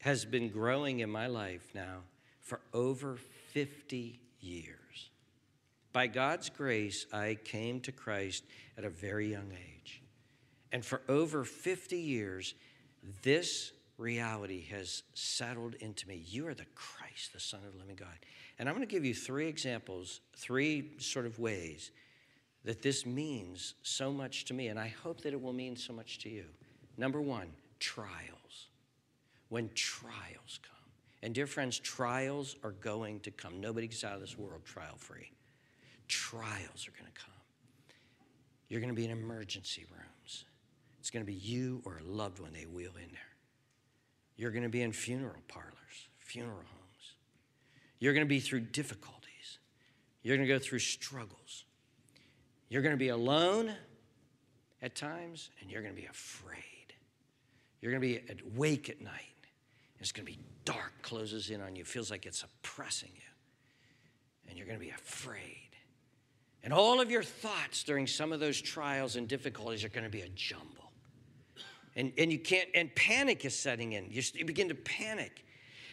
has 0.00 0.24
been 0.24 0.48
growing 0.48 1.00
in 1.00 1.10
my 1.10 1.26
life 1.26 1.68
now 1.74 1.98
for 2.40 2.60
over 2.72 3.18
50 3.52 4.18
years. 4.40 5.10
By 5.92 6.06
God's 6.06 6.50
grace, 6.50 7.06
I 7.12 7.38
came 7.44 7.80
to 7.80 7.92
Christ 7.92 8.44
at 8.76 8.84
a 8.84 8.90
very 8.90 9.30
young 9.30 9.50
age. 9.52 10.02
And 10.70 10.84
for 10.84 11.00
over 11.08 11.44
50 11.44 11.98
years, 11.98 12.54
this 13.22 13.72
reality 13.96 14.64
has 14.66 15.02
settled 15.14 15.74
into 15.80 16.06
me. 16.06 16.22
You 16.26 16.46
are 16.46 16.54
the 16.54 16.66
Christ, 16.74 17.32
the 17.32 17.40
Son 17.40 17.60
of 17.66 17.72
the 17.72 17.78
living 17.78 17.96
God. 17.96 18.08
And 18.58 18.68
I'm 18.68 18.74
going 18.74 18.86
to 18.86 18.92
give 18.92 19.04
you 19.04 19.14
three 19.14 19.48
examples, 19.48 20.20
three 20.36 20.92
sort 20.98 21.26
of 21.26 21.38
ways 21.38 21.90
that 22.64 22.82
this 22.82 23.06
means 23.06 23.74
so 23.82 24.12
much 24.12 24.44
to 24.46 24.54
me. 24.54 24.68
And 24.68 24.78
I 24.78 24.88
hope 25.02 25.22
that 25.22 25.32
it 25.32 25.40
will 25.40 25.52
mean 25.52 25.74
so 25.76 25.92
much 25.92 26.18
to 26.20 26.28
you. 26.28 26.44
Number 26.96 27.20
one, 27.20 27.48
trial 27.80 28.38
when 29.48 29.70
trials 29.74 30.60
come. 30.62 30.74
And 31.22 31.34
dear 31.34 31.46
friends, 31.46 31.78
trials 31.78 32.56
are 32.62 32.72
going 32.72 33.20
to 33.20 33.30
come. 33.30 33.60
Nobody 33.60 33.88
gets 33.88 34.04
out 34.04 34.14
of 34.14 34.20
this 34.20 34.38
world 34.38 34.64
trial 34.64 34.96
free. 34.96 35.32
Trials 36.06 36.86
are 36.86 36.92
going 36.92 37.10
to 37.12 37.20
come. 37.20 37.32
You're 38.68 38.80
going 38.80 38.94
to 38.94 38.96
be 38.96 39.04
in 39.04 39.10
emergency 39.10 39.84
rooms. 39.90 40.44
It's 41.00 41.10
going 41.10 41.24
to 41.24 41.30
be 41.30 41.38
you 41.38 41.82
or 41.84 41.98
a 41.98 42.02
loved 42.04 42.38
one 42.38 42.52
they 42.52 42.66
wheel 42.66 42.92
in 42.96 43.10
there. 43.12 43.20
You're 44.36 44.50
going 44.50 44.62
to 44.62 44.68
be 44.68 44.82
in 44.82 44.92
funeral 44.92 45.42
parlors, 45.48 45.72
funeral 46.18 46.56
homes. 46.56 47.14
You're 47.98 48.12
going 48.12 48.26
to 48.26 48.28
be 48.28 48.40
through 48.40 48.60
difficulties. 48.60 49.58
You're 50.22 50.36
going 50.36 50.46
to 50.46 50.54
go 50.54 50.58
through 50.58 50.80
struggles. 50.80 51.64
You're 52.68 52.82
going 52.82 52.94
to 52.94 52.98
be 52.98 53.08
alone 53.08 53.72
at 54.82 54.94
times, 54.94 55.50
and 55.60 55.70
you're 55.70 55.82
going 55.82 55.94
to 55.94 56.00
be 56.00 56.06
afraid. 56.06 56.94
You're 57.80 57.92
going 57.92 58.02
to 58.02 58.06
be 58.06 58.54
awake 58.54 58.88
at 58.88 59.00
night. 59.00 59.37
It's 60.00 60.12
going 60.12 60.26
to 60.26 60.32
be 60.32 60.38
dark, 60.64 60.92
closes 61.02 61.50
in 61.50 61.60
on 61.60 61.76
you, 61.76 61.84
feels 61.84 62.10
like 62.10 62.26
it's 62.26 62.42
oppressing 62.42 63.10
you. 63.14 63.22
And 64.48 64.56
you're 64.56 64.66
going 64.66 64.78
to 64.78 64.84
be 64.84 64.90
afraid. 64.90 65.68
And 66.62 66.72
all 66.72 67.00
of 67.00 67.10
your 67.10 67.22
thoughts 67.22 67.84
during 67.84 68.06
some 68.06 68.32
of 68.32 68.40
those 68.40 68.60
trials 68.60 69.16
and 69.16 69.28
difficulties 69.28 69.84
are 69.84 69.88
going 69.88 70.04
to 70.04 70.10
be 70.10 70.22
a 70.22 70.28
jumble. 70.30 70.92
And, 71.96 72.12
and 72.18 72.30
you 72.32 72.38
can't, 72.38 72.68
and 72.74 72.94
panic 72.94 73.44
is 73.44 73.58
setting 73.58 73.92
in. 73.92 74.10
You, 74.10 74.22
you 74.34 74.44
begin 74.44 74.68
to 74.68 74.74
panic. 74.74 75.44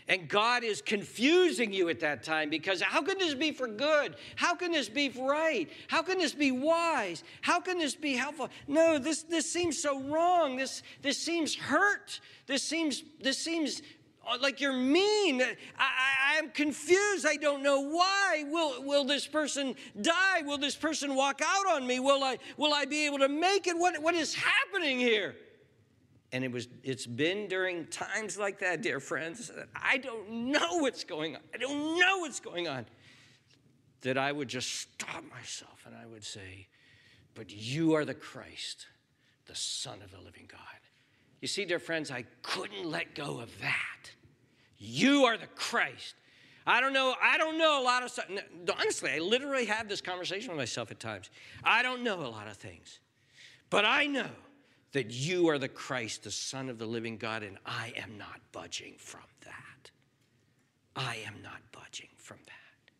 And 0.07 0.29
God 0.29 0.63
is 0.63 0.83
confusing 0.83 1.73
you 1.73 1.89
at 1.89 1.99
that 2.01 2.21
time 2.21 2.49
because 2.51 2.79
how 2.79 3.01
can 3.01 3.17
this 3.17 3.33
be 3.33 3.51
for 3.51 3.67
good? 3.67 4.15
How 4.35 4.53
can 4.53 4.71
this 4.71 4.87
be 4.87 5.09
right? 5.09 5.67
How 5.87 6.03
can 6.03 6.19
this 6.19 6.33
be 6.33 6.51
wise? 6.51 7.23
How 7.41 7.59
can 7.59 7.79
this 7.79 7.95
be 7.95 8.13
helpful? 8.13 8.49
No, 8.67 8.99
this, 8.99 9.23
this 9.23 9.51
seems 9.51 9.81
so 9.81 9.99
wrong. 10.03 10.57
This, 10.57 10.83
this 11.01 11.17
seems 11.17 11.55
hurt. 11.55 12.19
This 12.45 12.61
seems, 12.61 13.03
this 13.19 13.39
seems 13.39 13.81
uh, 14.27 14.37
like 14.39 14.61
you're 14.61 14.73
mean. 14.73 15.41
I, 15.41 16.35
I, 16.35 16.37
am 16.37 16.51
confused. 16.51 17.25
I 17.27 17.37
don't 17.37 17.63
know 17.63 17.79
why. 17.79 18.43
Will, 18.47 18.83
will 18.83 19.05
this 19.05 19.25
person 19.25 19.75
die? 19.99 20.43
Will 20.43 20.59
this 20.59 20.75
person 20.75 21.15
walk 21.15 21.41
out 21.43 21.67
on 21.67 21.87
me? 21.87 21.99
Will 21.99 22.23
I, 22.23 22.37
will 22.57 22.75
I 22.75 22.85
be 22.85 23.07
able 23.07 23.19
to 23.19 23.29
make 23.29 23.65
it? 23.65 23.75
What, 23.75 23.99
what 24.03 24.13
is 24.13 24.35
happening 24.35 24.99
here? 24.99 25.35
And 26.35 26.43
it 26.43 26.51
was, 26.51 26.67
it's 26.83 27.05
been 27.05 27.47
during 27.47 27.85
times 27.85 28.37
like 28.37 28.59
that, 28.59 28.81
dear 28.81 28.99
friends, 28.99 29.47
that 29.55 29.69
I 29.73 29.97
don't 29.97 30.29
know 30.51 30.79
what's 30.79 31.05
going 31.05 31.37
on. 31.37 31.41
I 31.53 31.57
don't 31.57 31.97
know 31.97 32.17
what's 32.17 32.41
going 32.41 32.67
on. 32.67 32.85
That 34.01 34.17
I 34.17 34.33
would 34.33 34.49
just 34.49 34.81
stop 34.81 35.23
myself 35.33 35.85
and 35.85 35.95
I 35.95 36.05
would 36.05 36.25
say, 36.25 36.67
But 37.35 37.53
you 37.53 37.93
are 37.93 38.03
the 38.03 38.13
Christ, 38.13 38.87
the 39.45 39.55
Son 39.55 40.01
of 40.03 40.11
the 40.11 40.19
living 40.19 40.43
God. 40.51 40.59
You 41.39 41.47
see, 41.47 41.63
dear 41.63 41.79
friends, 41.79 42.11
I 42.11 42.25
couldn't 42.41 42.83
let 42.83 43.15
go 43.15 43.39
of 43.39 43.57
that. 43.61 44.11
You 44.77 45.23
are 45.23 45.37
the 45.37 45.47
Christ. 45.55 46.15
I 46.67 46.81
don't 46.81 46.91
know. 46.91 47.15
I 47.23 47.37
don't 47.37 47.57
know 47.57 47.81
a 47.81 47.83
lot 47.83 48.03
of 48.03 48.11
stuff. 48.11 48.25
Honestly, 48.77 49.09
I 49.09 49.19
literally 49.19 49.67
have 49.67 49.87
this 49.87 50.01
conversation 50.01 50.49
with 50.49 50.57
myself 50.57 50.91
at 50.91 50.99
times. 50.99 51.29
I 51.63 51.81
don't 51.81 52.03
know 52.03 52.19
a 52.19 52.27
lot 52.27 52.47
of 52.49 52.57
things, 52.57 52.99
but 53.69 53.85
I 53.85 54.05
know 54.05 54.27
that 54.95 55.11
you 55.11 55.49
are 55.49 55.57
the 55.57 55.67
Christ, 55.67 56.23
the 56.23 56.31
Son 56.31 56.69
of 56.69 56.77
the 56.77 56.85
living 56.85 57.17
God, 57.17 57.43
and 57.43 57.57
I 57.65 57.91
am 57.97 58.17
not 58.17 58.39
budging 58.53 58.93
from 58.97 59.25
that. 59.43 59.91
I 60.95 61.17
am 61.27 61.41
not 61.43 61.59
budging 61.73 62.07
from 62.15 62.37
that. 62.45 62.91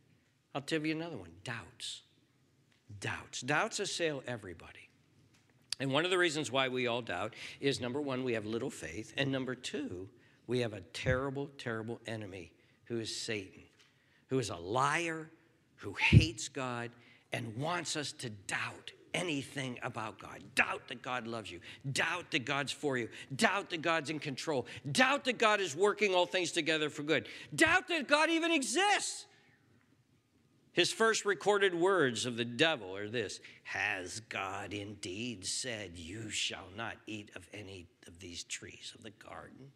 I'll 0.53 0.61
tell 0.61 0.85
you 0.85 0.93
another 0.93 1.15
one 1.15 1.31
doubts. 1.45 2.01
Doubts. 2.99 3.39
Doubts 3.39 3.79
assail 3.79 4.23
everybody. 4.27 4.89
And 5.79 5.89
one 5.89 6.03
of 6.03 6.11
the 6.11 6.17
reasons 6.17 6.51
why 6.51 6.67
we 6.67 6.85
all 6.85 7.01
doubt 7.01 7.33
is 7.61 7.79
number 7.79 8.01
one, 8.01 8.25
we 8.25 8.33
have 8.33 8.45
little 8.45 8.69
faith, 8.69 9.13
and 9.15 9.31
number 9.31 9.55
two, 9.55 10.09
we 10.47 10.59
have 10.59 10.73
a 10.73 10.81
terrible, 10.81 11.49
terrible 11.57 12.01
enemy 12.05 12.51
who 12.85 12.99
is 12.99 13.15
Satan, 13.15 13.63
who 14.27 14.37
is 14.39 14.49
a 14.49 14.57
liar, 14.57 15.31
who 15.77 15.93
hates 15.93 16.49
God, 16.49 16.91
and 17.35 17.53
wants 17.57 17.97
us 17.97 18.13
to 18.13 18.29
doubt 18.29 18.93
anything 19.13 19.77
about 19.83 20.17
God. 20.19 20.41
Doubt 20.55 20.87
that 20.87 21.01
God 21.01 21.27
loves 21.27 21.51
you. 21.51 21.59
Doubt 21.91 22.31
that 22.31 22.45
God's 22.45 22.71
for 22.71 22.97
you. 22.97 23.09
Doubt 23.35 23.69
that 23.71 23.81
God's 23.81 24.09
in 24.09 24.19
control. 24.19 24.65
Doubt 24.89 25.25
that 25.25 25.37
God 25.37 25.59
is 25.59 25.75
working 25.75 26.15
all 26.15 26.25
things 26.25 26.53
together 26.53 26.89
for 26.89 27.03
good. 27.03 27.27
Doubt 27.53 27.89
that 27.89 28.07
God 28.07 28.29
even 28.29 28.53
exists. 28.53 29.25
His 30.71 30.93
first 30.93 31.25
recorded 31.25 31.75
words 31.75 32.25
of 32.25 32.37
the 32.37 32.45
devil 32.45 32.95
are 32.95 33.09
this 33.09 33.41
Has 33.63 34.21
God 34.21 34.73
indeed 34.73 35.45
said, 35.45 35.91
You 35.95 36.29
shall 36.29 36.67
not 36.77 36.95
eat 37.05 37.31
of 37.35 37.49
any 37.53 37.87
of 38.07 38.19
these 38.19 38.45
trees 38.45 38.93
of 38.95 39.03
the 39.03 39.11
garden? 39.11 39.71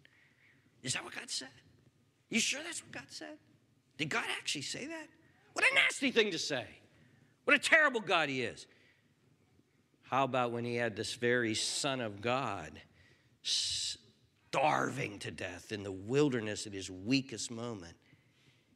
Is 0.82 0.93
that 0.93 1.03
what 1.03 1.14
God 1.14 1.30
said? 1.30 1.49
You 2.30 2.39
sure 2.39 2.62
that's 2.64 2.82
what 2.82 2.93
God 2.93 3.10
said? 3.10 3.38
Did 3.97 4.07
God 4.07 4.26
actually 4.38 4.62
say 4.62 4.86
that? 4.86 5.07
What 5.51 5.66
a 5.70 5.76
nasty 5.76 6.12
thing 6.12 6.32
to 6.32 6.39
say. 6.39 6.66
What 7.50 7.56
a 7.56 7.68
terrible 7.68 8.02
God 8.02 8.30
he 8.30 8.43
is. 8.43 8.68
How 10.04 10.24
about 10.24 10.52
when 10.52 10.66
he 10.66 10.76
had 10.76 10.95
this 10.95 11.16
very 11.16 11.56
Son 11.56 12.00
of 12.00 12.22
God 12.22 12.80
starving 13.41 15.18
to 15.18 15.32
death 15.32 15.72
in 15.72 15.82
the 15.82 15.91
wilderness 15.91 16.68
at 16.68 16.74
his 16.74 16.91
weakest 16.91 17.50
moment? 17.50 17.95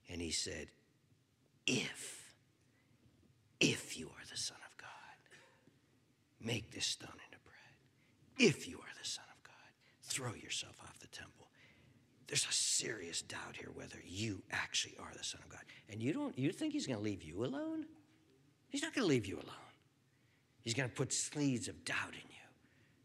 And 0.09 0.19
he 0.19 0.32
said, 0.32 0.69
If, 1.67 2.34
if 3.59 3.95
you 3.95 4.07
are 4.07 4.26
the 4.32 4.38
Son 4.38 4.57
of 4.67 4.76
God, 4.80 4.89
make 6.41 6.71
this 6.71 6.88
stone 6.88 7.19
into 7.28 7.43
bread. 7.43 8.49
If 8.49 8.67
you 8.67 8.78
are 8.78 8.93
the 8.99 9.07
Son 9.07 9.26
of 9.38 9.43
God, 9.43 9.53
throw 10.01 10.34
yourself 10.34 10.80
off 10.82 10.97
the 10.97 11.05
temple. 11.15 11.45
There's 12.26 12.47
a 12.49 12.51
serious 12.51 13.21
doubt 13.21 13.55
here 13.55 13.69
whether 13.71 13.99
you 14.03 14.41
actually 14.51 14.95
are 14.97 15.11
the 15.15 15.24
Son 15.24 15.41
of 15.43 15.49
God. 15.51 15.61
And 15.91 16.01
you 16.01 16.11
don't 16.11 16.36
you 16.36 16.51
think 16.51 16.74
he's 16.74 16.88
gonna 16.88 17.01
leave 17.01 17.21
you 17.21 17.45
alone? 17.45 17.86
He's 18.74 18.82
not 18.82 18.93
gonna 18.93 19.07
leave 19.07 19.26
you 19.26 19.36
alone. 19.36 19.63
He's 20.63 20.74
going 20.74 20.89
to 20.89 20.95
put 20.95 21.11
seeds 21.11 21.67
of 21.67 21.84
doubt 21.86 22.13
in 22.13 22.30
you. 22.30 22.47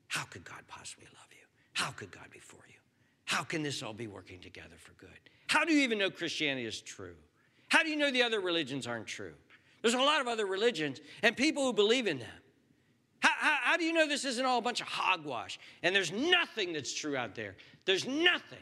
How 0.07 0.23
could 0.25 0.45
God 0.45 0.62
possibly 0.69 1.07
love 1.07 1.27
you? 1.31 1.45
How 1.73 1.91
could 1.91 2.11
God 2.11 2.31
be 2.31 2.39
for 2.39 2.61
you? 2.69 2.77
How 3.25 3.43
can 3.43 3.62
this 3.62 3.83
all 3.83 3.93
be 3.93 4.07
working 4.07 4.39
together 4.41 4.77
for 4.79 4.93
good? 4.93 5.11
How 5.49 5.64
do 5.64 5.73
you 5.73 5.83
even 5.83 5.99
know 5.99 6.11
Christianity 6.11 6.66
is 6.66 6.81
true? 6.81 7.16
How 7.69 7.83
do 7.83 7.91
you 7.91 7.97
know 7.97 8.11
the 8.11 8.23
other 8.23 8.41
religions 8.41 8.87
aren't 8.87 9.07
true? 9.07 9.35
There's 9.83 9.95
a 9.95 9.99
lot 9.99 10.21
of 10.21 10.29
other 10.29 10.47
religions 10.47 11.01
and 11.23 11.37
people 11.37 11.64
who 11.64 11.73
believe 11.73 12.07
in 12.07 12.21
them. 12.21 12.29
How, 13.21 13.31
how, 13.37 13.57
how, 13.61 13.77
do 13.77 13.85
you 13.85 13.93
know 13.93 14.07
this 14.07 14.25
isn't 14.25 14.45
all 14.45 14.59
a 14.59 14.62
bunch 14.62 14.81
of 14.81 14.87
hogwash? 14.87 15.59
And 15.83 15.95
there's 15.95 16.12
nothing 16.12 16.73
that's 16.73 16.95
true 16.95 17.16
out 17.16 17.35
there. 17.35 17.57
There's 17.85 18.07
nothing. 18.07 18.59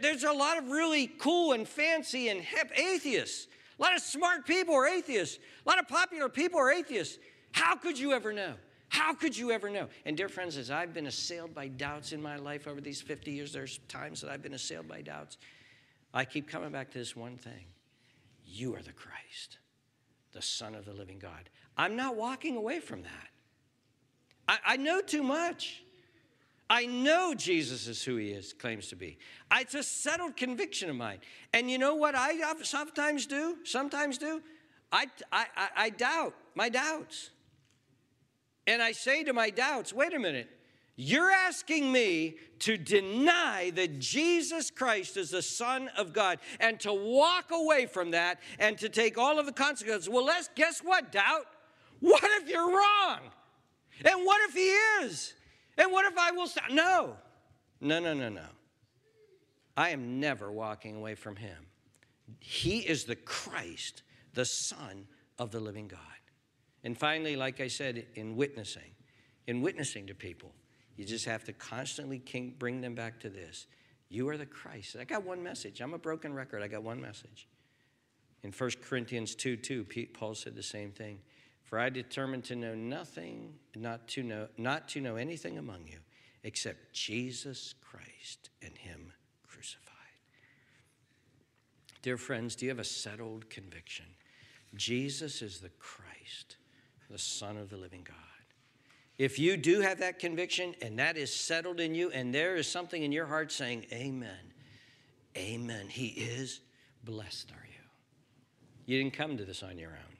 There's 0.00 0.24
a 0.24 0.32
lot 0.32 0.58
of 0.58 0.68
really 0.68 1.06
cool 1.06 1.52
and 1.52 1.68
fancy 1.68 2.28
and 2.28 2.40
hip 2.40 2.70
atheists 2.78 3.48
a 3.78 3.82
lot 3.82 3.94
of 3.94 4.00
smart 4.00 4.46
people 4.46 4.74
are 4.74 4.86
atheists. 4.86 5.38
A 5.64 5.68
lot 5.68 5.78
of 5.78 5.86
popular 5.88 6.28
people 6.28 6.58
are 6.58 6.70
atheists. 6.70 7.18
How 7.52 7.76
could 7.76 7.98
you 7.98 8.12
ever 8.12 8.32
know? 8.32 8.54
How 8.88 9.14
could 9.14 9.36
you 9.36 9.50
ever 9.50 9.68
know? 9.68 9.88
And, 10.04 10.16
dear 10.16 10.28
friends, 10.28 10.56
as 10.56 10.70
I've 10.70 10.94
been 10.94 11.06
assailed 11.06 11.54
by 11.54 11.68
doubts 11.68 12.12
in 12.12 12.22
my 12.22 12.36
life 12.36 12.66
over 12.66 12.80
these 12.80 13.02
50 13.02 13.32
years, 13.32 13.52
there's 13.52 13.78
times 13.88 14.20
that 14.20 14.30
I've 14.30 14.42
been 14.42 14.54
assailed 14.54 14.88
by 14.88 15.02
doubts. 15.02 15.38
I 16.14 16.24
keep 16.24 16.48
coming 16.48 16.70
back 16.70 16.90
to 16.92 16.98
this 16.98 17.14
one 17.14 17.36
thing 17.36 17.66
You 18.46 18.74
are 18.74 18.82
the 18.82 18.92
Christ, 18.92 19.58
the 20.32 20.42
Son 20.42 20.74
of 20.74 20.84
the 20.84 20.92
living 20.92 21.18
God. 21.18 21.50
I'm 21.76 21.96
not 21.96 22.16
walking 22.16 22.56
away 22.56 22.80
from 22.80 23.02
that. 23.02 23.28
I, 24.48 24.58
I 24.64 24.76
know 24.76 25.00
too 25.02 25.22
much. 25.22 25.82
I 26.68 26.86
know 26.86 27.32
Jesus 27.34 27.86
is 27.86 28.02
who 28.02 28.16
he 28.16 28.30
is, 28.30 28.52
claims 28.52 28.88
to 28.88 28.96
be. 28.96 29.18
It's 29.54 29.74
a 29.74 29.82
settled 29.82 30.36
conviction 30.36 30.90
of 30.90 30.96
mine. 30.96 31.18
And 31.52 31.70
you 31.70 31.78
know 31.78 31.94
what 31.94 32.14
I 32.16 32.34
sometimes 32.62 33.26
do? 33.26 33.58
Sometimes 33.64 34.18
do? 34.18 34.42
I, 34.90 35.06
I, 35.30 35.46
I 35.76 35.90
doubt 35.90 36.34
my 36.54 36.68
doubts. 36.68 37.30
And 38.66 38.82
I 38.82 38.92
say 38.92 39.22
to 39.24 39.32
my 39.32 39.50
doubts, 39.50 39.92
wait 39.92 40.12
a 40.12 40.18
minute, 40.18 40.48
you're 40.96 41.30
asking 41.30 41.92
me 41.92 42.36
to 42.60 42.76
deny 42.76 43.70
that 43.76 44.00
Jesus 44.00 44.70
Christ 44.70 45.16
is 45.16 45.30
the 45.30 45.42
Son 45.42 45.88
of 45.96 46.12
God 46.12 46.38
and 46.58 46.80
to 46.80 46.92
walk 46.92 47.50
away 47.52 47.86
from 47.86 48.12
that 48.12 48.40
and 48.58 48.76
to 48.78 48.88
take 48.88 49.18
all 49.18 49.38
of 49.38 49.46
the 49.46 49.52
consequences. 49.52 50.08
Well, 50.08 50.24
let's 50.24 50.48
guess 50.56 50.80
what, 50.80 51.12
doubt? 51.12 51.46
What 52.00 52.24
if 52.24 52.48
you're 52.48 52.70
wrong? 52.70 53.18
And 54.04 54.24
what 54.24 54.40
if 54.48 54.54
he 54.54 55.04
is? 55.06 55.34
And 55.78 55.92
what 55.92 56.06
if 56.06 56.18
I 56.18 56.30
will 56.30 56.46
stop? 56.46 56.70
No, 56.70 57.16
no, 57.80 58.00
no, 58.00 58.14
no, 58.14 58.28
no. 58.28 58.46
I 59.76 59.90
am 59.90 60.20
never 60.20 60.50
walking 60.50 60.96
away 60.96 61.14
from 61.14 61.36
him. 61.36 61.66
He 62.40 62.78
is 62.78 63.04
the 63.04 63.16
Christ, 63.16 64.02
the 64.32 64.44
Son 64.44 65.06
of 65.38 65.50
the 65.50 65.60
living 65.60 65.86
God. 65.88 66.00
And 66.82 66.96
finally, 66.96 67.36
like 67.36 67.60
I 67.60 67.68
said, 67.68 68.06
in 68.14 68.36
witnessing, 68.36 68.94
in 69.46 69.60
witnessing 69.60 70.06
to 70.06 70.14
people, 70.14 70.52
you 70.96 71.04
just 71.04 71.26
have 71.26 71.44
to 71.44 71.52
constantly 71.52 72.22
bring 72.58 72.80
them 72.80 72.94
back 72.94 73.20
to 73.20 73.28
this. 73.28 73.66
You 74.08 74.28
are 74.28 74.36
the 74.36 74.46
Christ. 74.46 74.96
I 74.98 75.04
got 75.04 75.24
one 75.24 75.42
message. 75.42 75.80
I'm 75.80 75.94
a 75.94 75.98
broken 75.98 76.32
record. 76.32 76.62
I 76.62 76.68
got 76.68 76.82
one 76.82 77.00
message. 77.00 77.48
In 78.42 78.52
1 78.52 78.70
Corinthians 78.82 79.34
2 79.34 79.56
2, 79.56 79.84
Paul 80.14 80.34
said 80.34 80.54
the 80.54 80.62
same 80.62 80.92
thing. 80.92 81.18
For 81.66 81.80
I 81.80 81.90
determined 81.90 82.44
to 82.44 82.56
know 82.56 82.74
nothing, 82.74 83.54
not 83.74 84.06
to 84.08 84.22
know, 84.22 84.46
not 84.56 84.88
to 84.90 85.00
know 85.00 85.16
anything 85.16 85.58
among 85.58 85.86
you 85.86 85.98
except 86.44 86.92
Jesus 86.92 87.74
Christ 87.80 88.50
and 88.62 88.78
Him 88.78 89.12
crucified. 89.46 89.82
Dear 92.02 92.16
friends, 92.16 92.54
do 92.54 92.66
you 92.66 92.70
have 92.70 92.78
a 92.78 92.84
settled 92.84 93.50
conviction? 93.50 94.06
Jesus 94.76 95.42
is 95.42 95.58
the 95.58 95.70
Christ, 95.80 96.56
the 97.10 97.18
Son 97.18 97.56
of 97.56 97.68
the 97.68 97.76
living 97.76 98.04
God. 98.04 98.16
If 99.18 99.38
you 99.38 99.56
do 99.56 99.80
have 99.80 99.98
that 99.98 100.20
conviction 100.20 100.74
and 100.82 100.98
that 101.00 101.16
is 101.16 101.34
settled 101.34 101.80
in 101.80 101.96
you, 101.96 102.10
and 102.12 102.32
there 102.32 102.54
is 102.54 102.68
something 102.68 103.02
in 103.02 103.10
your 103.10 103.26
heart 103.26 103.50
saying, 103.50 103.86
Amen, 103.92 104.52
Amen, 105.36 105.88
He 105.88 106.06
is, 106.06 106.60
blessed 107.02 107.50
are 107.50 107.66
you. 107.66 107.72
You 108.86 109.02
didn't 109.02 109.14
come 109.14 109.36
to 109.36 109.44
this 109.44 109.64
on 109.64 109.78
your 109.78 109.90
own. 109.90 110.15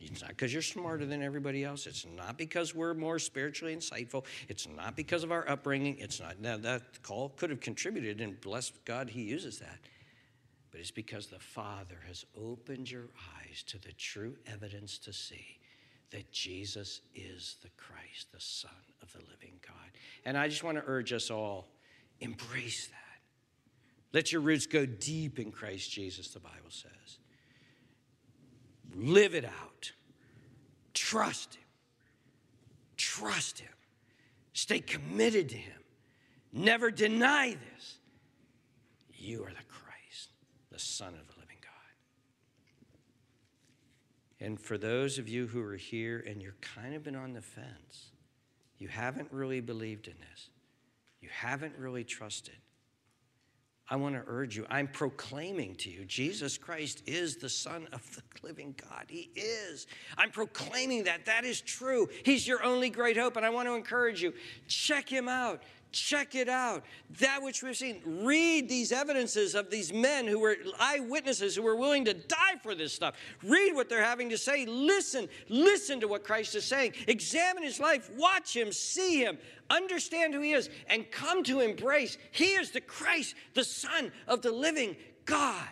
It's 0.00 0.22
not 0.22 0.30
because 0.30 0.52
you're 0.52 0.62
smarter 0.62 1.04
than 1.06 1.22
everybody 1.22 1.64
else. 1.64 1.86
It's 1.86 2.06
not 2.06 2.38
because 2.38 2.74
we're 2.74 2.94
more 2.94 3.18
spiritually 3.18 3.74
insightful. 3.74 4.24
It's 4.48 4.68
not 4.68 4.94
because 4.94 5.24
of 5.24 5.32
our 5.32 5.48
upbringing. 5.48 5.96
It's 5.98 6.20
not. 6.20 6.40
Now, 6.40 6.56
that 6.58 7.02
call 7.02 7.30
could 7.30 7.50
have 7.50 7.60
contributed, 7.60 8.20
and 8.20 8.40
bless 8.40 8.70
God, 8.84 9.10
He 9.10 9.22
uses 9.22 9.58
that. 9.58 9.78
But 10.70 10.80
it's 10.80 10.90
because 10.90 11.26
the 11.26 11.40
Father 11.40 11.98
has 12.06 12.24
opened 12.36 12.90
your 12.90 13.08
eyes 13.40 13.62
to 13.64 13.78
the 13.78 13.92
true 13.92 14.36
evidence 14.46 14.98
to 14.98 15.12
see 15.12 15.58
that 16.10 16.30
Jesus 16.30 17.00
is 17.14 17.56
the 17.62 17.70
Christ, 17.76 18.32
the 18.32 18.40
Son 18.40 18.70
of 19.02 19.12
the 19.12 19.18
living 19.18 19.58
God. 19.66 19.90
And 20.24 20.38
I 20.38 20.48
just 20.48 20.62
want 20.62 20.78
to 20.78 20.84
urge 20.86 21.12
us 21.12 21.30
all 21.30 21.68
embrace 22.20 22.86
that. 22.86 22.94
Let 24.12 24.32
your 24.32 24.40
roots 24.40 24.66
go 24.66 24.86
deep 24.86 25.38
in 25.38 25.52
Christ 25.52 25.90
Jesus, 25.90 26.28
the 26.28 26.40
Bible 26.40 26.70
says. 26.70 27.18
Live 28.98 29.34
it 29.34 29.44
out. 29.44 29.92
Trust 30.92 31.54
Him. 31.54 31.62
Trust 32.96 33.60
Him. 33.60 33.72
Stay 34.52 34.80
committed 34.80 35.50
to 35.50 35.56
Him. 35.56 35.80
Never 36.52 36.90
deny 36.90 37.50
this. 37.50 37.98
You 39.14 39.44
are 39.44 39.50
the 39.50 39.64
Christ, 39.68 40.32
the 40.72 40.78
Son 40.78 41.08
of 41.08 41.26
the 41.28 41.40
living 41.40 41.58
God. 41.62 41.70
And 44.40 44.60
for 44.60 44.76
those 44.76 45.18
of 45.18 45.28
you 45.28 45.46
who 45.46 45.62
are 45.62 45.76
here 45.76 46.24
and 46.26 46.42
you're 46.42 46.56
kind 46.60 46.94
of 46.94 47.04
been 47.04 47.16
on 47.16 47.34
the 47.34 47.42
fence, 47.42 48.10
you 48.78 48.88
haven't 48.88 49.28
really 49.30 49.60
believed 49.60 50.08
in 50.08 50.14
this, 50.30 50.50
you 51.20 51.28
haven't 51.30 51.74
really 51.78 52.04
trusted. 52.04 52.56
I 53.90 53.96
want 53.96 54.14
to 54.14 54.22
urge 54.26 54.56
you. 54.56 54.66
I'm 54.68 54.88
proclaiming 54.88 55.74
to 55.76 55.90
you 55.90 56.04
Jesus 56.04 56.58
Christ 56.58 57.02
is 57.06 57.36
the 57.36 57.48
Son 57.48 57.88
of 57.92 58.02
the 58.14 58.22
living 58.46 58.74
God. 58.90 59.06
He 59.08 59.30
is. 59.34 59.86
I'm 60.16 60.30
proclaiming 60.30 61.04
that. 61.04 61.24
That 61.26 61.44
is 61.44 61.60
true. 61.60 62.08
He's 62.24 62.46
your 62.46 62.62
only 62.62 62.90
great 62.90 63.16
hope. 63.16 63.36
And 63.36 63.46
I 63.46 63.50
want 63.50 63.68
to 63.68 63.74
encourage 63.74 64.22
you 64.22 64.34
check 64.66 65.08
him 65.08 65.28
out. 65.28 65.62
Check 65.90 66.34
it 66.34 66.48
out. 66.48 66.84
That 67.20 67.42
which 67.42 67.62
we've 67.62 67.76
seen. 67.76 68.02
Read 68.04 68.68
these 68.68 68.92
evidences 68.92 69.54
of 69.54 69.70
these 69.70 69.92
men 69.92 70.26
who 70.26 70.38
were 70.38 70.56
eyewitnesses 70.78 71.56
who 71.56 71.62
were 71.62 71.76
willing 71.76 72.04
to 72.04 72.14
die 72.14 72.56
for 72.62 72.74
this 72.74 72.92
stuff. 72.92 73.14
Read 73.42 73.74
what 73.74 73.88
they're 73.88 74.04
having 74.04 74.28
to 74.30 74.38
say. 74.38 74.66
Listen. 74.66 75.28
Listen 75.48 76.00
to 76.00 76.08
what 76.08 76.24
Christ 76.24 76.54
is 76.54 76.64
saying. 76.64 76.92
Examine 77.06 77.62
his 77.62 77.80
life. 77.80 78.10
Watch 78.16 78.54
him. 78.54 78.70
See 78.70 79.22
him. 79.22 79.38
Understand 79.70 80.34
who 80.34 80.40
he 80.40 80.52
is 80.52 80.68
and 80.88 81.10
come 81.10 81.42
to 81.44 81.60
embrace. 81.60 82.18
He 82.32 82.52
is 82.52 82.70
the 82.70 82.80
Christ, 82.82 83.34
the 83.54 83.64
Son 83.64 84.12
of 84.26 84.42
the 84.42 84.52
living 84.52 84.96
God. 85.24 85.68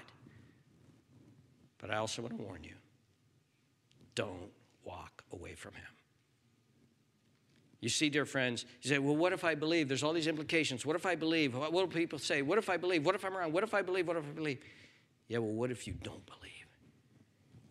But 1.79 1.91
I 1.91 1.97
also 1.97 2.23
want 2.23 2.37
to 2.37 2.43
warn 2.43 2.64
you 2.64 2.75
don't 4.14 4.51
walk 4.83 5.25
away 5.31 5.55
from 5.55 5.75
him. 5.75 5.95
You 7.87 7.91
see, 7.91 8.11
dear 8.11 8.26
friends, 8.26 8.64
you 8.82 8.91
say, 8.91 8.99
well, 8.99 9.14
what 9.14 9.32
if 9.32 9.45
I 9.45 9.55
believe? 9.55 9.87
There's 9.87 10.03
all 10.03 10.12
these 10.12 10.26
implications. 10.26 10.84
What 10.84 10.97
if 10.97 11.07
I 11.07 11.14
believe? 11.14 11.55
What 11.55 11.72
will 11.72 11.87
people 11.87 12.18
say? 12.18 12.43
What 12.43 12.59
if 12.59 12.68
I 12.68 12.76
believe? 12.76 13.07
What 13.07 13.14
if 13.14 13.24
I'm 13.24 13.32
wrong? 13.32 13.53
What 13.53 13.62
if 13.62 13.74
I 13.74 13.82
believe? 13.82 14.09
What 14.09 14.16
if 14.16 14.24
I 14.24 14.32
believe? 14.32 14.59
Yeah, 15.28 15.39
well, 15.39 15.53
what 15.53 15.70
if 15.70 15.87
you 15.87 15.93
don't 16.03 16.26
believe? 16.26 16.66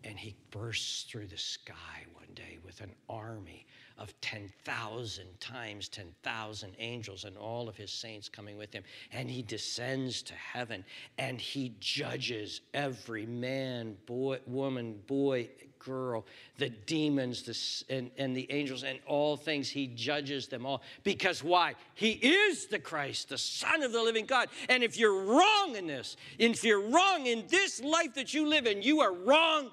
And 0.05 0.17
he 0.17 0.37
bursts 0.51 1.03
through 1.03 1.27
the 1.27 1.37
sky 1.37 2.05
one 2.13 2.29
day 2.33 2.59
with 2.63 2.79
an 2.79 2.93
army 3.09 3.65
of 3.97 4.13
10,000 4.21 5.25
times 5.41 5.89
10,000 5.89 6.75
angels 6.79 7.25
and 7.25 7.35
all 7.35 7.67
of 7.67 7.75
his 7.75 7.91
saints 7.91 8.29
coming 8.29 8.57
with 8.57 8.71
him. 8.71 8.83
And 9.11 9.29
he 9.29 9.41
descends 9.41 10.21
to 10.23 10.33
heaven 10.33 10.85
and 11.17 11.41
he 11.41 11.75
judges 11.81 12.61
every 12.73 13.25
man, 13.25 13.97
boy, 14.05 14.39
woman, 14.47 14.97
boy, 15.07 15.49
girl, 15.85 16.25
the 16.57 16.69
demons 16.69 17.43
the, 17.43 17.95
and, 17.95 18.11
and 18.17 18.35
the 18.35 18.51
angels 18.51 18.83
and 18.83 18.99
all 19.05 19.37
things. 19.37 19.69
He 19.69 19.87
judges 19.87 20.47
them 20.47 20.65
all. 20.65 20.81
Because 21.03 21.43
why? 21.43 21.75
He 21.93 22.11
is 22.11 22.67
the 22.67 22.79
Christ, 22.79 23.29
the 23.29 23.37
Son 23.37 23.83
of 23.83 23.91
the 23.91 24.01
living 24.01 24.25
God. 24.25 24.49
And 24.67 24.83
if 24.83 24.97
you're 24.97 25.23
wrong 25.23 25.75
in 25.75 25.87
this, 25.87 26.17
if 26.39 26.63
you're 26.63 26.89
wrong 26.89 27.27
in 27.27 27.45
this 27.47 27.81
life 27.81 28.15
that 28.15 28.33
you 28.33 28.47
live 28.47 28.65
in, 28.65 28.81
you 28.81 29.01
are 29.01 29.13
wrong, 29.13 29.69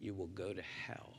you 0.00 0.14
will 0.14 0.28
go 0.28 0.52
to 0.52 0.62
hell 0.86 1.14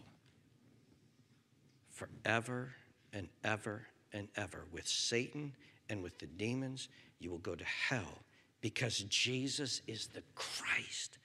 forever 1.90 2.74
and 3.14 3.30
ever 3.44 3.88
and 4.12 4.28
ever. 4.36 4.66
With 4.72 4.88
Satan 4.88 5.54
and 5.90 6.04
with 6.04 6.18
the 6.20 6.28
demons, 6.28 6.90
you 7.20 7.30
will 7.30 7.38
go 7.38 7.56
to 7.56 7.64
hell 7.64 8.20
because 8.62 9.00
Jesus 9.00 9.82
is 9.88 10.08
the 10.08 10.24
Christ, 10.36 11.18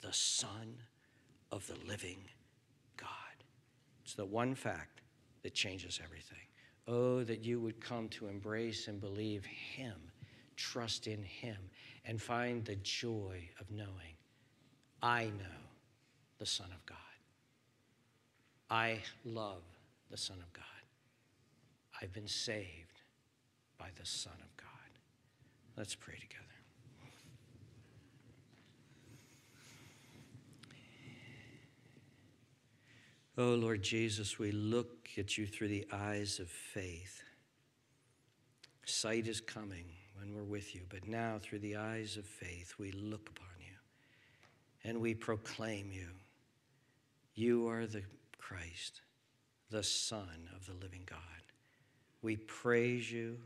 the 0.00 0.12
Son 0.12 0.76
of 1.54 1.64
the 1.68 1.76
living 1.88 2.18
God. 2.96 3.08
It's 4.02 4.14
the 4.14 4.24
one 4.24 4.56
fact 4.56 5.02
that 5.44 5.54
changes 5.54 6.00
everything. 6.02 6.38
Oh, 6.88 7.22
that 7.22 7.44
you 7.44 7.60
would 7.60 7.80
come 7.80 8.08
to 8.08 8.26
embrace 8.26 8.88
and 8.88 9.00
believe 9.00 9.44
Him, 9.46 9.94
trust 10.56 11.06
in 11.06 11.22
Him, 11.22 11.56
and 12.04 12.20
find 12.20 12.64
the 12.64 12.74
joy 12.76 13.48
of 13.60 13.70
knowing 13.70 14.16
I 15.00 15.26
know 15.26 15.62
the 16.38 16.46
Son 16.46 16.66
of 16.74 16.84
God. 16.86 16.98
I 18.68 18.98
love 19.24 19.62
the 20.10 20.16
Son 20.16 20.38
of 20.42 20.52
God. 20.52 20.64
I've 22.02 22.12
been 22.12 22.26
saved 22.26 23.00
by 23.78 23.86
the 23.98 24.04
Son 24.04 24.34
of 24.42 24.56
God. 24.56 24.66
Let's 25.76 25.94
pray 25.94 26.16
together. 26.16 26.53
Oh, 33.36 33.54
Lord 33.54 33.82
Jesus, 33.82 34.38
we 34.38 34.52
look 34.52 35.08
at 35.18 35.36
you 35.36 35.46
through 35.46 35.66
the 35.66 35.86
eyes 35.92 36.38
of 36.38 36.48
faith. 36.48 37.20
Sight 38.84 39.26
is 39.26 39.40
coming 39.40 39.86
when 40.16 40.32
we're 40.32 40.44
with 40.44 40.72
you, 40.72 40.82
but 40.88 41.08
now 41.08 41.40
through 41.42 41.58
the 41.58 41.74
eyes 41.74 42.16
of 42.16 42.24
faith, 42.24 42.74
we 42.78 42.92
look 42.92 43.28
upon 43.28 43.48
you 43.58 44.88
and 44.88 45.00
we 45.00 45.14
proclaim 45.14 45.90
you. 45.92 46.06
You 47.34 47.66
are 47.68 47.86
the 47.86 48.02
Christ, 48.38 49.00
the 49.68 49.82
Son 49.82 50.48
of 50.54 50.66
the 50.66 50.74
living 50.74 51.02
God. 51.04 51.18
We 52.22 52.36
praise 52.36 53.10
you, 53.10 53.38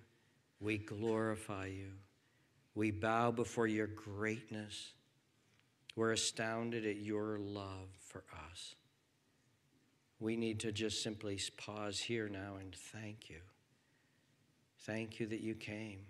we 0.61 0.76
glorify 0.76 1.66
you, 1.66 1.93
we 2.74 2.91
bow 2.91 3.30
before 3.30 3.66
your 3.66 3.86
greatness. 3.86 4.93
We're 5.97 6.12
astounded 6.12 6.86
at 6.86 6.97
your 6.97 7.39
love 7.39 7.89
for 7.99 8.22
us. 8.53 8.74
We 10.21 10.37
need 10.37 10.61
to 10.61 10.73
just 10.73 11.03
simply 11.03 11.39
pause 11.57 11.99
here 11.99 12.29
now 12.29 12.57
and 12.61 12.75
thank 12.75 13.31
you. 13.31 13.41
Thank 14.81 15.21
you 15.21 15.27
that 15.27 15.41
you 15.41 15.55
came. 15.55 16.01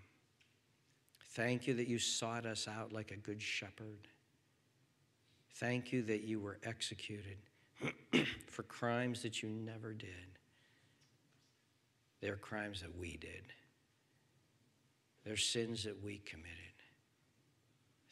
Thank 1.33 1.67
you 1.67 1.75
that 1.75 1.89
you 1.89 1.99
sought 1.99 2.47
us 2.47 2.67
out 2.67 2.93
like 2.93 3.11
a 3.11 3.17
good 3.17 3.41
shepherd. 3.41 4.09
Thank 5.57 5.93
you 5.93 6.03
that 6.03 6.23
you 6.23 6.41
were 6.41 6.59
executed 6.63 7.39
for 8.47 8.63
crimes 8.63 9.23
that 9.23 9.43
you 9.43 9.49
never 9.49 9.93
did. 9.93 10.39
They're 12.21 12.37
crimes 12.37 12.81
that 12.81 12.97
we 12.97 13.17
did, 13.17 13.53
they're 15.25 15.37
sins 15.37 15.85
that 15.85 16.03
we 16.03 16.19
committed. 16.19 16.55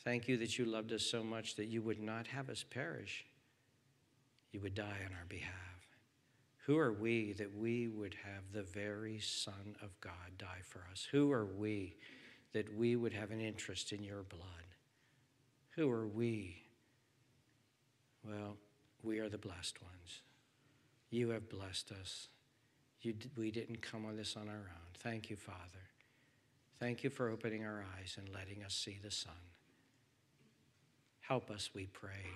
Thank 0.04 0.28
you 0.28 0.36
that 0.36 0.56
you 0.56 0.64
loved 0.64 0.92
us 0.92 1.02
so 1.02 1.24
much 1.24 1.56
that 1.56 1.64
you 1.64 1.82
would 1.82 2.00
not 2.00 2.28
have 2.28 2.48
us 2.48 2.64
perish, 2.68 3.24
you 4.52 4.60
would 4.60 4.74
die 4.74 5.00
on 5.04 5.12
our 5.12 5.26
behalf. 5.28 5.75
Who 6.66 6.78
are 6.78 6.92
we 6.92 7.32
that 7.34 7.56
we 7.56 7.86
would 7.86 8.16
have 8.24 8.52
the 8.52 8.64
very 8.64 9.20
Son 9.20 9.76
of 9.80 10.00
God 10.00 10.36
die 10.36 10.62
for 10.64 10.84
us? 10.90 11.06
Who 11.12 11.30
are 11.30 11.46
we 11.46 11.94
that 12.52 12.76
we 12.76 12.96
would 12.96 13.12
have 13.12 13.30
an 13.30 13.40
interest 13.40 13.92
in 13.92 14.02
your 14.02 14.24
blood? 14.24 14.42
Who 15.76 15.88
are 15.88 16.08
we? 16.08 16.64
Well, 18.24 18.56
we 19.04 19.20
are 19.20 19.28
the 19.28 19.38
blessed 19.38 19.80
ones. 19.80 20.22
You 21.08 21.28
have 21.28 21.48
blessed 21.48 21.92
us. 21.92 22.28
You, 23.00 23.14
we 23.36 23.52
didn't 23.52 23.80
come 23.80 24.04
on 24.04 24.16
this 24.16 24.36
on 24.36 24.48
our 24.48 24.54
own. 24.54 24.90
Thank 24.98 25.30
you, 25.30 25.36
Father. 25.36 25.60
Thank 26.80 27.04
you 27.04 27.10
for 27.10 27.28
opening 27.28 27.64
our 27.64 27.84
eyes 27.96 28.16
and 28.18 28.28
letting 28.34 28.64
us 28.64 28.74
see 28.74 28.98
the 29.00 29.12
Son. 29.12 29.32
Help 31.20 31.48
us, 31.48 31.70
we 31.72 31.86
pray, 31.86 32.26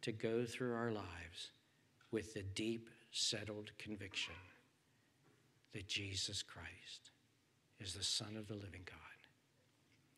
to 0.00 0.12
go 0.12 0.46
through 0.46 0.72
our 0.72 0.92
lives 0.92 1.50
with 2.10 2.32
the 2.32 2.42
deep 2.42 2.88
settled 3.10 3.70
conviction 3.78 4.34
that 5.72 5.86
Jesus 5.86 6.42
Christ 6.42 7.10
is 7.80 7.94
the 7.94 8.04
Son 8.04 8.36
of 8.36 8.46
the 8.46 8.54
living 8.54 8.82
God. 8.84 8.96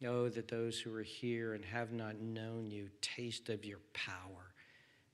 Know 0.00 0.28
that 0.28 0.48
those 0.48 0.80
who 0.80 0.94
are 0.94 1.02
here 1.02 1.54
and 1.54 1.64
have 1.64 1.92
not 1.92 2.20
known 2.20 2.70
you 2.70 2.88
taste 3.00 3.48
of 3.48 3.64
your 3.64 3.78
power 3.92 4.52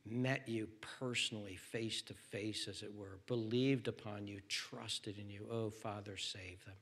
met 0.07 0.49
you 0.49 0.69
personally, 0.99 1.57
face 1.57 2.01
to 2.03 2.15
face, 2.15 2.67
as 2.69 2.83
it 2.83 2.95
were, 2.95 3.19
believed 3.27 3.89
upon 3.89 4.27
you, 4.27 4.41
trusted 4.49 5.19
in 5.19 5.29
you. 5.29 5.47
Oh, 5.51 5.69
Father, 5.69 6.17
save 6.17 6.65
them. 6.65 6.75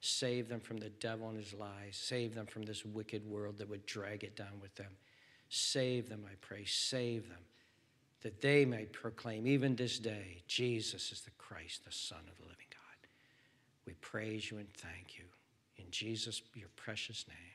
Save 0.00 0.48
them 0.48 0.60
from 0.60 0.78
the 0.78 0.90
devil 0.90 1.28
and 1.28 1.38
his 1.38 1.54
lies. 1.54 1.92
Save 1.92 2.34
them 2.34 2.46
from 2.46 2.62
this 2.62 2.84
wicked 2.84 3.24
world 3.24 3.58
that 3.58 3.70
would 3.70 3.86
drag 3.86 4.24
it 4.24 4.36
down 4.36 4.60
with 4.60 4.74
them. 4.74 4.90
Save 5.48 6.08
them, 6.08 6.24
I 6.28 6.34
pray. 6.40 6.64
Save 6.64 7.28
them 7.28 7.38
that 8.24 8.40
they 8.40 8.64
may 8.64 8.86
proclaim, 8.86 9.46
even 9.46 9.76
this 9.76 10.00
day, 10.00 10.42
Jesus 10.48 11.12
is 11.12 11.20
the 11.20 11.30
Christ, 11.38 11.84
the 11.84 11.92
Son 11.92 12.18
of 12.28 12.36
the 12.38 12.42
living 12.42 12.66
God. 12.70 13.08
We 13.86 13.92
praise 14.00 14.50
you 14.50 14.58
and 14.58 14.68
thank 14.74 15.16
you. 15.16 15.24
In 15.76 15.84
Jesus, 15.90 16.42
your 16.54 16.70
precious 16.74 17.26
name. 17.28 17.54